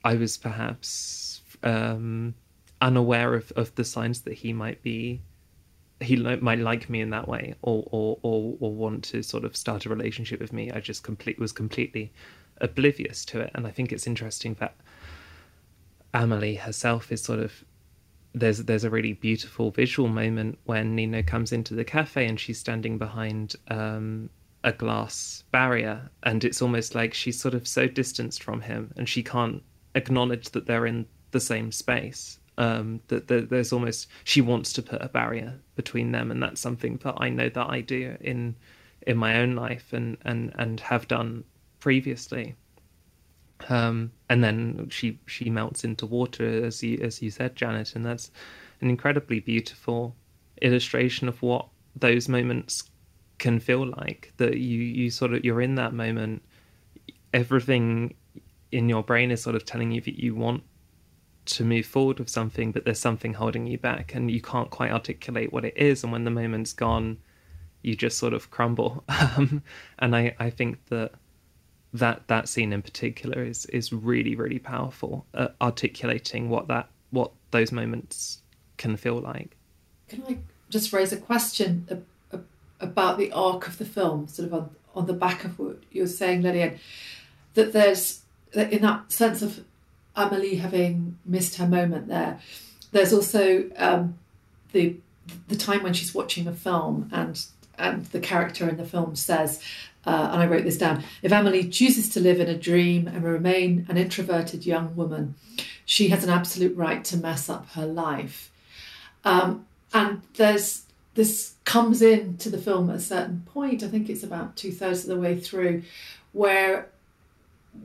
i 0.04 0.14
was 0.14 0.36
perhaps 0.36 1.42
um, 1.62 2.34
unaware 2.80 3.34
of 3.34 3.52
of 3.52 3.74
the 3.74 3.84
signs 3.84 4.22
that 4.22 4.34
he 4.34 4.52
might 4.52 4.82
be 4.82 5.22
he 6.02 6.16
might 6.16 6.58
like 6.58 6.88
me 6.90 7.00
in 7.00 7.10
that 7.10 7.28
way 7.28 7.54
or, 7.62 7.86
or 7.90 8.18
or 8.22 8.56
or 8.60 8.74
want 8.74 9.04
to 9.04 9.22
sort 9.22 9.44
of 9.44 9.56
start 9.56 9.86
a 9.86 9.88
relationship 9.88 10.40
with 10.40 10.52
me 10.52 10.70
i 10.72 10.80
just 10.80 11.02
complete 11.02 11.38
was 11.38 11.52
completely 11.52 12.12
oblivious 12.60 13.24
to 13.24 13.40
it 13.40 13.50
and 13.54 13.66
i 13.66 13.70
think 13.70 13.92
it's 13.92 14.06
interesting 14.06 14.54
that 14.60 14.74
amelie 16.14 16.54
herself 16.54 17.10
is 17.10 17.22
sort 17.22 17.40
of 17.40 17.64
there's 18.34 18.58
there's 18.64 18.84
a 18.84 18.90
really 18.90 19.12
beautiful 19.12 19.70
visual 19.70 20.08
moment 20.08 20.58
when 20.64 20.94
Nino 20.94 21.22
comes 21.22 21.52
into 21.52 21.74
the 21.74 21.84
cafe 21.84 22.26
and 22.26 22.40
she's 22.40 22.58
standing 22.58 22.96
behind 22.98 23.56
um, 23.68 24.30
a 24.64 24.72
glass 24.72 25.44
barrier, 25.50 26.10
and 26.22 26.44
it's 26.44 26.62
almost 26.62 26.94
like 26.94 27.14
she's 27.14 27.40
sort 27.40 27.54
of 27.54 27.66
so 27.66 27.86
distanced 27.86 28.42
from 28.42 28.60
him, 28.60 28.92
and 28.96 29.08
she 29.08 29.22
can't 29.22 29.62
acknowledge 29.94 30.50
that 30.50 30.66
they're 30.66 30.86
in 30.86 31.06
the 31.32 31.40
same 31.40 31.72
space. 31.72 32.38
Um, 32.62 33.00
that, 33.08 33.26
that 33.26 33.50
there's 33.50 33.72
almost 33.72 34.06
she 34.22 34.40
wants 34.40 34.72
to 34.74 34.82
put 34.82 35.02
a 35.02 35.08
barrier 35.08 35.58
between 35.74 36.12
them, 36.12 36.30
and 36.30 36.40
that's 36.40 36.60
something 36.60 37.00
that 37.02 37.16
I 37.16 37.28
know 37.28 37.48
that 37.48 37.68
I 37.68 37.80
do 37.80 38.16
in 38.20 38.54
in 39.04 39.16
my 39.16 39.38
own 39.38 39.56
life 39.56 39.92
and 39.92 40.16
and 40.24 40.52
and 40.54 40.78
have 40.78 41.08
done 41.08 41.42
previously. 41.80 42.54
Um, 43.68 44.12
and 44.28 44.44
then 44.44 44.88
she 44.90 45.18
she 45.26 45.50
melts 45.50 45.82
into 45.82 46.06
water, 46.06 46.64
as 46.64 46.84
you 46.84 46.98
as 47.02 47.20
you 47.20 47.30
said, 47.32 47.56
Janet, 47.56 47.96
and 47.96 48.06
that's 48.06 48.30
an 48.80 48.90
incredibly 48.90 49.40
beautiful 49.40 50.14
illustration 50.60 51.28
of 51.28 51.42
what 51.42 51.66
those 51.96 52.28
moments 52.28 52.84
can 53.38 53.58
feel 53.58 53.86
like. 53.98 54.32
That 54.36 54.58
you 54.58 54.78
you 54.78 55.10
sort 55.10 55.34
of 55.34 55.44
you're 55.44 55.62
in 55.62 55.74
that 55.76 55.94
moment, 55.94 56.42
everything 57.34 58.14
in 58.70 58.88
your 58.88 59.02
brain 59.02 59.32
is 59.32 59.42
sort 59.42 59.56
of 59.56 59.64
telling 59.64 59.90
you 59.90 60.00
that 60.02 60.22
you 60.22 60.36
want 60.36 60.62
to 61.44 61.64
move 61.64 61.86
forward 61.86 62.18
with 62.18 62.28
something, 62.28 62.72
but 62.72 62.84
there's 62.84 62.98
something 62.98 63.34
holding 63.34 63.66
you 63.66 63.78
back, 63.78 64.14
and 64.14 64.30
you 64.30 64.40
can't 64.40 64.70
quite 64.70 64.92
articulate 64.92 65.52
what 65.52 65.64
it 65.64 65.76
is. 65.76 66.02
And 66.02 66.12
when 66.12 66.24
the 66.24 66.30
moment's 66.30 66.72
gone, 66.72 67.18
you 67.82 67.96
just 67.96 68.18
sort 68.18 68.32
of 68.32 68.50
crumble. 68.50 69.04
Um, 69.36 69.62
and 69.98 70.14
I 70.14 70.34
I 70.38 70.50
think 70.50 70.86
that 70.86 71.12
that 71.94 72.26
that 72.28 72.48
scene 72.48 72.72
in 72.72 72.82
particular 72.82 73.42
is 73.42 73.66
is 73.66 73.92
really 73.92 74.34
really 74.34 74.58
powerful 74.58 75.26
at 75.34 75.54
articulating 75.60 76.48
what 76.48 76.68
that 76.68 76.88
what 77.10 77.32
those 77.50 77.72
moments 77.72 78.42
can 78.78 78.96
feel 78.96 79.20
like. 79.20 79.56
Can 80.08 80.22
I 80.28 80.38
just 80.70 80.92
raise 80.92 81.12
a 81.12 81.16
question 81.16 82.04
about 82.80 83.18
the 83.18 83.30
arc 83.32 83.68
of 83.68 83.78
the 83.78 83.84
film, 83.84 84.26
sort 84.26 84.48
of 84.48 84.54
on 84.54 84.70
on 84.94 85.06
the 85.06 85.12
back 85.12 85.44
of 85.44 85.58
what 85.58 85.78
you're 85.90 86.06
saying, 86.06 86.42
Lillian, 86.42 86.78
that 87.54 87.72
there's 87.72 88.22
in 88.54 88.82
that 88.82 89.10
sense 89.10 89.40
of 89.40 89.64
Amelie 90.16 90.56
having 90.56 91.18
missed 91.24 91.56
her 91.56 91.66
moment 91.66 92.08
there. 92.08 92.40
There's 92.92 93.12
also 93.12 93.70
um, 93.76 94.18
the 94.72 94.96
the 95.48 95.56
time 95.56 95.82
when 95.82 95.92
she's 95.92 96.14
watching 96.14 96.46
a 96.46 96.52
film 96.52 97.08
and 97.12 97.44
and 97.78 98.04
the 98.06 98.20
character 98.20 98.68
in 98.68 98.76
the 98.76 98.84
film 98.84 99.16
says, 99.16 99.60
uh, 100.04 100.30
and 100.32 100.42
I 100.42 100.46
wrote 100.46 100.64
this 100.64 100.76
down 100.76 101.02
if 101.22 101.32
Amelie 101.32 101.68
chooses 101.68 102.08
to 102.10 102.20
live 102.20 102.40
in 102.40 102.48
a 102.48 102.58
dream 102.58 103.08
and 103.08 103.24
remain 103.24 103.86
an 103.88 103.96
introverted 103.96 104.66
young 104.66 104.94
woman, 104.94 105.34
she 105.84 106.08
has 106.08 106.24
an 106.24 106.30
absolute 106.30 106.76
right 106.76 107.04
to 107.04 107.16
mess 107.16 107.48
up 107.48 107.70
her 107.70 107.86
life. 107.86 108.50
Um, 109.24 109.66
and 109.94 110.22
there's 110.34 110.82
this 111.14 111.54
comes 111.64 112.02
in 112.02 112.36
to 112.38 112.50
the 112.50 112.58
film 112.58 112.90
at 112.90 112.96
a 112.96 113.00
certain 113.00 113.42
point, 113.46 113.82
I 113.82 113.88
think 113.88 114.08
it's 114.08 114.22
about 114.22 114.56
two 114.56 114.72
thirds 114.72 115.02
of 115.02 115.08
the 115.08 115.18
way 115.18 115.38
through, 115.38 115.82
where 116.32 116.88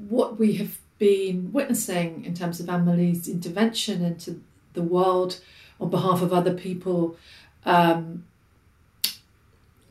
what 0.09 0.39
we 0.39 0.53
have 0.53 0.78
been 0.97 1.51
witnessing 1.51 2.25
in 2.25 2.33
terms 2.33 2.59
of 2.59 2.69
Amelie's 2.69 3.27
intervention 3.27 4.03
into 4.03 4.41
the 4.73 4.81
world 4.81 5.39
on 5.79 5.89
behalf 5.89 6.21
of 6.21 6.33
other 6.33 6.53
people 6.53 7.15
um, 7.65 8.23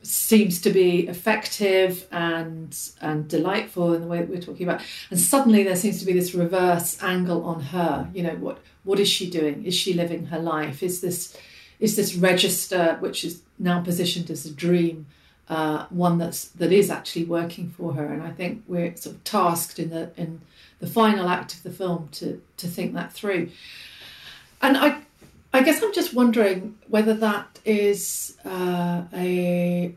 seems 0.03 0.61
to 0.61 0.71
be 0.71 1.09
effective 1.09 2.07
and 2.13 2.77
and 3.01 3.29
delightful 3.29 3.93
in 3.93 4.03
the 4.03 4.07
way 4.07 4.19
that 4.19 4.29
we're 4.29 4.41
talking 4.41 4.67
about. 4.67 4.81
And 5.11 5.19
suddenly 5.19 5.63
there 5.65 5.77
seems 5.77 5.99
to 6.01 6.07
be 6.07 6.13
this 6.13 6.35
reverse 6.35 7.03
angle 7.03 7.45
on 7.45 7.61
her. 7.61 8.09
You 8.15 8.23
know 8.23 8.37
what 8.37 8.59
what 8.85 9.01
is 9.01 9.09
she 9.09 9.29
doing? 9.29 9.65
Is 9.65 9.75
she 9.75 9.95
living 9.95 10.27
her 10.27 10.39
life? 10.39 10.83
Is 10.83 11.01
this 11.01 11.37
is 11.81 11.97
this 11.97 12.15
register 12.15 12.97
which 13.01 13.25
is 13.25 13.43
now 13.59 13.81
positioned 13.83 14.31
as 14.31 14.47
a 14.47 14.53
dream 14.53 15.07
uh, 15.49 15.87
one 15.91 16.19
that's 16.19 16.49
that 16.49 16.73
is 16.73 16.91
actually 16.91 17.25
working 17.25 17.71
for 17.71 17.95
her 17.95 18.07
and 18.07 18.23
i 18.23 18.31
think 18.31 18.65
we're 18.67 18.95
sort 18.97 19.15
of 19.15 19.25
tasked 19.25 19.79
in 19.79 19.91
the 19.91 20.11
in 20.17 20.41
the 20.81 20.87
final 20.87 21.29
act 21.29 21.55
of 21.55 21.63
the 21.63 21.71
film 21.71 22.09
to 22.11 22.43
to 22.57 22.67
think 22.67 22.95
that 22.95 23.13
through 23.13 23.49
and 24.61 24.77
i 24.77 25.01
I 25.57 25.63
guess 25.63 25.83
I'm 25.83 25.95
just 25.95 26.13
wondering 26.13 26.77
whether 26.89 27.15
that 27.15 27.61
is 27.65 28.37
uh, 28.45 29.05
a 29.15 29.95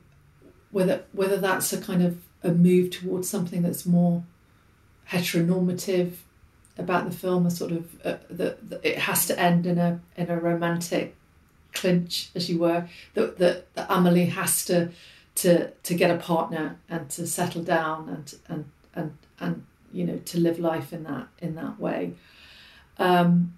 whether 0.72 1.04
whether 1.12 1.36
that's 1.36 1.74
a 1.74 1.82
kind 1.82 2.02
of 2.02 2.18
a 2.44 2.52
move 2.52 2.92
towards 2.92 3.30
something 3.30 3.62
that's 3.62 3.86
more 3.86 4.24
heteronormative 5.10 6.14
about 6.78 7.10
the 7.10 7.16
film, 7.16 7.46
a 7.46 7.52
sort 7.52 7.74
of 7.74 8.06
uh, 8.06 8.18
that 8.30 8.58
it 8.84 9.00
has 9.00 9.26
to 9.26 9.38
end 9.38 9.66
in 9.66 9.78
a 9.78 10.00
in 10.16 10.30
a 10.30 10.40
romantic 10.40 11.18
clinch, 11.74 12.30
as 12.36 12.50
you 12.50 12.60
were. 12.60 12.88
That 13.16 13.38
that, 13.40 13.74
that 13.76 13.88
Amelie 13.90 14.28
has 14.28 14.64
to 14.66 14.92
to 15.40 15.72
to 15.72 15.94
get 15.94 16.12
a 16.12 16.18
partner 16.18 16.78
and 16.90 17.10
to 17.10 17.26
settle 17.26 17.64
down 17.64 18.10
and 18.10 18.36
and 18.50 18.70
and 18.94 19.18
and 19.40 19.66
you 19.94 20.04
know 20.04 20.18
to 20.18 20.38
live 20.38 20.60
life 20.60 20.92
in 20.92 21.04
that 21.04 21.28
in 21.40 21.56
that 21.56 21.80
way. 21.80 22.14
Um, 22.98 23.58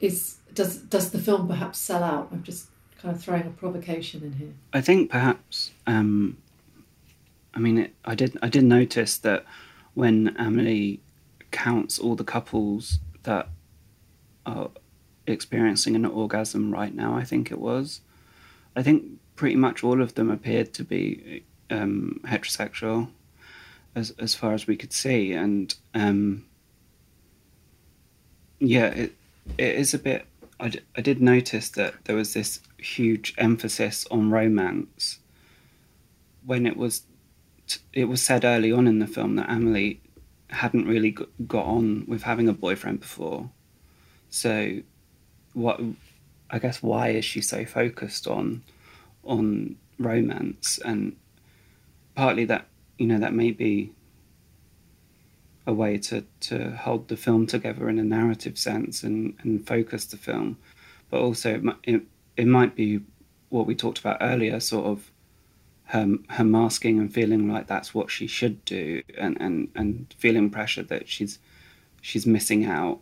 is 0.00 0.38
does 0.52 0.78
does 0.78 1.10
the 1.10 1.18
film 1.18 1.46
perhaps 1.46 1.78
sell 1.78 2.02
out? 2.02 2.28
I'm 2.32 2.42
just 2.42 2.68
kind 3.00 3.14
of 3.14 3.22
throwing 3.22 3.46
a 3.46 3.50
provocation 3.50 4.24
in 4.24 4.32
here. 4.32 4.54
I 4.72 4.80
think 4.80 5.10
perhaps. 5.10 5.70
Um, 5.86 6.38
I 7.54 7.60
mean, 7.60 7.78
it, 7.78 7.94
I 8.04 8.16
did. 8.16 8.36
I 8.42 8.48
did 8.48 8.64
notice 8.64 9.16
that 9.18 9.44
when 9.94 10.34
Amelie 10.38 11.00
counts 11.52 12.00
all 12.00 12.16
the 12.16 12.24
couples 12.24 12.98
that 13.22 13.48
are 14.44 14.70
experiencing 15.26 15.94
an 15.94 16.04
orgasm 16.04 16.72
right 16.72 16.94
now, 16.94 17.16
I 17.16 17.22
think 17.22 17.52
it 17.52 17.60
was. 17.60 18.00
I 18.74 18.82
think 18.82 19.04
pretty 19.36 19.56
much 19.56 19.84
all 19.84 20.02
of 20.02 20.14
them 20.14 20.30
appeared 20.30 20.74
to 20.74 20.84
be 20.84 21.44
um, 21.70 22.20
heterosexual, 22.24 23.08
as 23.94 24.10
as 24.18 24.34
far 24.34 24.52
as 24.52 24.66
we 24.66 24.76
could 24.76 24.92
see, 24.92 25.32
and 25.32 25.74
um, 25.94 26.44
yeah, 28.58 28.86
it 28.86 29.12
it 29.58 29.76
is 29.76 29.94
a 29.94 29.98
bit 29.98 30.26
I, 30.58 30.68
d- 30.68 30.80
I 30.96 31.00
did 31.00 31.20
notice 31.20 31.68
that 31.70 31.94
there 32.04 32.16
was 32.16 32.32
this 32.32 32.60
huge 32.78 33.34
emphasis 33.36 34.06
on 34.10 34.30
romance 34.30 35.18
when 36.44 36.66
it 36.66 36.76
was 36.76 37.02
t- 37.66 37.80
it 37.92 38.06
was 38.06 38.22
said 38.22 38.44
early 38.44 38.72
on 38.72 38.86
in 38.86 38.98
the 38.98 39.06
film 39.06 39.36
that 39.36 39.50
Amelie 39.50 40.00
hadn't 40.48 40.86
really 40.86 41.12
g- 41.12 41.26
got 41.46 41.66
on 41.66 42.04
with 42.06 42.22
having 42.22 42.48
a 42.48 42.52
boyfriend 42.52 43.00
before. 43.00 43.50
So, 44.30 44.80
what 45.52 45.80
I 46.50 46.58
guess 46.58 46.82
why 46.82 47.08
is 47.08 47.24
she 47.24 47.42
so 47.42 47.64
focused 47.66 48.26
on 48.26 48.62
on 49.26 49.76
romance 49.98 50.78
and 50.84 51.16
partly 52.14 52.44
that 52.44 52.66
you 52.98 53.06
know 53.06 53.18
that 53.18 53.32
may 53.32 53.50
be 53.50 53.92
a 55.66 55.72
way 55.72 55.98
to, 55.98 56.24
to 56.40 56.70
hold 56.70 57.08
the 57.08 57.16
film 57.16 57.46
together 57.46 57.88
in 57.88 57.98
a 57.98 58.04
narrative 58.04 58.56
sense 58.56 59.02
and, 59.02 59.34
and 59.42 59.66
focus 59.66 60.04
the 60.04 60.16
film. 60.16 60.56
But 61.10 61.20
also, 61.20 61.54
it, 61.54 61.94
it, 61.94 62.02
it 62.36 62.46
might 62.46 62.76
be 62.76 63.00
what 63.48 63.66
we 63.66 63.74
talked 63.74 63.98
about 63.98 64.18
earlier 64.20 64.60
sort 64.60 64.86
of 64.86 65.10
her, 65.86 66.16
her 66.30 66.44
masking 66.44 66.98
and 66.98 67.12
feeling 67.12 67.52
like 67.52 67.66
that's 67.66 67.94
what 67.94 68.10
she 68.10 68.26
should 68.26 68.64
do 68.64 69.02
and, 69.18 69.36
and, 69.40 69.68
and 69.74 70.14
feeling 70.18 70.50
pressure 70.50 70.82
that 70.82 71.08
she's 71.08 71.38
she's 72.00 72.26
missing 72.26 72.64
out 72.64 73.00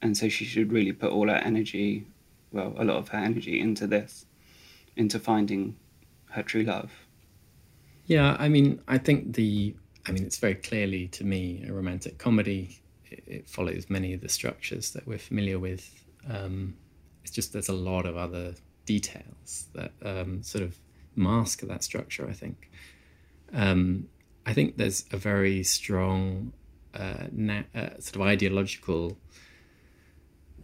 and 0.00 0.16
so 0.16 0.28
she 0.28 0.44
should 0.44 0.72
really 0.72 0.92
put 0.92 1.12
all 1.12 1.28
her 1.28 1.36
energy 1.36 2.04
well 2.52 2.74
a 2.76 2.84
lot 2.84 2.96
of 2.96 3.08
her 3.08 3.18
energy 3.18 3.60
into 3.60 3.86
this 3.86 4.24
into 4.96 5.18
finding 5.18 5.76
her 6.30 6.42
true 6.42 6.62
love 6.62 6.90
yeah 8.06 8.36
i 8.38 8.48
mean 8.48 8.80
i 8.88 8.98
think 8.98 9.34
the 9.34 9.74
I 10.06 10.12
mean, 10.12 10.24
it's 10.24 10.38
very 10.38 10.54
clearly 10.54 11.08
to 11.08 11.24
me 11.24 11.64
a 11.68 11.72
romantic 11.72 12.18
comedy. 12.18 12.80
It, 13.10 13.24
it 13.26 13.48
follows 13.48 13.86
many 13.88 14.12
of 14.14 14.20
the 14.20 14.28
structures 14.28 14.90
that 14.92 15.06
we're 15.06 15.18
familiar 15.18 15.58
with. 15.58 16.04
Um, 16.28 16.74
it's 17.22 17.30
just 17.30 17.52
there's 17.52 17.68
a 17.68 17.74
lot 17.74 18.06
of 18.06 18.16
other 18.16 18.54
details 18.84 19.66
that 19.74 19.92
um, 20.04 20.42
sort 20.42 20.64
of 20.64 20.76
mask 21.14 21.60
that 21.60 21.84
structure. 21.84 22.28
I 22.28 22.32
think. 22.32 22.70
Um, 23.52 24.08
I 24.44 24.54
think 24.54 24.76
there's 24.76 25.04
a 25.12 25.16
very 25.16 25.62
strong 25.62 26.52
uh, 26.94 27.26
na- 27.30 27.62
uh, 27.74 27.90
sort 28.00 28.16
of 28.16 28.22
ideological 28.22 29.16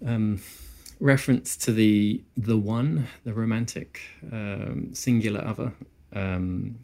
um, 0.04 0.40
reference 1.00 1.56
to 1.58 1.72
the 1.72 2.22
the 2.36 2.56
one, 2.56 3.06
the 3.24 3.32
romantic 3.32 4.00
um, 4.32 4.90
singular 4.92 5.44
other. 5.44 5.72
Um, 6.12 6.78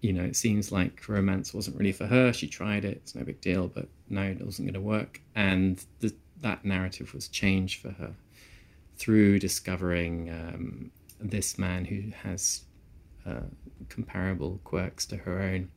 you 0.00 0.12
know, 0.12 0.22
it 0.22 0.36
seems 0.36 0.70
like 0.70 1.08
romance 1.08 1.52
wasn't 1.52 1.76
really 1.76 1.92
for 1.92 2.06
her. 2.06 2.32
She 2.32 2.46
tried 2.46 2.84
it; 2.84 2.98
it's 2.98 3.14
no 3.14 3.24
big 3.24 3.40
deal, 3.40 3.68
but 3.68 3.88
no, 4.08 4.22
it 4.22 4.44
wasn't 4.44 4.66
going 4.66 4.74
to 4.74 4.80
work. 4.80 5.20
And 5.34 5.84
the, 6.00 6.14
that 6.40 6.64
narrative 6.64 7.12
was 7.14 7.28
changed 7.28 7.80
for 7.82 7.90
her 7.90 8.14
through 8.96 9.38
discovering 9.38 10.30
um, 10.30 10.90
this 11.20 11.58
man 11.58 11.84
who 11.84 12.10
has 12.22 12.62
uh, 13.26 13.40
comparable 13.88 14.60
quirks 14.64 15.06
to 15.06 15.16
her 15.16 15.40
own. 15.40 15.70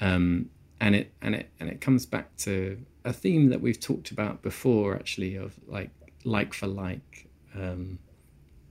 Um, 0.00 0.50
and 0.80 0.94
it 0.94 1.12
and 1.22 1.34
it 1.34 1.50
and 1.58 1.70
it 1.70 1.80
comes 1.80 2.04
back 2.04 2.36
to 2.38 2.78
a 3.04 3.12
theme 3.12 3.48
that 3.50 3.60
we've 3.60 3.80
talked 3.80 4.10
about 4.10 4.42
before, 4.42 4.94
actually, 4.94 5.36
of 5.36 5.54
like 5.66 5.90
like 6.26 6.52
for 6.52 6.66
like. 6.66 7.28
um, 7.54 7.98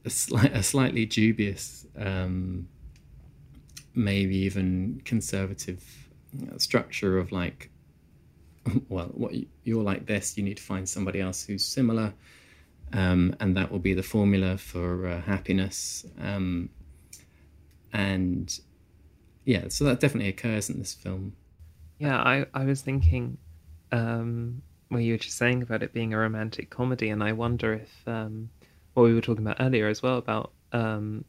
a, 0.06 0.10
slight, 0.10 0.56
a 0.56 0.64
slightly 0.64 1.06
dubious, 1.06 1.86
um, 1.98 2.68
maybe 3.94 4.38
even 4.38 5.02
conservative 5.04 5.84
structure 6.58 7.18
of 7.18 7.32
like, 7.32 7.70
well, 8.90 9.08
what 9.08 9.34
you're 9.64 9.84
like 9.84 10.06
this, 10.06 10.38
you 10.38 10.44
need 10.44 10.58
to 10.58 10.64
find 10.64 10.88
somebody 10.88 11.20
else 11.22 11.44
who's 11.44 11.66
similar, 11.66 12.14
um, 12.94 13.36
and 13.40 13.58
that 13.58 13.72
will 13.72 13.80
be 13.80 13.94
the 13.94 14.04
formula 14.04 14.58
for 14.58 15.08
uh, 15.08 15.22
happiness. 15.22 16.06
Um, 16.22 16.70
and 17.92 18.60
yeah, 19.46 19.66
so 19.70 19.86
that 19.86 20.00
definitely 20.00 20.30
occurs 20.30 20.70
in 20.70 20.80
this 20.80 20.94
film. 20.94 21.34
Yeah, 21.98 22.22
I, 22.22 22.46
I 22.54 22.66
was 22.66 22.82
thinking 22.82 23.38
um, 23.92 24.62
where 24.96 25.04
you 25.04 25.14
were 25.14 25.20
just 25.20 25.38
saying 25.38 25.62
about 25.62 25.84
it 25.84 25.94
being 25.94 26.14
a 26.14 26.18
romantic 26.18 26.70
comedy, 26.70 27.10
and 27.10 27.24
I 27.24 27.34
wonder 27.34 27.74
if 27.74 28.08
um, 28.08 28.50
what 28.94 29.04
we 29.04 29.14
were 29.14 29.22
talking 29.22 29.46
about 29.46 29.58
earlier 29.60 29.88
as 29.88 30.02
well 30.02 30.18
about 30.18 30.52
um, 30.72 31.26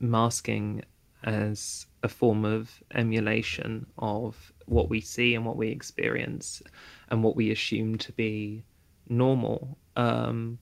masking 0.00 0.82
as 1.24 1.86
a 2.02 2.08
form 2.08 2.44
of 2.44 2.82
emulation 2.94 3.86
of 3.98 4.52
what 4.66 4.88
we 4.88 5.00
see 5.00 5.34
and 5.34 5.44
what 5.44 5.56
we 5.56 5.68
experience 5.68 6.62
and 7.10 7.22
what 7.22 7.36
we 7.36 7.50
assume 7.50 7.98
to 7.98 8.12
be 8.12 8.64
normal. 9.08 9.78
Um, 9.96 10.58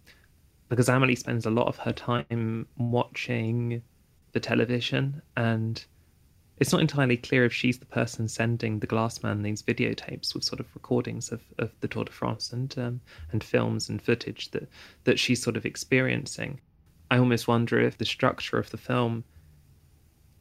because 0.68 0.88
Amelie 0.88 1.14
spends 1.14 1.46
a 1.46 1.50
lot 1.50 1.68
of 1.68 1.78
her 1.78 1.92
time 1.92 2.66
watching 2.76 3.82
the 4.32 4.40
television 4.40 5.22
and 5.36 5.84
it's 6.60 6.72
not 6.72 6.80
entirely 6.80 7.16
clear 7.16 7.44
if 7.44 7.52
she's 7.52 7.78
the 7.78 7.86
person 7.86 8.28
sending 8.28 8.78
the 8.78 8.86
glass 8.86 9.22
man 9.22 9.42
these 9.42 9.62
videotapes 9.62 10.34
with 10.34 10.44
sort 10.44 10.60
of 10.60 10.66
recordings 10.74 11.30
of, 11.30 11.40
of 11.58 11.70
the 11.80 11.88
Tour 11.88 12.04
de 12.04 12.12
France 12.12 12.52
and 12.52 12.76
um, 12.78 13.00
and 13.32 13.42
films 13.42 13.88
and 13.88 14.02
footage 14.02 14.50
that 14.50 14.68
that 15.04 15.18
she's 15.18 15.42
sort 15.42 15.56
of 15.56 15.64
experiencing. 15.64 16.60
I 17.10 17.18
almost 17.18 17.48
wonder 17.48 17.80
if 17.80 17.98
the 17.98 18.04
structure 18.04 18.58
of 18.58 18.70
the 18.70 18.76
film, 18.76 19.24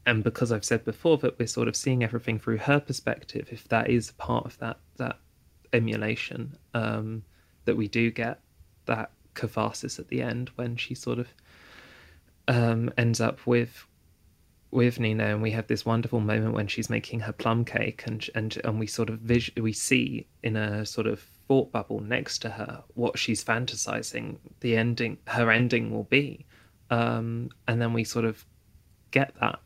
and 0.06 0.22
because 0.22 0.52
I've 0.52 0.64
said 0.64 0.84
before 0.84 1.18
that 1.18 1.38
we're 1.38 1.46
sort 1.46 1.68
of 1.68 1.76
seeing 1.76 2.02
everything 2.02 2.38
through 2.38 2.58
her 2.58 2.80
perspective, 2.80 3.48
if 3.50 3.68
that 3.68 3.88
is 3.88 4.12
part 4.12 4.44
of 4.44 4.58
that 4.58 4.78
that 4.96 5.18
emulation, 5.72 6.56
um, 6.74 7.22
that 7.64 7.76
we 7.76 7.88
do 7.88 8.10
get 8.10 8.40
that 8.86 9.12
catharsis 9.34 9.98
at 9.98 10.08
the 10.08 10.20
end 10.20 10.50
when 10.56 10.76
she 10.76 10.94
sort 10.94 11.18
of 11.18 11.28
um, 12.48 12.90
ends 12.96 13.20
up 13.20 13.46
with 13.46 13.86
with 14.70 15.00
Nino, 15.00 15.24
and 15.24 15.42
we 15.42 15.50
have 15.52 15.66
this 15.66 15.86
wonderful 15.86 16.20
moment 16.20 16.54
when 16.54 16.68
she's 16.68 16.90
making 16.90 17.20
her 17.20 17.32
plum 17.32 17.64
cake, 17.64 18.04
and 18.06 18.26
and 18.34 18.60
and 18.64 18.78
we 18.78 18.86
sort 18.86 19.08
of 19.08 19.20
vis- 19.20 19.50
we 19.56 19.72
see 19.72 20.26
in 20.42 20.56
a 20.56 20.84
sort 20.84 21.06
of 21.06 21.20
thought 21.48 21.72
bubble 21.72 22.00
next 22.00 22.40
to 22.40 22.50
her 22.50 22.84
what 22.94 23.18
she's 23.18 23.42
fantasizing 23.42 24.36
the 24.60 24.76
ending, 24.76 25.16
her 25.26 25.50
ending 25.50 25.90
will 25.90 26.04
be, 26.04 26.44
um, 26.90 27.48
and 27.66 27.80
then 27.80 27.92
we 27.92 28.04
sort 28.04 28.24
of 28.24 28.44
get 29.10 29.34
that 29.40 29.60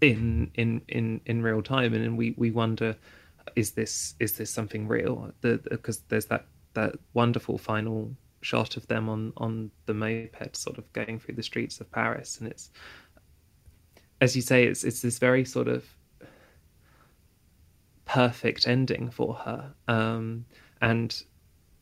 in 0.00 0.50
in 0.54 0.82
in 0.88 1.20
in 1.26 1.42
real 1.42 1.62
time, 1.62 1.94
and 1.94 2.18
we 2.18 2.34
we 2.36 2.50
wonder, 2.50 2.96
is 3.56 3.72
this 3.72 4.14
is 4.20 4.36
this 4.36 4.50
something 4.50 4.86
real? 4.86 5.32
Because 5.40 5.98
the, 5.98 6.04
there's 6.08 6.26
that 6.26 6.46
that 6.74 6.96
wonderful 7.14 7.56
final 7.58 8.14
shot 8.42 8.76
of 8.76 8.86
them 8.88 9.08
on 9.08 9.32
on 9.38 9.70
the 9.86 9.94
moped, 9.94 10.56
sort 10.56 10.76
of 10.76 10.92
going 10.92 11.18
through 11.18 11.36
the 11.36 11.42
streets 11.42 11.80
of 11.80 11.90
Paris, 11.90 12.38
and 12.38 12.48
it's 12.50 12.70
as 14.22 14.36
you 14.36 14.40
say, 14.40 14.64
it's 14.64 14.84
it's 14.84 15.02
this 15.02 15.18
very 15.18 15.44
sort 15.44 15.66
of 15.66 15.84
perfect 18.04 18.68
ending 18.68 19.10
for 19.10 19.34
her, 19.34 19.74
um, 19.88 20.44
and 20.80 21.24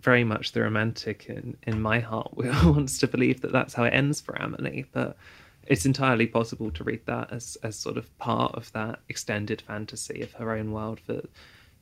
very 0.01 0.24
much 0.24 0.53
the 0.53 0.62
romantic 0.62 1.26
in 1.28 1.55
in 1.64 1.82
my 1.82 2.01
heart 2.01 2.32
wants 2.34 2.99
to 2.99 3.07
believe 3.07 3.43
that 3.43 3.53
that's 3.53 3.74
how 3.74 3.84
it 3.84 3.93
ends 3.93 4.22
for 4.22 4.34
Amelie, 4.36 4.86
but 4.91 5.18
it's 5.66 5.84
entirely 5.84 6.26
possible 6.26 6.70
to 6.70 6.82
read 6.82 7.05
that 7.05 7.30
as 7.30 7.59
as 7.62 7.76
sort 7.76 7.99
of 7.99 8.07
part 8.16 8.55
of 8.55 8.72
that 8.72 9.01
extended 9.11 9.61
fantasy 9.61 10.22
of 10.22 10.32
her 10.32 10.53
own 10.53 10.72
world 10.72 11.01
that 11.09 11.28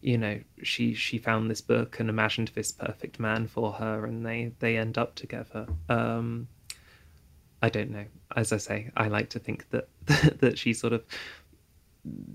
you 0.00 0.18
know 0.18 0.40
she 0.64 0.92
she 0.92 1.18
found 1.18 1.48
this 1.48 1.60
book 1.60 2.00
and 2.00 2.10
imagined 2.10 2.50
this 2.56 2.72
perfect 2.72 3.20
man 3.20 3.46
for 3.46 3.72
her 3.74 4.04
and 4.06 4.26
they 4.26 4.52
they 4.58 4.76
end 4.76 4.98
up 4.98 5.14
together 5.14 5.66
um 5.88 6.48
I 7.60 7.68
don't 7.68 7.90
know. 7.90 8.04
As 8.38 8.52
I 8.52 8.58
say, 8.58 8.90
I 8.96 9.08
like 9.08 9.30
to 9.30 9.40
think 9.40 9.68
that 9.70 9.88
that 10.40 10.58
she 10.58 10.72
sort 10.72 10.92
of 10.92 11.04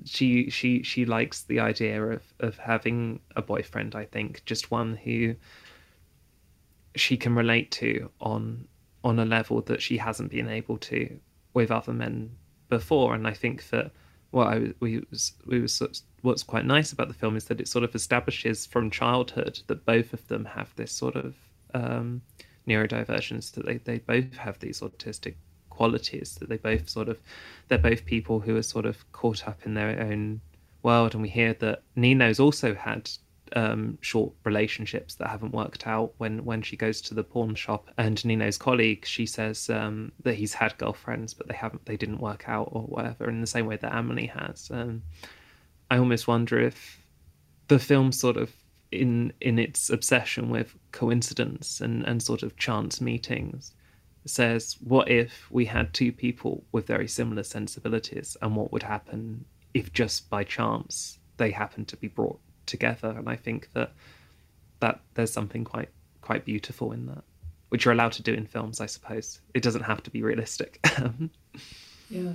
she 0.05 0.49
she 0.49 0.83
she 0.83 1.05
likes 1.05 1.43
the 1.43 1.59
idea 1.61 2.03
of 2.03 2.21
of 2.39 2.57
having 2.57 3.21
a 3.35 3.41
boyfriend. 3.41 3.95
I 3.95 4.05
think 4.05 4.43
just 4.45 4.69
one 4.69 4.97
who 4.97 5.35
she 6.95 7.15
can 7.15 7.35
relate 7.35 7.71
to 7.71 8.09
on 8.19 8.67
on 9.03 9.17
a 9.19 9.25
level 9.25 9.61
that 9.61 9.81
she 9.81 9.97
hasn't 9.97 10.31
been 10.31 10.49
able 10.49 10.77
to 10.77 11.19
with 11.53 11.71
other 11.71 11.93
men 11.93 12.35
before. 12.69 13.15
And 13.15 13.25
I 13.25 13.33
think 13.33 13.69
that 13.69 13.91
what 14.31 14.47
I 14.47 14.73
we 14.81 15.03
was 15.09 15.33
we 15.45 15.61
was 15.61 15.81
what's 16.21 16.43
quite 16.43 16.65
nice 16.65 16.91
about 16.91 17.07
the 17.07 17.13
film 17.13 17.37
is 17.37 17.45
that 17.45 17.61
it 17.61 17.67
sort 17.67 17.85
of 17.85 17.95
establishes 17.95 18.65
from 18.65 18.89
childhood 18.91 19.59
that 19.67 19.85
both 19.85 20.13
of 20.13 20.27
them 20.27 20.43
have 20.45 20.75
this 20.75 20.91
sort 20.91 21.15
of 21.15 21.35
um, 21.73 22.21
neurodivergence 22.67 23.51
that 23.53 23.65
they, 23.65 23.77
they 23.77 23.99
both 23.99 24.33
have 24.35 24.59
these 24.59 24.81
autistic 24.81 25.35
qualities 25.75 26.35
that 26.35 26.49
they 26.49 26.57
both 26.57 26.89
sort 26.89 27.09
of 27.09 27.19
they're 27.67 27.77
both 27.77 28.05
people 28.05 28.39
who 28.39 28.55
are 28.55 28.63
sort 28.63 28.85
of 28.85 29.11
caught 29.11 29.47
up 29.47 29.59
in 29.65 29.73
their 29.73 29.99
own 30.01 30.41
world. 30.83 31.13
And 31.13 31.21
we 31.23 31.29
hear 31.29 31.53
that 31.55 31.81
Nino's 31.95 32.39
also 32.39 32.75
had 32.75 33.09
um, 33.55 33.97
short 34.01 34.33
relationships 34.43 35.15
that 35.15 35.29
haven't 35.29 35.53
worked 35.53 35.85
out 35.87 36.13
when 36.17 36.43
when 36.43 36.61
she 36.61 36.75
goes 36.75 37.01
to 37.01 37.13
the 37.13 37.23
pawn 37.23 37.55
shop. 37.55 37.89
And 37.97 38.23
Nino's 38.25 38.57
colleague 38.57 39.05
she 39.05 39.25
says 39.25 39.69
um, 39.69 40.11
that 40.23 40.35
he's 40.35 40.53
had 40.53 40.77
girlfriends 40.77 41.33
but 41.33 41.47
they 41.47 41.55
haven't 41.55 41.85
they 41.85 41.97
didn't 41.97 42.19
work 42.19 42.45
out 42.47 42.69
or 42.71 42.83
whatever 42.83 43.29
in 43.29 43.41
the 43.41 43.47
same 43.47 43.65
way 43.65 43.77
that 43.77 43.95
Amelie 43.95 44.27
has. 44.27 44.69
Um, 44.71 45.03
I 45.89 45.97
almost 45.97 46.27
wonder 46.27 46.59
if 46.59 46.99
the 47.67 47.79
film 47.79 48.11
sort 48.11 48.37
of 48.37 48.51
in 48.91 49.33
in 49.41 49.57
its 49.59 49.89
obsession 49.89 50.49
with 50.49 50.75
coincidence 50.91 51.81
and, 51.81 52.03
and 52.03 52.21
sort 52.21 52.43
of 52.43 52.57
chance 52.57 53.01
meetings 53.01 53.73
says 54.25 54.77
what 54.83 55.09
if 55.09 55.47
we 55.51 55.65
had 55.65 55.93
two 55.93 56.11
people 56.11 56.63
with 56.71 56.87
very 56.87 57.07
similar 57.07 57.43
sensibilities 57.43 58.37
and 58.41 58.55
what 58.55 58.71
would 58.71 58.83
happen 58.83 59.45
if 59.73 59.91
just 59.91 60.29
by 60.29 60.43
chance 60.43 61.19
they 61.37 61.51
happened 61.51 61.87
to 61.87 61.97
be 61.97 62.07
brought 62.07 62.39
together? 62.65 63.09
And 63.09 63.29
i 63.29 63.35
think 63.35 63.69
that 63.73 63.91
that 64.79 65.01
there's 65.13 65.31
something 65.31 65.63
quite 65.63 65.89
quite 66.21 66.45
beautiful 66.45 66.91
in 66.91 67.05
that 67.07 67.23
which 67.69 67.85
you're 67.85 67.93
allowed 67.93 68.11
to 68.13 68.21
do 68.21 68.33
in 68.33 68.45
films 68.45 68.79
i 68.79 68.85
suppose. 68.85 69.41
It 69.53 69.63
doesn't 69.63 69.83
have 69.83 70.03
to 70.03 70.09
be 70.09 70.21
realistic. 70.21 70.79
Yeah. 72.09 72.33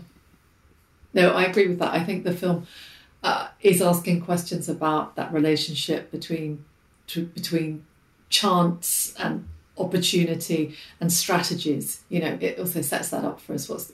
No 1.14 1.30
i 1.30 1.44
agree 1.44 1.68
with 1.68 1.78
that. 1.78 1.92
I 1.92 2.02
think 2.02 2.24
the 2.24 2.34
film 2.34 2.66
uh, 3.22 3.48
is 3.60 3.80
asking 3.82 4.22
questions 4.22 4.68
about 4.68 5.16
that 5.16 5.32
relationship 5.32 6.10
between 6.10 6.64
to, 7.08 7.26
between 7.26 7.84
chance 8.28 9.14
and 9.18 9.48
opportunity 9.78 10.74
and 11.00 11.12
strategies. 11.12 12.02
You 12.08 12.20
know, 12.20 12.38
it 12.40 12.58
also 12.58 12.82
sets 12.82 13.10
that 13.10 13.24
up 13.24 13.40
for 13.40 13.54
us. 13.54 13.68
What's 13.68 13.92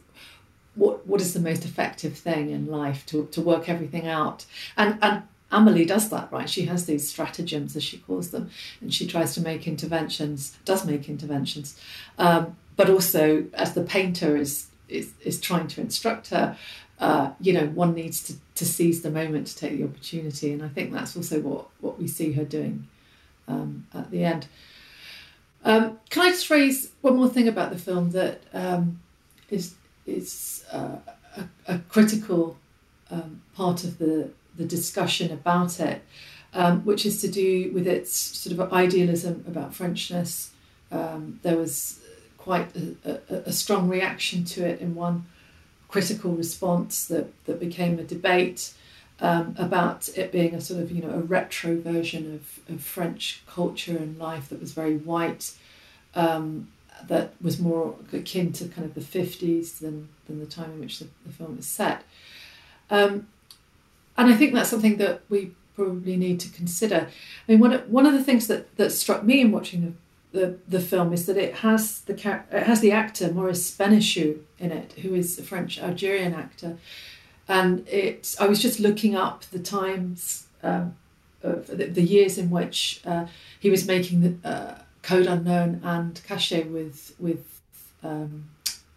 what 0.75 1.07
what 1.07 1.21
is 1.21 1.35
the 1.35 1.41
most 1.41 1.65
effective 1.65 2.17
thing 2.17 2.51
in 2.51 2.67
life 2.67 3.07
to 3.07 3.27
to 3.27 3.41
work 3.41 3.69
everything 3.69 4.07
out? 4.07 4.45
And 4.77 4.99
and 5.03 5.23
Amelie 5.51 5.85
does 5.85 6.09
that, 6.09 6.33
right? 6.33 6.51
She 6.51 6.67
has 6.67 6.87
these 6.87 7.09
stratagems, 7.09 7.77
as 7.77 7.85
she 7.85 7.99
calls 7.99 8.31
them, 8.31 8.51
and 8.81 8.93
she 8.93 9.07
tries 9.07 9.35
to 9.35 9.41
make 9.41 9.69
interventions, 9.69 10.57
does 10.65 10.85
make 10.85 11.09
interventions, 11.09 11.79
um, 12.19 12.57
but 12.77 12.91
also 12.91 13.47
as 13.55 13.75
the 13.75 13.83
painter 13.83 14.37
is 14.37 14.67
is 14.89 15.13
is 15.21 15.41
trying 15.41 15.69
to 15.69 15.81
instruct 15.81 16.31
her 16.31 16.57
uh, 16.99 17.33
you 17.41 17.53
know, 17.53 17.67
one 17.67 17.95
needs 17.95 18.23
to, 18.23 18.35
to 18.55 18.65
seize 18.65 19.03
the 19.03 19.11
moment 19.11 19.47
to 19.49 19.57
take 19.57 19.79
the 19.79 19.85
opportunity. 19.85 20.53
And 20.53 20.63
I 20.63 20.69
think 20.69 20.93
that's 20.93 21.17
also 21.17 21.41
what, 21.41 21.67
what 21.81 21.99
we 21.99 22.07
see 22.07 22.33
her 22.33 22.45
doing 22.45 22.87
um, 23.49 23.87
at 23.93 24.11
the 24.11 24.25
end. 24.25 24.47
Um, 25.65 25.99
can 26.11 26.23
I 26.23 26.31
just 26.31 26.51
raise 26.51 26.91
one 27.01 27.17
more 27.17 27.29
thing 27.29 27.49
about 27.49 27.71
the 27.71 27.79
film 27.79 28.11
that 28.11 28.43
um, 28.53 29.01
is 29.51 29.75
is 30.07 30.65
uh, 30.71 30.97
a, 31.37 31.45
a, 31.67 31.79
critical 31.89 32.59
um, 33.11 33.41
part 33.57 33.85
of 33.85 33.97
the, 33.97 34.29
the 34.57 34.67
discussion 34.67 35.33
about 35.33 35.81
it, 35.81 36.03
um, 36.53 36.83
which 36.85 37.07
is 37.07 37.23
to 37.23 37.29
do 37.29 37.73
with 37.73 37.87
its 37.87 38.15
sort 38.15 38.59
of 38.59 38.73
idealism 38.73 39.43
about 39.49 39.73
Frenchness. 39.73 40.51
Um, 40.93 41.41
there 41.43 41.57
was 41.57 42.01
quite 42.37 42.69
a, 42.77 43.21
a, 43.31 43.35
a 43.47 43.53
strong 43.53 43.89
reaction 43.89 44.45
to 44.45 44.67
it 44.67 44.81
in 44.81 44.95
one 44.95 45.25
critical 45.89 46.33
response 46.33 47.07
that, 47.07 47.33
that 47.47 47.59
became 47.59 47.99
a 47.99 48.05
debate 48.05 48.75
um, 49.21 49.55
about 49.59 50.09
it 50.17 50.33
being 50.33 50.55
a 50.55 50.61
sort 50.61 50.81
of 50.81 50.91
you 50.91 51.03
know 51.03 51.11
a 51.11 51.21
retro 51.21 51.81
version 51.81 52.35
of, 52.35 52.75
of 52.75 52.83
French 52.83 53.43
culture 53.47 53.97
and 53.97 54.19
life 54.19 54.49
that 54.49 54.61
was 54.61 54.73
very 54.73 54.97
white, 54.97 55.53
um, 56.15 56.69
that 57.07 57.33
was 57.41 57.61
more 57.61 57.95
akin 58.13 58.53
to 58.53 58.69
kind 58.69 58.87
of 58.87 58.95
the 58.95 59.01
fifties 59.01 59.79
than 59.79 60.09
than 60.27 60.41
the 60.41 60.47
time 60.47 60.73
in 60.73 60.81
which 60.81 60.99
the, 60.99 61.07
the 61.27 61.33
film 61.33 61.59
is 61.59 61.67
set. 61.67 62.03
Um, 62.91 63.29
and 64.17 64.33
I 64.33 64.37
think 64.37 64.55
that's 64.55 64.71
something 64.71 64.97
that 64.99 65.23
we 65.29 65.53
probably 65.75 66.17
need 66.17 66.39
to 66.41 66.49
consider. 66.51 67.09
I 67.49 67.53
mean, 67.53 67.61
one 67.61 67.73
of, 67.73 67.91
one 67.91 68.07
of 68.07 68.13
the 68.13 68.23
things 68.23 68.47
that, 68.47 68.77
that 68.77 68.91
struck 68.91 69.25
me 69.25 69.41
in 69.41 69.51
watching 69.51 69.83
the 69.83 69.93
the 70.35 70.59
the 70.69 70.81
film 70.81 71.13
is 71.13 71.27
that 71.27 71.37
it 71.37 71.55
has 71.57 72.01
the 72.03 72.15
it 72.51 72.65
has 72.65 72.81
the 72.81 72.91
actor 72.91 73.33
Maurice 73.33 73.77
Bénichou 73.77 74.41
in 74.59 74.73
it, 74.73 74.93
who 75.03 75.15
is 75.15 75.39
a 75.39 75.43
French 75.43 75.79
Algerian 75.79 76.35
actor, 76.35 76.77
and 77.49 77.87
it. 77.89 78.35
I 78.41 78.47
was 78.47 78.61
just 78.61 78.81
looking 78.81 79.15
up 79.15 79.45
the 79.45 79.59
times, 79.59 80.47
um, 80.63 80.97
of 81.43 81.67
the, 81.67 81.87
the, 81.87 82.03
years 82.03 82.39
in 82.39 82.51
which 82.51 83.01
uh, 83.05 83.27
he 83.59 83.71
was 83.71 83.87
making 83.87 84.21
the 84.23 84.49
uh, 84.49 84.79
Code 85.03 85.27
Unknown 85.27 85.81
and 85.83 86.21
Caché 86.27 86.71
with 86.71 87.15
with 87.19 87.61
um, 88.03 88.49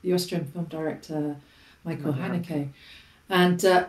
the 0.01 0.13
Austrian 0.13 0.45
film 0.45 0.65
director 0.65 1.37
Michael 1.83 2.13
mm-hmm. 2.13 2.33
Haneke, 2.33 2.69
and. 3.29 3.63
Uh, 3.63 3.85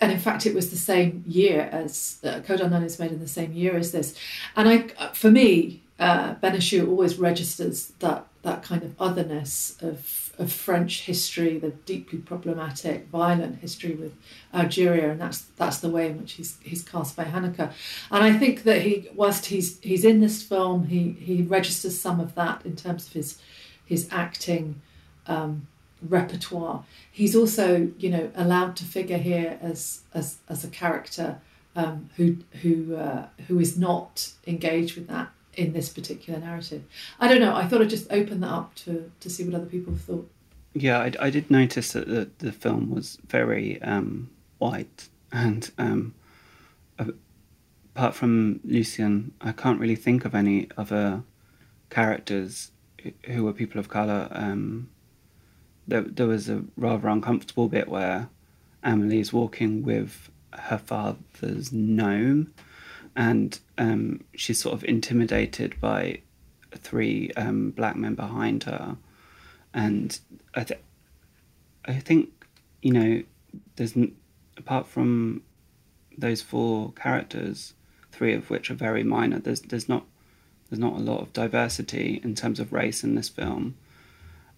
and 0.00 0.10
in 0.10 0.18
fact, 0.18 0.46
it 0.46 0.52
was 0.52 0.70
the 0.70 0.76
same 0.76 1.22
year 1.28 1.68
as 1.70 2.18
uh, 2.24 2.40
Code 2.40 2.60
Unknown 2.60 2.82
is 2.82 2.98
made 2.98 3.12
in 3.12 3.20
the 3.20 3.28
same 3.28 3.52
year 3.52 3.76
as 3.76 3.92
this, 3.92 4.18
and 4.56 4.68
I, 4.68 5.12
for 5.12 5.30
me, 5.30 5.80
uh, 6.00 6.34
Bénichou 6.34 6.88
always 6.88 7.18
registers 7.18 7.92
that 8.00 8.26
that 8.42 8.62
kind 8.62 8.82
of 8.82 8.94
otherness 9.00 9.76
of 9.80 10.22
of 10.38 10.50
French 10.50 11.02
history, 11.02 11.58
the 11.58 11.70
deeply 11.70 12.18
problematic, 12.18 13.06
violent 13.08 13.58
history 13.60 13.94
with 13.94 14.12
Algeria, 14.54 15.10
and 15.10 15.20
that's 15.20 15.42
that's 15.56 15.78
the 15.78 15.90
way 15.90 16.08
in 16.08 16.18
which 16.18 16.32
he's 16.32 16.58
he's 16.62 16.82
cast 16.82 17.16
by 17.16 17.24
Haneke. 17.24 17.70
And 18.10 18.24
I 18.24 18.32
think 18.32 18.64
that 18.64 18.82
he, 18.82 19.08
whilst 19.14 19.46
he's 19.46 19.78
he's 19.80 20.04
in 20.04 20.20
this 20.20 20.42
film, 20.42 20.86
he 20.86 21.10
he 21.12 21.42
registers 21.42 22.00
some 22.00 22.18
of 22.18 22.34
that 22.34 22.64
in 22.64 22.76
terms 22.76 23.06
of 23.06 23.12
his 23.12 23.38
his 23.84 24.08
acting 24.10 24.80
um, 25.26 25.66
repertoire. 26.00 26.84
He's 27.10 27.36
also 27.36 27.92
you 27.98 28.10
know 28.10 28.30
allowed 28.34 28.76
to 28.76 28.84
figure 28.84 29.18
here 29.18 29.58
as 29.60 30.00
as 30.14 30.38
as 30.48 30.64
a 30.64 30.68
character 30.68 31.40
um, 31.76 32.10
who 32.16 32.38
who 32.62 32.96
uh, 32.96 33.26
who 33.48 33.60
is 33.60 33.78
not 33.78 34.32
engaged 34.46 34.96
with 34.96 35.08
that 35.08 35.30
in 35.54 35.72
this 35.72 35.88
particular 35.88 36.38
narrative. 36.40 36.84
I 37.20 37.28
don't 37.28 37.40
know. 37.40 37.54
I 37.54 37.66
thought 37.66 37.82
I'd 37.82 37.90
just 37.90 38.10
open 38.10 38.40
that 38.40 38.50
up 38.50 38.74
to 38.76 39.10
to 39.20 39.30
see 39.30 39.44
what 39.44 39.54
other 39.54 39.66
people 39.66 39.94
thought. 39.94 40.30
Yeah, 40.74 40.98
I, 41.00 41.12
I 41.20 41.30
did 41.30 41.50
notice 41.50 41.92
that 41.92 42.08
the, 42.08 42.30
the 42.38 42.52
film 42.52 42.90
was 42.90 43.18
very 43.26 43.80
um, 43.82 44.30
white, 44.58 45.08
and 45.30 45.70
um, 45.76 46.14
apart 47.94 48.14
from 48.14 48.60
Lucien, 48.64 49.32
I 49.40 49.52
can't 49.52 49.78
really 49.78 49.96
think 49.96 50.24
of 50.24 50.34
any 50.34 50.68
other 50.76 51.22
characters 51.90 52.70
who 53.26 53.44
were 53.44 53.52
people 53.52 53.78
of 53.78 53.88
color. 53.88 54.28
Um, 54.30 54.88
there, 55.86 56.02
there 56.02 56.26
was 56.26 56.48
a 56.48 56.64
rather 56.76 57.08
uncomfortable 57.08 57.68
bit 57.68 57.88
where 57.88 58.28
Amelie's 58.82 59.32
walking 59.32 59.82
with 59.82 60.30
her 60.52 60.78
father's 60.78 61.72
gnome 61.72 62.52
and 63.16 63.58
um, 63.78 64.24
she's 64.34 64.60
sort 64.60 64.74
of 64.74 64.84
intimidated 64.84 65.80
by 65.80 66.20
three 66.74 67.30
um, 67.36 67.70
black 67.70 67.96
men 67.96 68.14
behind 68.14 68.64
her, 68.64 68.96
and 69.74 70.18
I, 70.54 70.64
th- 70.64 70.80
I 71.84 71.94
think 71.94 72.30
you 72.82 72.92
know, 72.92 73.22
there's 73.76 73.96
n- 73.96 74.16
apart 74.56 74.86
from 74.86 75.42
those 76.18 76.42
four 76.42 76.92
characters, 76.92 77.74
three 78.10 78.34
of 78.34 78.50
which 78.50 78.70
are 78.70 78.74
very 78.74 79.04
minor. 79.04 79.38
There's 79.38 79.60
there's 79.60 79.88
not 79.88 80.04
there's 80.68 80.80
not 80.80 80.94
a 80.94 81.02
lot 81.02 81.20
of 81.20 81.32
diversity 81.32 82.20
in 82.22 82.34
terms 82.34 82.60
of 82.60 82.72
race 82.72 83.04
in 83.04 83.14
this 83.14 83.28
film. 83.28 83.76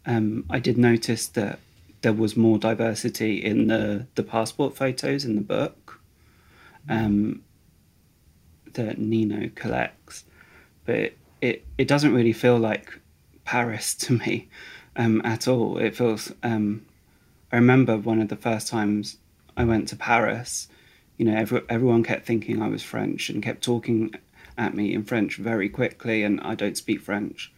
Um, 0.06 0.44
I 0.50 0.58
did 0.58 0.76
notice 0.76 1.26
that 1.28 1.60
there 2.02 2.12
was 2.12 2.36
more 2.36 2.58
diversity 2.58 3.42
in 3.42 3.68
the 3.68 4.06
the 4.14 4.22
passport 4.22 4.76
photos 4.76 5.24
in 5.24 5.36
the 5.36 5.42
book. 5.42 6.00
Um, 6.88 7.42
that 8.74 8.98
Nino 8.98 9.50
collects, 9.54 10.24
but 10.84 11.12
it, 11.40 11.64
it, 11.78 11.88
doesn't 11.88 12.14
really 12.14 12.32
feel 12.32 12.58
like 12.58 12.98
Paris 13.44 13.94
to 13.94 14.14
me 14.14 14.48
um, 14.96 15.20
at 15.24 15.48
all. 15.48 15.78
It 15.78 15.96
feels. 15.96 16.32
Um, 16.42 16.84
I 17.52 17.56
remember 17.56 17.96
one 17.96 18.20
of 18.20 18.28
the 18.28 18.36
first 18.36 18.68
times 18.68 19.18
I 19.56 19.64
went 19.64 19.88
to 19.88 19.96
Paris. 19.96 20.68
You 21.16 21.26
know, 21.26 21.36
every, 21.36 21.62
everyone 21.68 22.02
kept 22.02 22.26
thinking 22.26 22.60
I 22.60 22.68
was 22.68 22.82
French 22.82 23.28
and 23.28 23.42
kept 23.42 23.62
talking 23.62 24.14
at 24.58 24.74
me 24.74 24.92
in 24.94 25.04
French 25.04 25.36
very 25.36 25.68
quickly, 25.68 26.22
and 26.22 26.40
I 26.40 26.54
don't 26.54 26.76
speak 26.76 27.00
French. 27.00 27.52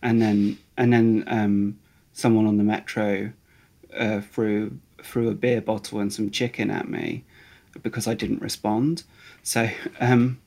And 0.00 0.20
then 0.20 0.58
and 0.76 0.92
then 0.92 1.24
um, 1.26 1.78
someone 2.12 2.46
on 2.46 2.56
the 2.56 2.64
metro 2.64 3.32
uh, 3.96 4.20
threw 4.20 4.78
threw 5.02 5.28
a 5.28 5.34
beer 5.34 5.60
bottle 5.60 6.00
and 6.00 6.12
some 6.12 6.30
chicken 6.30 6.70
at 6.70 6.88
me 6.88 7.24
because 7.82 8.06
I 8.06 8.14
didn't 8.14 8.42
respond. 8.42 9.04
So 9.42 9.68
um, 10.00 10.40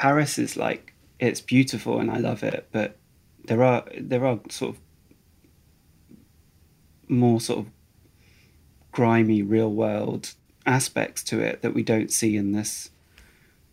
Paris 0.00 0.38
is 0.38 0.56
like 0.56 0.94
it's 1.18 1.42
beautiful 1.42 2.00
and 2.00 2.10
I 2.10 2.16
love 2.16 2.42
it, 2.42 2.66
but 2.72 2.96
there 3.44 3.62
are 3.62 3.84
there 3.98 4.24
are 4.24 4.40
sort 4.48 4.74
of 4.74 4.80
more 7.06 7.38
sort 7.38 7.58
of 7.66 7.72
grimy 8.92 9.42
real 9.42 9.70
world 9.70 10.32
aspects 10.64 11.22
to 11.24 11.40
it 11.40 11.60
that 11.60 11.74
we 11.74 11.82
don't 11.82 12.10
see 12.10 12.38
in 12.38 12.52
this 12.52 12.88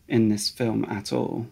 in 0.10 0.28
this 0.28 0.50
film 0.50 0.84
at 0.90 1.14
all. 1.14 1.48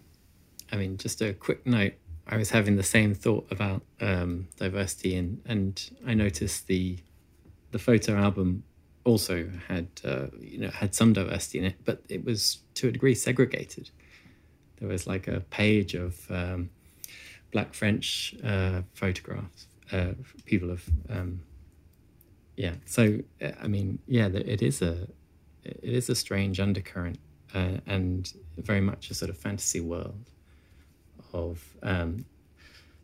I 0.73 0.75
mean, 0.75 0.97
just 0.97 1.21
a 1.21 1.33
quick 1.33 1.65
note. 1.65 1.93
I 2.27 2.35
was 2.35 2.49
having 2.49 2.75
the 2.75 2.83
same 2.83 3.13
thought 3.13 3.47
about 3.49 3.81
um, 4.01 4.49
diversity, 4.57 5.15
and 5.15 5.41
and 5.45 5.89
I 6.05 6.15
noticed 6.15 6.67
the 6.67 6.97
the 7.71 7.79
photo 7.79 8.17
album 8.17 8.65
also 9.05 9.49
had 9.69 9.87
uh, 10.03 10.25
you 10.37 10.57
know 10.57 10.69
had 10.69 10.93
some 10.93 11.13
diversity 11.13 11.59
in 11.59 11.65
it, 11.65 11.75
but 11.85 12.01
it 12.09 12.25
was 12.25 12.57
to 12.73 12.89
a 12.89 12.91
degree 12.91 13.15
segregated 13.15 13.89
there 14.77 14.87
was 14.87 15.07
like 15.07 15.27
a 15.27 15.41
page 15.41 15.93
of 15.93 16.19
um, 16.29 16.69
black 17.51 17.73
French 17.73 18.35
uh, 18.43 18.81
photographs, 18.93 19.67
uh, 19.91 20.13
people 20.45 20.71
of, 20.71 20.83
um, 21.09 21.41
yeah. 22.57 22.73
So 22.85 23.19
uh, 23.41 23.51
I 23.61 23.67
mean, 23.67 23.99
yeah, 24.07 24.27
it 24.27 24.61
is 24.61 24.81
a 24.81 25.07
it 25.63 25.79
is 25.83 26.09
a 26.09 26.15
strange 26.15 26.59
undercurrent 26.59 27.19
uh, 27.53 27.77
and 27.87 28.31
very 28.57 28.81
much 28.81 29.09
a 29.09 29.13
sort 29.13 29.29
of 29.29 29.37
fantasy 29.37 29.79
world 29.79 30.29
of 31.33 31.63
um, 31.83 32.25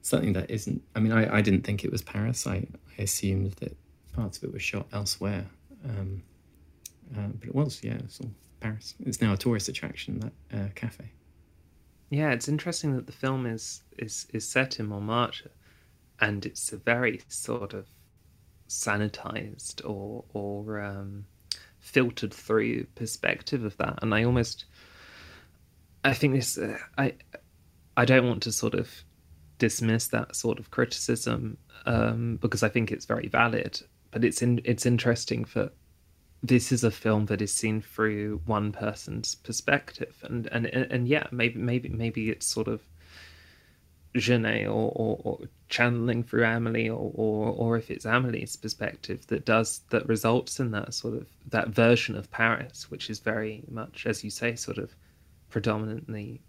something 0.02 0.34
that 0.34 0.50
isn't. 0.50 0.82
I 0.96 1.00
mean, 1.00 1.12
I, 1.12 1.38
I 1.38 1.42
didn't 1.42 1.64
think 1.64 1.84
it 1.84 1.92
was 1.92 2.02
Paris. 2.02 2.46
I, 2.48 2.68
I 2.98 3.02
assumed 3.02 3.54
that 3.62 3.76
parts 4.14 4.38
of 4.38 4.44
it 4.44 4.54
were 4.54 4.60
shot 4.60 4.88
elsewhere, 4.92 5.48
um, 5.86 6.24
uh, 7.18 7.28
but 7.40 7.48
it 7.48 7.56
was. 7.56 7.82
Yeah, 7.84 7.96
it's 7.96 8.20
all 8.20 8.32
Paris. 8.60 8.96
It's 9.06 9.22
now 9.22 9.34
a 9.34 9.38
tourist 9.38 9.70
attraction. 9.70 10.20
That 10.20 10.58
uh, 10.58 10.68
cafe. 10.76 11.12
Yeah, 12.12 12.32
it's 12.32 12.50
interesting 12.50 12.94
that 12.98 13.06
the 13.08 13.14
film 13.14 13.46
is 13.46 13.84
is 13.98 14.28
is 14.34 14.48
set 14.48 14.80
in 14.80 14.88
Montmartre, 14.88 15.50
and 16.20 16.46
it's 16.46 16.74
a 16.74 16.78
very 16.78 17.22
sort 17.30 17.74
of 17.74 17.88
sanitized 18.68 19.82
or 19.90 20.26
or 20.34 20.82
um, 20.82 21.26
filtered 21.80 22.34
through 22.34 22.84
perspective 22.96 23.64
of 23.64 23.78
that. 23.78 24.00
And 24.02 24.14
I 24.14 24.26
almost, 24.26 24.66
I 26.04 26.14
think 26.14 26.36
this, 26.36 26.58
uh, 26.58 26.78
I 26.98 27.14
I 27.96 28.04
don't 28.04 28.28
want 28.28 28.44
to 28.44 28.52
sort 28.52 28.74
of 28.74 28.90
dismiss 29.58 30.08
that 30.08 30.36
sort 30.36 30.60
of 30.60 30.70
criticism 30.70 31.58
um, 31.86 32.40
because 32.42 32.62
I 32.62 32.68
think 32.68 32.92
it's 32.92 33.06
very 33.06 33.30
valid. 33.30 33.80
But 34.12 34.26
it's 34.26 34.42
in, 34.42 34.60
it's 34.66 34.86
interesting 34.86 35.46
for 35.46 35.72
this 36.44 36.72
is 36.72 36.84
a 36.84 36.92
film 36.92 37.28
that 37.28 37.42
is 37.42 37.54
seen 37.54 37.82
through 37.82 38.42
one 38.46 38.72
person's 38.72 39.36
perspective. 39.36 40.16
And 40.24 40.48
and 40.48 40.66
and 40.66 41.08
yeah 41.08 41.28
maybe 41.32 41.60
maybe 41.60 41.90
maybe 41.90 42.30
it's 42.30 42.46
sort 42.46 42.68
of 42.68 42.82
Jeunet 44.14 44.66
or, 44.66 44.92
or, 44.94 45.22
or, 45.24 45.40
channeling 45.70 46.22
through 46.22 46.44
Amelie 46.44 46.90
or, 46.90 47.12
or 47.16 47.48
or 47.54 47.78
if 47.78 47.90
it's 47.90 48.06
Amelie's 48.06 48.58
perspective 48.58 49.26
that 49.28 49.46
does 49.46 49.82
that 49.90 50.06
results 50.08 50.60
in 50.60 50.72
that 50.72 50.94
sort 50.94 51.14
of 51.14 51.28
that 51.50 51.70
version 51.70 52.18
of 52.18 52.30
Paris 52.30 52.92
which 52.92 53.10
is 53.10 53.20
very 53.20 53.64
much 53.70 54.06
as 54.06 54.22
you 54.22 54.30
say 54.30 54.54
sort 54.56 54.78
of 54.78 54.94
predominantly 55.50 56.42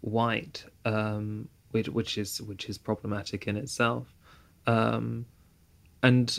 white 0.00 0.64
um, 0.84 1.48
which 1.70 1.88
which 1.88 2.18
is 2.18 2.40
which 2.42 2.68
is 2.68 2.78
problematic 2.78 3.46
in 3.46 3.56
itself. 3.56 4.12
Um, 4.66 5.26
and 6.02 6.38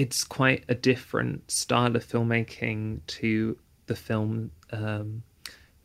it's 0.00 0.24
quite 0.24 0.64
a 0.66 0.74
different 0.74 1.50
style 1.50 1.94
of 1.94 2.02
filmmaking 2.02 3.00
to 3.06 3.54
the 3.84 3.94
film. 3.94 4.50
Um, 4.72 5.22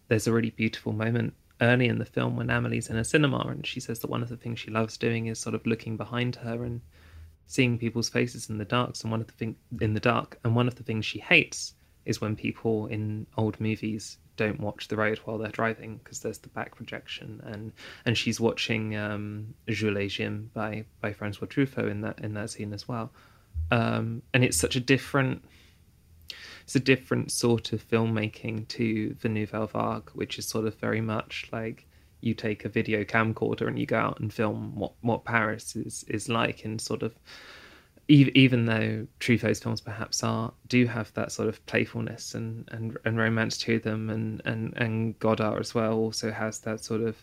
there's 0.07 0.26
a 0.26 0.32
really 0.32 0.51
beautiful 0.51 0.93
moment 0.93 1.34
early 1.59 1.89
in 1.89 1.97
the 1.97 2.05
film 2.05 2.38
when 2.38 2.49
Amelie's 2.49 2.89
in 2.89 2.95
a 2.95 3.03
cinema 3.03 3.39
and 3.49 3.68
she 3.68 3.82
says 3.82 3.99
that 3.99 4.09
one 4.09 4.24
of 4.24 4.30
the 4.30 4.38
things 4.38 4.57
she 4.57 4.72
loves 4.72 4.95
doing 4.95 5.26
is 5.26 5.38
sort 5.38 5.53
of 5.53 5.66
looking 5.66 5.97
behind 5.97 6.38
her 6.38 6.63
and 6.63 6.80
seeing 7.47 7.78
people's 7.78 8.07
faces 8.07 8.49
in 8.49 8.57
the 8.57 8.63
dark. 8.63 8.95
And 9.03 9.11
one 9.11 9.20
of 9.20 9.28
the 9.28 9.34
thing 9.34 9.57
in 9.82 9.93
the 9.93 9.99
dark, 9.99 10.39
and 10.45 10.55
one 10.55 10.70
of 10.70 10.76
the 10.76 10.84
things 10.84 11.05
she 11.05 11.20
hates 11.20 11.74
is 12.05 12.22
when 12.22 12.38
people 12.38 12.88
in 12.88 13.28
old 13.36 13.59
movies 13.59 14.18
don't 14.38 14.61
watch 14.61 14.88
the 14.88 14.95
road 14.95 15.18
while 15.26 15.38
they're 15.38 15.51
driving 15.51 15.97
because 15.97 16.22
there's 16.22 16.38
the 16.38 16.49
back 16.49 16.74
projection 16.76 17.41
and 17.45 17.74
and 18.05 18.18
she's 18.18 18.39
watching 18.39 18.95
um, 18.95 19.53
Jules 19.68 19.97
et 19.97 20.07
Jim 20.07 20.51
by 20.53 20.86
by 21.01 21.11
Francois 21.11 21.47
Truffaut 21.47 21.89
in 21.89 21.99
that 22.01 22.20
in 22.20 22.34
that 22.34 22.49
scene 22.49 22.74
as 22.74 22.88
well 22.88 23.11
um, 23.72 24.22
and 24.34 24.43
it's 24.43 24.57
such 24.57 24.76
a 24.76 24.80
different 24.80 25.43
it's 26.63 26.76
a 26.76 26.80
different 26.80 27.32
sort 27.32 27.74
of 27.74 27.88
filmmaking 27.88 28.68
to 28.70 29.16
the 29.22 29.30
Nouvelle 29.30 29.68
Vague, 29.68 30.09
which 30.13 30.39
is 30.39 30.47
sort 30.47 30.66
of 30.66 30.74
very 30.76 31.01
much 31.01 31.47
like 31.51 31.86
you 32.22 32.34
take 32.34 32.66
a 32.66 32.70
video 32.70 33.03
camcorder 33.03 33.68
and 33.68 33.78
you 33.78 33.86
go 33.86 33.99
out 33.99 34.20
and 34.20 34.34
film 34.34 34.76
what 34.76 34.93
what 35.01 35.24
Paris 35.26 35.76
is 35.76 36.03
is 36.07 36.28
like 36.28 36.66
in 36.66 36.80
sort 36.80 37.03
of 37.03 37.13
even 38.07 38.66
though 38.66 39.07
Truffaut's 39.20 39.59
films 39.59 39.82
perhaps 39.82 40.24
are 40.24 40.53
do 40.68 40.86
have 40.86 41.11
that 41.13 41.32
sort 41.32 41.49
of 41.49 41.66
playfulness 41.66 42.36
and, 42.36 42.68
and, 42.72 42.97
and 43.03 43.18
romance 43.18 43.57
to 43.57 43.80
them, 43.80 44.09
and, 44.11 44.41
and, 44.45 44.74
and 44.78 45.18
Godard 45.20 45.59
as 45.59 45.74
well 45.74 45.93
also 45.93 46.32
has 46.32 46.59
that 46.59 46.84
sort 46.84 47.01
of 47.01 47.18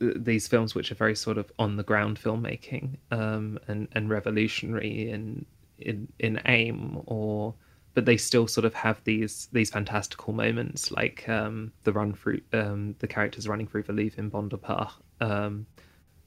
these 0.00 0.48
films 0.48 0.74
which 0.74 0.90
are 0.90 0.96
very 0.96 1.14
sort 1.14 1.38
of 1.38 1.50
on 1.58 1.76
the 1.76 1.82
ground 1.82 2.18
filmmaking 2.20 2.96
um, 3.10 3.58
and 3.68 3.88
and 3.92 4.08
revolutionary 4.08 5.10
in 5.10 5.44
in 5.78 6.08
in 6.18 6.40
aim 6.46 7.02
or 7.06 7.54
but 7.94 8.06
they 8.06 8.16
still 8.16 8.48
sort 8.48 8.64
of 8.64 8.74
have 8.74 9.00
these 9.04 9.48
these 9.52 9.70
fantastical 9.70 10.32
moments 10.32 10.90
like 10.90 11.28
um, 11.28 11.72
the 11.84 11.92
run 11.92 12.12
through 12.12 12.40
um, 12.52 12.94
the 12.98 13.06
characters 13.06 13.46
running 13.46 13.66
through 13.66 13.82
the 13.82 13.92
Louvre 13.92 14.18
in 14.18 14.28
Bande 14.30 14.52
à 14.52 14.60
part 14.60 14.92
um, 15.20 15.66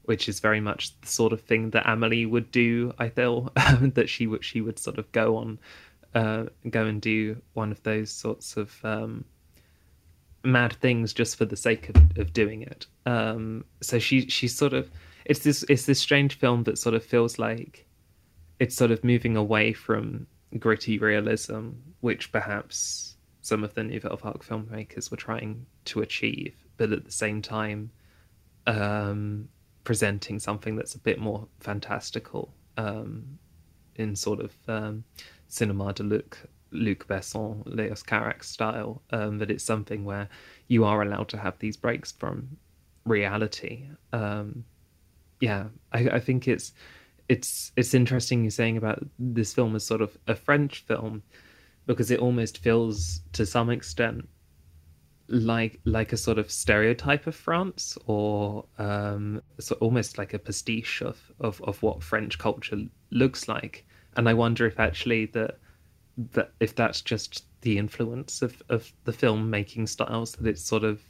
which 0.08 0.26
is 0.26 0.40
very 0.40 0.58
much 0.58 0.98
the 1.02 1.06
sort 1.06 1.34
of 1.34 1.42
thing 1.42 1.68
that 1.68 1.86
Amelie 1.86 2.24
would 2.24 2.50
do. 2.50 2.94
I 2.98 3.10
feel 3.10 3.52
that 3.82 4.08
she 4.08 4.26
would 4.26 4.42
she 4.42 4.62
would 4.62 4.78
sort 4.78 4.96
of 4.96 5.12
go 5.12 5.36
on, 5.36 5.58
uh, 6.14 6.44
go 6.70 6.86
and 6.86 6.98
do 6.98 7.42
one 7.52 7.70
of 7.70 7.82
those 7.82 8.10
sorts 8.10 8.56
of 8.56 8.74
um, 8.84 9.26
mad 10.44 10.72
things 10.74 11.12
just 11.12 11.36
for 11.36 11.44
the 11.44 11.56
sake 11.56 11.88
of, 11.88 12.18
of 12.18 12.32
doing 12.32 12.62
it. 12.62 12.86
Um, 13.06 13.64
so 13.80 13.98
she 13.98 14.28
she's 14.28 14.54
sort 14.54 14.72
of 14.72 14.90
it's 15.24 15.40
this 15.40 15.64
it's 15.68 15.86
this 15.86 16.00
strange 16.00 16.38
film 16.38 16.64
that 16.64 16.78
sort 16.78 16.94
of 16.94 17.04
feels 17.04 17.38
like 17.38 17.86
it's 18.58 18.74
sort 18.74 18.90
of 18.90 19.04
moving 19.04 19.36
away 19.36 19.72
from 19.72 20.26
gritty 20.58 20.98
realism, 20.98 21.70
which 22.00 22.32
perhaps 22.32 23.16
some 23.40 23.64
of 23.64 23.74
the 23.74 23.82
Nouvelle 23.82 24.16
Vague 24.16 24.42
filmmakers 24.42 25.10
were 25.10 25.16
trying 25.16 25.64
to 25.86 26.00
achieve, 26.00 26.54
but 26.76 26.92
at 26.92 27.04
the 27.04 27.12
same 27.12 27.40
time, 27.40 27.90
um, 28.66 29.48
presenting 29.84 30.38
something 30.38 30.76
that's 30.76 30.94
a 30.94 30.98
bit 30.98 31.18
more 31.18 31.46
fantastical 31.60 32.52
um, 32.76 33.38
in 33.96 34.14
sort 34.16 34.40
of 34.40 34.52
um, 34.68 35.04
cinema 35.46 35.92
du 35.92 36.02
look, 36.02 36.38
Luc 36.70 37.06
Besson, 37.06 37.62
Leos 37.66 38.02
Carax 38.02 38.44
style, 38.44 39.02
um, 39.10 39.38
but 39.38 39.50
it's 39.50 39.64
something 39.64 40.04
where 40.04 40.28
you 40.68 40.84
are 40.84 41.02
allowed 41.02 41.28
to 41.28 41.38
have 41.38 41.58
these 41.58 41.76
breaks 41.76 42.12
from 42.12 42.56
reality. 43.04 43.88
Um, 44.12 44.64
yeah, 45.40 45.66
I, 45.92 46.08
I 46.10 46.20
think 46.20 46.48
it's 46.48 46.72
it's 47.28 47.72
it's 47.76 47.94
interesting 47.94 48.44
you 48.44 48.50
saying 48.50 48.76
about 48.76 49.04
this 49.18 49.52
film 49.54 49.76
as 49.76 49.84
sort 49.84 50.00
of 50.00 50.16
a 50.26 50.34
French 50.34 50.84
film 50.86 51.22
because 51.86 52.10
it 52.10 52.20
almost 52.20 52.58
feels 52.58 53.20
to 53.32 53.46
some 53.46 53.70
extent 53.70 54.28
like 55.28 55.78
like 55.84 56.12
a 56.12 56.16
sort 56.16 56.38
of 56.38 56.50
stereotype 56.50 57.26
of 57.26 57.34
France, 57.34 57.98
or 58.06 58.64
um, 58.78 59.42
so 59.58 59.76
almost 59.76 60.18
like 60.18 60.34
a 60.34 60.38
pastiche 60.38 61.02
of, 61.02 61.18
of 61.40 61.60
of 61.62 61.82
what 61.82 62.02
French 62.02 62.38
culture 62.38 62.78
looks 63.10 63.46
like. 63.48 63.86
And 64.16 64.28
I 64.28 64.34
wonder 64.34 64.66
if 64.66 64.80
actually 64.80 65.26
that 65.26 65.58
that 66.32 66.52
if 66.60 66.74
that's 66.74 67.00
just 67.00 67.44
the 67.60 67.78
influence 67.78 68.42
of 68.42 68.62
of 68.68 68.92
the 69.04 69.12
filmmaking 69.12 69.88
styles 69.88 70.32
that 70.32 70.46
it's 70.46 70.62
sort 70.62 70.84
of 70.84 71.00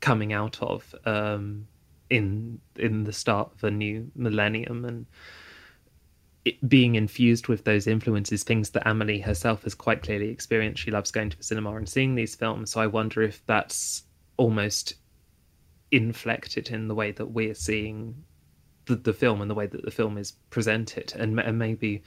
coming 0.00 0.32
out 0.32 0.60
of 0.62 0.94
um, 1.04 1.66
in 2.08 2.60
in 2.76 3.04
the 3.04 3.12
start 3.12 3.52
of 3.54 3.64
a 3.64 3.70
new 3.70 4.10
millennium 4.14 4.84
and 4.84 5.06
it 6.44 6.68
being 6.68 6.94
infused 6.94 7.48
with 7.48 7.64
those 7.64 7.86
influences, 7.86 8.42
things 8.42 8.70
that 8.70 8.88
Amelie 8.88 9.20
herself 9.20 9.64
has 9.64 9.74
quite 9.74 10.02
clearly 10.02 10.30
experienced. 10.30 10.82
She 10.82 10.90
loves 10.90 11.10
going 11.10 11.30
to 11.30 11.36
the 11.36 11.44
cinema 11.44 11.76
and 11.76 11.88
seeing 11.88 12.14
these 12.14 12.34
films. 12.34 12.70
So 12.70 12.80
I 12.80 12.86
wonder 12.86 13.20
if 13.20 13.44
that's 13.46 14.04
almost 14.38 14.94
inflected 15.90 16.70
in 16.70 16.88
the 16.88 16.94
way 16.94 17.12
that 17.12 17.26
we're 17.26 17.54
seeing 17.54 18.24
the, 18.86 18.96
the 18.96 19.12
film 19.12 19.42
and 19.42 19.50
the 19.50 19.54
way 19.54 19.66
that 19.66 19.84
the 19.84 19.90
film 19.90 20.16
is 20.16 20.32
presented, 20.48 21.12
and, 21.14 21.38
and 21.38 21.58
maybe 21.58 22.02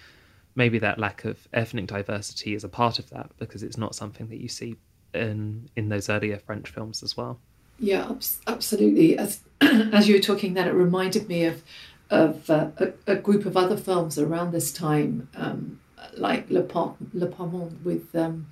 maybe 0.56 0.80
that 0.80 1.00
lack 1.00 1.26
of 1.26 1.48
ethnic 1.54 1.88
diversity 1.88 2.54
is 2.54 2.64
a 2.64 2.70
part 2.70 3.00
of 3.00 3.10
that 3.10 3.32
because 3.40 3.64
it's 3.64 3.78
not 3.78 3.96
something 3.96 4.28
that 4.30 4.40
you 4.40 4.48
see 4.48 4.76
in 5.14 5.70
in 5.76 5.90
those 5.90 6.10
earlier 6.10 6.38
French 6.38 6.70
films 6.70 7.04
as 7.04 7.16
well. 7.16 7.40
Yeah, 7.80 8.14
absolutely. 8.48 9.18
As 9.18 9.42
as 9.62 10.08
you 10.08 10.16
were 10.16 10.22
talking, 10.22 10.54
that 10.54 10.68
it 10.68 10.74
reminded 10.74 11.28
me 11.28 11.46
of 11.46 11.64
of 12.10 12.50
uh, 12.50 12.68
a, 12.78 12.94
a, 13.08 13.16
group 13.16 13.46
of 13.46 13.58
other 13.58 13.78
films 13.78 14.20
around 14.20 14.52
this 14.52 14.72
time, 14.72 15.28
um, 15.36 15.80
like 16.16 16.48
Le, 16.52 16.62
Pont, 16.62 16.96
Le 17.16 17.28
with 17.84 18.16
um, 18.16 18.48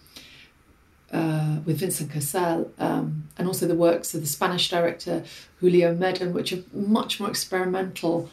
uh, 1.12 1.58
with 1.66 1.80
Vincent 1.80 2.12
Cassel, 2.12 2.72
um, 2.80 3.30
and 3.38 3.48
also 3.48 3.68
the 3.68 3.76
works 3.76 4.14
of 4.14 4.22
the 4.22 4.28
Spanish 4.28 4.70
director 4.70 5.24
Julio 5.60 5.96
Medem, 5.96 6.32
which 6.32 6.54
are 6.54 6.64
much 6.74 7.20
more 7.20 7.30
experimental 7.30 8.30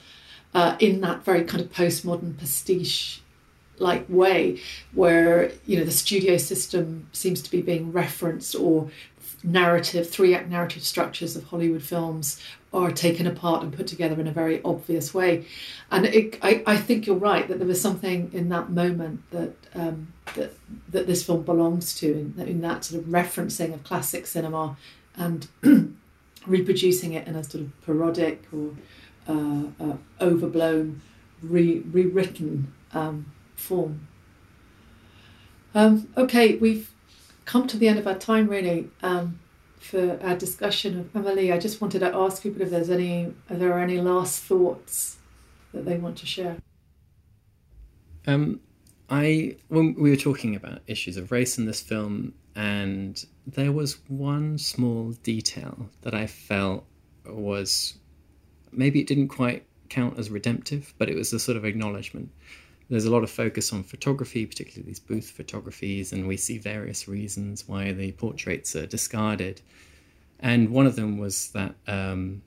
uh, 0.55 0.77
in 0.79 1.01
that 1.03 1.25
very 1.25 1.45
kind 1.45 1.63
of 1.63 1.71
postmodern 1.73 2.39
pastiche 2.39 3.21
like 3.81 4.07
way, 4.09 4.61
where 4.93 5.53
you 5.67 5.79
know 5.79 5.85
the 5.85 5.91
studio 5.91 6.37
system 6.37 7.09
seems 7.13 7.43
to 7.43 7.51
be 7.51 7.63
being 7.63 7.93
referenced 7.93 8.55
or 8.55 8.91
narrative, 9.43 10.09
three 10.09 10.35
act 10.35 10.49
narrative 10.49 10.83
structures 10.83 11.37
of 11.37 11.45
Hollywood 11.45 11.83
films 11.83 12.41
are 12.73 12.91
taken 12.91 13.27
apart 13.27 13.63
and 13.63 13.73
put 13.73 13.87
together 13.87 14.21
in 14.21 14.27
a 14.27 14.33
very 14.33 14.63
obvious 14.63 15.15
way. 15.15 15.47
And 15.91 16.05
it, 16.07 16.39
I, 16.43 16.63
I 16.67 16.77
think 16.77 17.07
you're 17.07 17.17
right 17.17 17.49
that 17.49 17.59
there 17.59 17.67
was 17.67 17.81
something 17.81 18.31
in 18.33 18.51
that 18.51 18.71
moment 18.71 19.23
that 19.31 19.55
um, 19.75 20.13
that 20.35 20.53
that 20.91 21.07
this 21.07 21.25
film 21.25 21.43
belongs 21.43 21.95
to, 21.97 22.13
in, 22.13 22.35
in 22.47 22.61
that 22.61 22.85
sort 22.85 23.03
of 23.03 23.09
referencing 23.09 23.73
of 23.73 23.85
classic 23.85 24.27
cinema 24.27 24.77
and 25.17 25.49
reproducing 26.47 27.13
it 27.13 27.27
in 27.27 27.37
a 27.37 27.45
sort 27.45 27.65
of 27.65 27.81
parodic 27.83 28.45
or 28.53 28.75
uh, 29.29 29.65
uh, 29.81 29.97
overblown, 30.21 31.01
re- 31.43 31.81
rewritten 31.91 32.73
um, 32.93 33.27
form. 33.59 34.09
Um, 35.75 36.09
okay, 36.17 36.57
we've 36.57 36.91
come 37.45 37.67
to 37.67 37.77
the 37.77 37.89
end 37.89 37.99
of 37.99 38.07
our 38.07 38.17
time 38.17 38.49
really 38.49 38.91
um, 39.03 39.39
for 39.79 40.19
our 40.23 40.37
discussion 40.37 40.99
of 40.99 41.15
Amelie. 41.15 41.53
I 41.53 41.59
just 41.59 41.81
wanted 41.81 42.01
to 42.01 42.15
ask 42.15 42.43
people 42.43 42.63
if 42.63 42.71
there's 42.71 42.91
any, 42.91 43.35
are 43.51 43.57
there 43.57 43.79
any 43.79 44.01
last 44.01 44.43
thoughts 44.43 45.19
that 45.73 45.85
they 45.85 45.99
want 45.99 46.17
to 46.19 46.27
share? 46.27 46.57
Um, 48.27 48.61
I 49.09 49.57
when 49.69 49.95
we 49.95 50.11
were 50.11 50.17
talking 50.17 50.55
about 50.55 50.81
issues 50.87 51.17
of 51.17 51.33
race 51.33 51.57
in 51.57 51.65
this 51.65 51.81
film, 51.81 52.35
and 52.55 53.25
there 53.47 53.73
was 53.73 53.99
one 54.09 54.59
small 54.59 55.13
detail 55.23 55.89
that 56.03 56.15
I 56.15 56.27
felt 56.27 56.85
was 57.25 57.97
maybe 58.71 59.01
it 59.01 59.07
didn't 59.07 59.29
quite 59.29 59.65
count 59.89 60.19
as 60.19 60.29
redemptive, 60.29 60.93
but 60.99 61.09
it 61.09 61.17
was 61.17 61.33
a 61.33 61.39
sort 61.39 61.57
of 61.57 61.65
acknowledgement 61.65 62.31
there's 62.91 63.05
a 63.05 63.11
lot 63.11 63.23
of 63.23 63.31
focus 63.31 63.73
on 63.73 63.83
photography, 63.83 64.47
particularly 64.47 64.87
these 64.87 65.01
booth 65.01 65.31
photographies, 65.31 66.13
and 66.13 66.27
we 66.27 66.37
see 66.37 66.59
various 66.59 67.07
reasons 67.07 67.69
why 67.69 67.93
the 67.93 68.13
portraits 68.13 68.75
are 68.75 68.87
discarded. 68.87 69.61
And 70.41 70.71
one 70.71 70.87
of 70.87 70.97
them 70.97 71.19
was 71.19 71.51
that 71.51 71.75
um, 71.87 72.43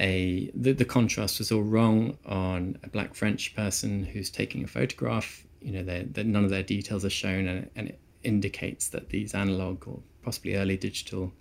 a 0.00 0.50
the, 0.54 0.72
the, 0.72 0.84
contrast 0.84 1.40
was 1.40 1.52
all 1.52 1.62
wrong 1.62 2.16
on 2.24 2.78
a 2.82 2.88
black 2.88 3.14
French 3.14 3.54
person 3.54 4.04
who's 4.04 4.30
taking 4.30 4.64
a 4.64 4.66
photograph. 4.66 5.44
You 5.60 5.72
know, 5.72 5.82
that 5.82 6.24
none 6.24 6.44
of 6.44 6.50
their 6.50 6.62
details 6.62 7.04
are 7.04 7.10
shown, 7.10 7.48
and, 7.48 7.68
and, 7.74 7.88
it 7.88 7.98
indicates 8.22 8.88
that 8.88 9.10
these 9.10 9.34
analog 9.34 9.86
or 9.86 10.00
possibly 10.22 10.54
early 10.54 10.76
digital 10.76 11.32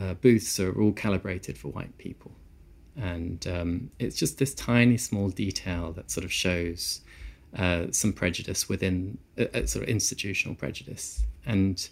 uh, 0.00 0.14
booths 0.14 0.58
are 0.60 0.80
all 0.80 0.92
calibrated 0.92 1.58
for 1.58 1.68
white 1.68 1.96
people. 1.98 2.32
And 2.96 3.44
um, 3.46 3.90
it's 3.98 4.16
just 4.16 4.38
this 4.38 4.54
tiny, 4.54 4.96
small 4.96 5.30
detail 5.30 5.92
that 5.92 6.10
sort 6.10 6.24
of 6.24 6.32
shows 6.32 7.00
uh, 7.56 7.86
some 7.90 8.12
prejudice 8.12 8.68
within 8.68 9.18
a, 9.36 9.58
a, 9.58 9.66
sort 9.66 9.82
of 9.82 9.88
institutional 9.88 10.54
prejudice. 10.54 11.24
And 11.44 11.88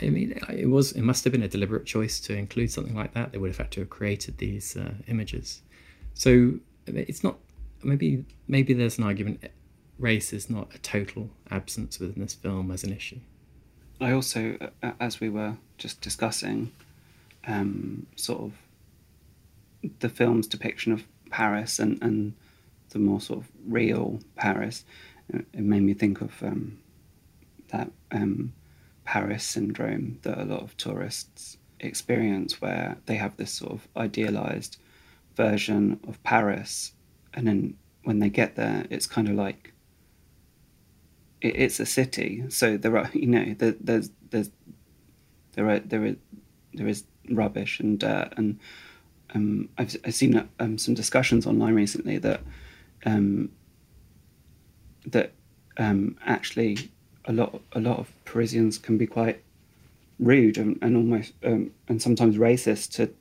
I 0.00 0.10
mean, 0.10 0.38
it 0.48 0.66
was 0.66 0.92
it 0.92 1.02
must 1.02 1.24
have 1.24 1.32
been 1.32 1.42
a 1.42 1.48
deliberate 1.48 1.86
choice 1.86 2.20
to 2.20 2.34
include 2.34 2.70
something 2.70 2.94
like 2.94 3.14
that. 3.14 3.32
They 3.32 3.38
would 3.38 3.50
have 3.50 3.58
had 3.58 3.70
to 3.72 3.80
have 3.80 3.90
created 3.90 4.38
these 4.38 4.76
uh, 4.76 4.94
images. 5.06 5.62
So 6.14 6.54
it's 6.86 7.22
not 7.22 7.38
maybe 7.82 8.24
maybe 8.46 8.72
there's 8.72 8.98
an 8.98 9.04
argument 9.04 9.44
race 9.98 10.32
is 10.32 10.48
not 10.48 10.74
a 10.74 10.78
total 10.78 11.30
absence 11.50 11.98
within 11.98 12.22
this 12.22 12.34
film 12.34 12.70
as 12.70 12.84
an 12.84 12.92
issue. 12.92 13.18
I 14.00 14.12
also, 14.12 14.56
uh, 14.82 14.92
as 15.00 15.20
we 15.20 15.28
were 15.28 15.56
just 15.76 16.00
discussing, 16.00 16.70
um, 17.46 18.06
sort 18.14 18.40
of 18.40 18.52
the 20.00 20.08
film's 20.08 20.46
depiction 20.46 20.92
of 20.92 21.04
Paris 21.30 21.78
and, 21.78 22.00
and 22.02 22.34
the 22.90 22.98
more 22.98 23.20
sort 23.20 23.40
of 23.40 23.48
real 23.66 24.20
Paris, 24.36 24.84
it 25.32 25.60
made 25.60 25.82
me 25.82 25.94
think 25.94 26.20
of 26.20 26.42
um, 26.42 26.78
that 27.68 27.90
um, 28.12 28.52
Paris 29.04 29.44
syndrome 29.44 30.18
that 30.22 30.38
a 30.38 30.44
lot 30.44 30.62
of 30.62 30.76
tourists 30.76 31.58
experience, 31.80 32.60
where 32.60 32.96
they 33.06 33.16
have 33.16 33.36
this 33.36 33.52
sort 33.52 33.72
of 33.72 33.88
idealized 33.96 34.78
version 35.36 36.00
of 36.08 36.22
Paris, 36.22 36.92
and 37.34 37.46
then 37.46 37.74
when 38.04 38.18
they 38.18 38.30
get 38.30 38.56
there, 38.56 38.86
it's 38.90 39.06
kind 39.06 39.28
of 39.28 39.34
like 39.34 39.72
it, 41.40 41.56
it's 41.56 41.80
a 41.80 41.86
city. 41.86 42.44
So 42.48 42.76
there 42.76 42.96
are, 42.96 43.10
you 43.14 43.26
know, 43.26 43.54
there, 43.58 43.74
there's 43.80 44.10
there's 44.30 44.50
there 45.52 45.68
are 45.68 45.78
there 45.78 46.04
is 46.04 46.16
there 46.74 46.88
is 46.88 47.04
rubbish 47.30 47.80
and 47.80 47.98
dirt. 47.98 48.32
And 48.36 48.58
um, 49.34 49.68
I've, 49.78 49.96
I've 50.04 50.14
seen 50.14 50.48
um, 50.58 50.78
some 50.78 50.94
discussions 50.94 51.46
online 51.46 51.74
recently 51.74 52.18
that 52.18 52.40
um, 53.04 53.50
that 55.06 55.32
um, 55.76 56.16
actually 56.24 56.90
a 57.24 57.32
lot 57.32 57.60
a 57.72 57.80
lot 57.80 57.98
of 57.98 58.10
Parisians 58.24 58.78
can 58.78 58.98
be 58.98 59.06
quite 59.06 59.42
rude 60.18 60.58
and, 60.58 60.78
and 60.82 60.96
almost 60.96 61.32
um, 61.44 61.70
and 61.88 62.02
sometimes 62.02 62.36
racist 62.36 62.92
to 62.92 63.12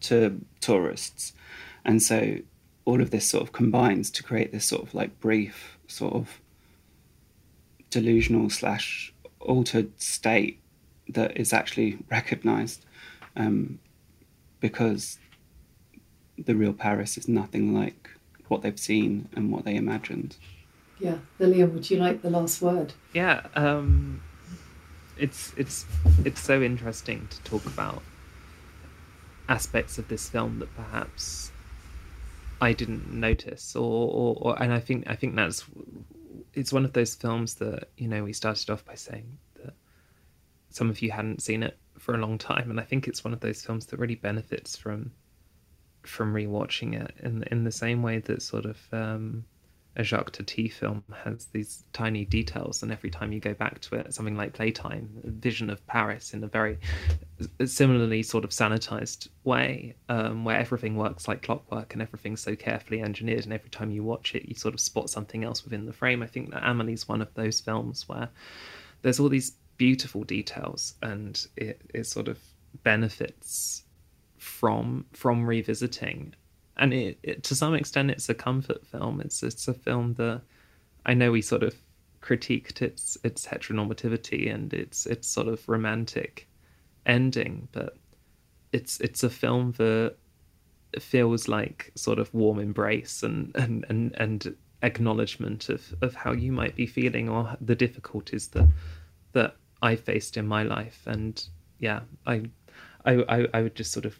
to 0.00 0.40
tourists, 0.60 1.32
and 1.84 2.02
so 2.02 2.38
all 2.84 3.02
of 3.02 3.10
this 3.10 3.28
sort 3.28 3.42
of 3.42 3.52
combines 3.52 4.10
to 4.10 4.22
create 4.22 4.52
this 4.52 4.64
sort 4.64 4.82
of 4.82 4.94
like 4.94 5.20
brief 5.20 5.78
sort 5.86 6.14
of 6.14 6.40
delusional 7.90 8.48
slash 8.48 9.12
altered 9.40 9.90
state 10.00 10.60
that 11.08 11.36
is 11.36 11.52
actually 11.52 11.98
recognized 12.10 12.84
um, 13.36 13.78
because 14.60 15.18
the 16.38 16.54
real 16.54 16.72
Paris 16.72 17.16
is 17.16 17.28
nothing 17.28 17.74
like 17.74 18.10
what 18.48 18.62
they've 18.62 18.78
seen 18.78 19.28
and 19.34 19.52
what 19.52 19.64
they 19.64 19.76
imagined. 19.76 20.36
Yeah, 20.98 21.18
Lillian, 21.38 21.72
would 21.74 21.88
you 21.90 21.98
like 21.98 22.22
the 22.22 22.30
last 22.30 22.60
word? 22.60 22.92
Yeah, 23.12 23.46
um, 23.54 24.20
it's 25.16 25.52
it's 25.56 25.86
it's 26.24 26.40
so 26.40 26.60
interesting 26.62 27.28
to 27.28 27.42
talk 27.42 27.64
about 27.66 28.02
aspects 29.48 29.98
of 29.98 30.08
this 30.08 30.28
film 30.28 30.58
that 30.58 30.74
perhaps 30.74 31.52
I 32.60 32.72
didn't 32.72 33.12
notice, 33.12 33.76
or, 33.76 34.10
or, 34.10 34.36
or 34.40 34.62
and 34.62 34.72
I 34.72 34.80
think 34.80 35.04
I 35.08 35.14
think 35.14 35.36
that's 35.36 35.64
it's 36.54 36.72
one 36.72 36.84
of 36.84 36.92
those 36.92 37.14
films 37.14 37.54
that 37.56 37.88
you 37.96 38.08
know 38.08 38.24
we 38.24 38.32
started 38.32 38.68
off 38.70 38.84
by 38.84 38.94
saying 38.94 39.38
that 39.62 39.74
some 40.70 40.90
of 40.90 41.00
you 41.00 41.12
hadn't 41.12 41.42
seen 41.42 41.62
it 41.62 41.78
for 41.98 42.14
a 42.14 42.18
long 42.18 42.38
time, 42.38 42.70
and 42.70 42.80
I 42.80 42.84
think 42.84 43.06
it's 43.06 43.24
one 43.24 43.32
of 43.32 43.40
those 43.40 43.62
films 43.62 43.86
that 43.86 43.98
really 43.98 44.16
benefits 44.16 44.76
from 44.76 45.12
from 46.02 46.34
rewatching 46.34 47.00
it 47.00 47.14
in 47.22 47.42
in 47.50 47.64
the 47.64 47.72
same 47.72 48.02
way 48.02 48.18
that 48.18 48.42
sort 48.42 48.64
of 48.64 48.78
um, 48.92 49.44
a 49.98 50.04
Jacques 50.04 50.30
Tati 50.30 50.68
film 50.68 51.02
has 51.24 51.46
these 51.46 51.82
tiny 51.92 52.24
details, 52.24 52.82
and 52.82 52.92
every 52.92 53.10
time 53.10 53.32
you 53.32 53.40
go 53.40 53.52
back 53.52 53.80
to 53.80 53.96
it, 53.96 54.14
something 54.14 54.36
like 54.36 54.52
Playtime, 54.52 55.10
vision 55.24 55.70
of 55.70 55.84
Paris 55.88 56.34
in 56.34 56.44
a 56.44 56.46
very 56.46 56.78
similarly 57.66 58.22
sort 58.22 58.44
of 58.44 58.50
sanitized 58.50 59.26
way, 59.42 59.96
um, 60.08 60.44
where 60.44 60.56
everything 60.56 60.96
works 60.96 61.26
like 61.26 61.42
clockwork 61.42 61.94
and 61.94 62.00
everything's 62.00 62.40
so 62.40 62.54
carefully 62.54 63.02
engineered, 63.02 63.42
and 63.44 63.52
every 63.52 63.70
time 63.70 63.90
you 63.90 64.04
watch 64.04 64.36
it, 64.36 64.48
you 64.48 64.54
sort 64.54 64.72
of 64.72 64.80
spot 64.80 65.10
something 65.10 65.42
else 65.42 65.64
within 65.64 65.84
the 65.84 65.92
frame. 65.92 66.22
I 66.22 66.28
think 66.28 66.52
that 66.52 66.62
Amelie's 66.62 67.08
one 67.08 67.20
of 67.20 67.34
those 67.34 67.60
films 67.60 68.08
where 68.08 68.28
there's 69.02 69.18
all 69.18 69.28
these 69.28 69.52
beautiful 69.78 70.22
details, 70.22 70.94
and 71.02 71.44
it, 71.56 71.80
it 71.92 72.06
sort 72.06 72.28
of 72.28 72.38
benefits 72.84 73.82
from 74.38 75.06
from 75.12 75.46
revisiting. 75.46 76.34
And 76.76 76.94
it, 76.94 77.18
it, 77.22 77.42
to 77.44 77.56
some 77.56 77.74
extent 77.74 78.10
it's 78.10 78.28
a 78.28 78.34
comfort 78.34 78.86
film. 78.86 79.20
It's 79.20 79.42
it's 79.42 79.68
a 79.68 79.74
film 79.74 80.14
that 80.14 80.42
i 81.06 81.14
know 81.14 81.30
we 81.30 81.40
sort 81.40 81.62
of 81.62 81.74
critiqued 82.20 82.82
its 82.82 83.16
its 83.22 83.46
heteronormativity 83.46 84.52
and 84.52 84.74
its 84.74 85.06
its 85.06 85.28
sort 85.28 85.46
of 85.46 85.66
romantic 85.68 86.48
ending 87.06 87.68
but 87.70 87.96
it's 88.72 89.00
it's 89.00 89.22
a 89.22 89.30
film 89.30 89.72
that 89.78 90.16
feels 90.98 91.48
like 91.48 91.92
sort 91.94 92.18
of 92.18 92.32
warm 92.34 92.58
embrace 92.58 93.22
and 93.22 93.54
and 93.56 93.84
and, 93.88 94.14
and 94.18 94.56
acknowledgement 94.82 95.68
of 95.68 95.94
of 96.02 96.14
how 96.14 96.32
you 96.32 96.52
might 96.52 96.76
be 96.76 96.86
feeling 96.86 97.28
or 97.28 97.56
the 97.60 97.74
difficulties 97.74 98.48
that 98.48 98.68
that 99.32 99.56
I 99.82 99.96
faced 99.96 100.36
in 100.36 100.46
my 100.46 100.62
life. 100.62 101.02
And 101.06 101.42
yeah 101.78 102.00
I 102.26 102.42
I 103.04 103.24
I, 103.28 103.46
I 103.54 103.62
would 103.62 103.74
just 103.74 103.92
sort 103.92 104.06
of 104.06 104.18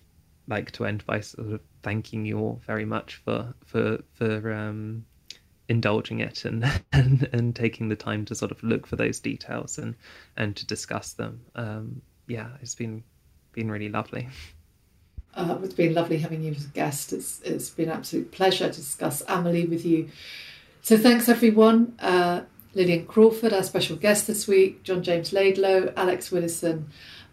like 0.48 0.70
to 0.72 0.86
end 0.86 1.04
by 1.06 1.20
sort 1.20 1.52
of 1.52 1.60
thanking 1.82 2.24
you 2.24 2.38
all 2.38 2.60
very 2.66 2.84
much 2.84 3.16
for 3.16 3.54
for 3.64 3.98
for 4.14 4.52
um, 4.52 5.04
indulging 5.68 6.20
it 6.20 6.44
and, 6.44 6.64
and 6.92 7.28
and 7.32 7.54
taking 7.54 7.88
the 7.88 7.96
time 7.96 8.24
to 8.24 8.34
sort 8.34 8.50
of 8.50 8.62
look 8.62 8.86
for 8.86 8.96
those 8.96 9.20
details 9.20 9.78
and 9.78 9.94
and 10.36 10.56
to 10.56 10.66
discuss 10.66 11.12
them. 11.12 11.40
Um, 11.54 12.02
yeah, 12.26 12.48
it's 12.60 12.74
been 12.74 13.04
been 13.52 13.70
really 13.70 13.88
lovely. 13.88 14.28
Uh, 15.34 15.58
it's 15.62 15.74
been 15.74 15.94
lovely 15.94 16.18
having 16.18 16.42
you 16.42 16.52
as 16.52 16.64
a 16.64 16.68
guest. 16.68 17.12
It's 17.12 17.40
it's 17.42 17.70
been 17.70 17.88
an 17.88 17.98
absolute 17.98 18.32
pleasure 18.32 18.68
to 18.68 18.74
discuss 18.74 19.22
Amelie 19.28 19.66
with 19.66 19.84
you. 19.84 20.08
So 20.82 20.96
thanks 20.96 21.28
everyone. 21.28 21.94
Uh, 21.98 22.42
Lillian 22.74 23.06
Crawford, 23.06 23.52
our 23.52 23.62
special 23.62 23.96
guest 23.96 24.26
this 24.26 24.46
week, 24.46 24.82
John 24.82 25.02
James 25.02 25.32
Laidlow, 25.32 25.92
Alex 25.96 26.30
Widdowson, 26.30 26.84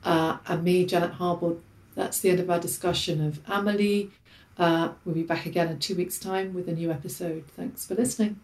uh, 0.04 0.38
and 0.48 0.64
me, 0.64 0.86
Janet 0.86 1.14
Harbord, 1.14 1.60
that's 1.95 2.19
the 2.19 2.30
end 2.30 2.39
of 2.39 2.49
our 2.49 2.59
discussion 2.59 3.26
of 3.26 3.39
Amelie. 3.47 4.11
Uh, 4.57 4.89
we'll 5.03 5.15
be 5.15 5.23
back 5.23 5.45
again 5.45 5.69
in 5.69 5.80
two 5.80 5.95
weeks' 5.95 6.17
time 6.19 6.53
with 6.53 6.67
a 6.69 6.73
new 6.73 6.91
episode. 6.91 7.43
Thanks 7.55 7.85
for 7.85 7.95
listening. 7.95 8.39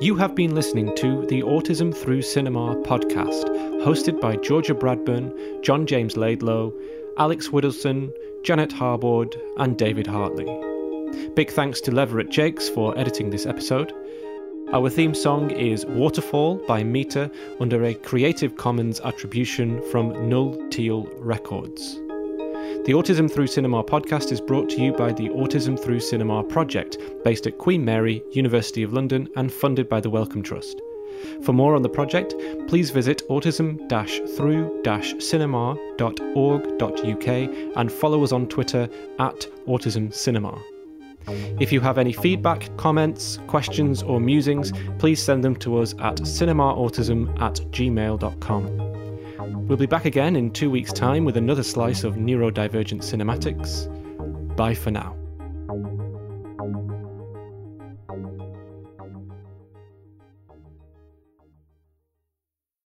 You 0.00 0.14
have 0.16 0.36
been 0.36 0.54
listening 0.54 0.94
to 0.96 1.26
the 1.26 1.42
Autism 1.42 1.92
Through 1.94 2.22
Cinema 2.22 2.76
podcast, 2.82 3.44
hosted 3.82 4.20
by 4.20 4.36
Georgia 4.36 4.74
Bradburn, 4.74 5.62
John 5.62 5.86
James 5.86 6.14
Laidlow, 6.14 6.72
Alex 7.18 7.48
Widdowson, 7.48 8.12
Janet 8.44 8.70
Harbord, 8.70 9.34
and 9.58 9.76
David 9.76 10.06
Hartley. 10.06 10.46
Big 11.34 11.50
thanks 11.50 11.80
to 11.80 11.90
Leverett 11.90 12.30
Jakes 12.30 12.68
for 12.68 12.96
editing 12.96 13.30
this 13.30 13.44
episode. 13.46 13.92
Our 14.70 14.90
theme 14.90 15.14
song 15.14 15.50
is 15.50 15.86
Waterfall 15.86 16.56
by 16.68 16.84
Meter 16.84 17.30
under 17.58 17.84
a 17.84 17.94
Creative 17.94 18.54
Commons 18.54 19.00
attribution 19.00 19.80
from 19.90 20.28
Null 20.28 20.68
Teal 20.68 21.08
Records. 21.16 21.94
The 22.84 22.92
Autism 22.92 23.32
Through 23.32 23.46
Cinema 23.46 23.82
podcast 23.82 24.30
is 24.30 24.42
brought 24.42 24.68
to 24.68 24.82
you 24.82 24.92
by 24.92 25.14
the 25.14 25.30
Autism 25.30 25.82
Through 25.82 26.00
Cinema 26.00 26.44
project, 26.44 26.98
based 27.24 27.46
at 27.46 27.56
Queen 27.56 27.82
Mary, 27.82 28.22
University 28.32 28.82
of 28.82 28.92
London, 28.92 29.26
and 29.36 29.50
funded 29.50 29.88
by 29.88 30.00
the 30.00 30.10
Wellcome 30.10 30.42
Trust. 30.42 30.82
For 31.44 31.54
more 31.54 31.74
on 31.74 31.80
the 31.80 31.88
project, 31.88 32.34
please 32.68 32.90
visit 32.90 33.22
autism 33.30 33.78
through 34.36 34.82
cinema.org.uk 35.18 35.88
and 37.76 37.90
follow 37.90 38.22
us 38.22 38.32
on 38.32 38.46
Twitter 38.48 38.86
at 39.18 39.46
Autism 39.66 40.12
Cinema. 40.12 40.62
If 41.60 41.72
you 41.72 41.80
have 41.80 41.98
any 41.98 42.12
feedback, 42.12 42.76
comments, 42.76 43.38
questions, 43.46 44.02
or 44.02 44.20
musings, 44.20 44.72
please 44.98 45.22
send 45.22 45.44
them 45.44 45.56
to 45.56 45.78
us 45.78 45.94
at 45.94 46.16
cinemaautism 46.16 47.40
at 47.40 47.56
gmail.com. 47.70 48.88
We'll 49.66 49.78
be 49.78 49.86
back 49.86 50.04
again 50.04 50.36
in 50.36 50.50
two 50.50 50.70
weeks' 50.70 50.92
time 50.92 51.24
with 51.24 51.36
another 51.36 51.62
slice 51.62 52.04
of 52.04 52.14
neurodivergent 52.14 53.02
cinematics. 53.02 53.86
Bye 54.56 54.74
for 54.74 54.90
now. 54.90 55.14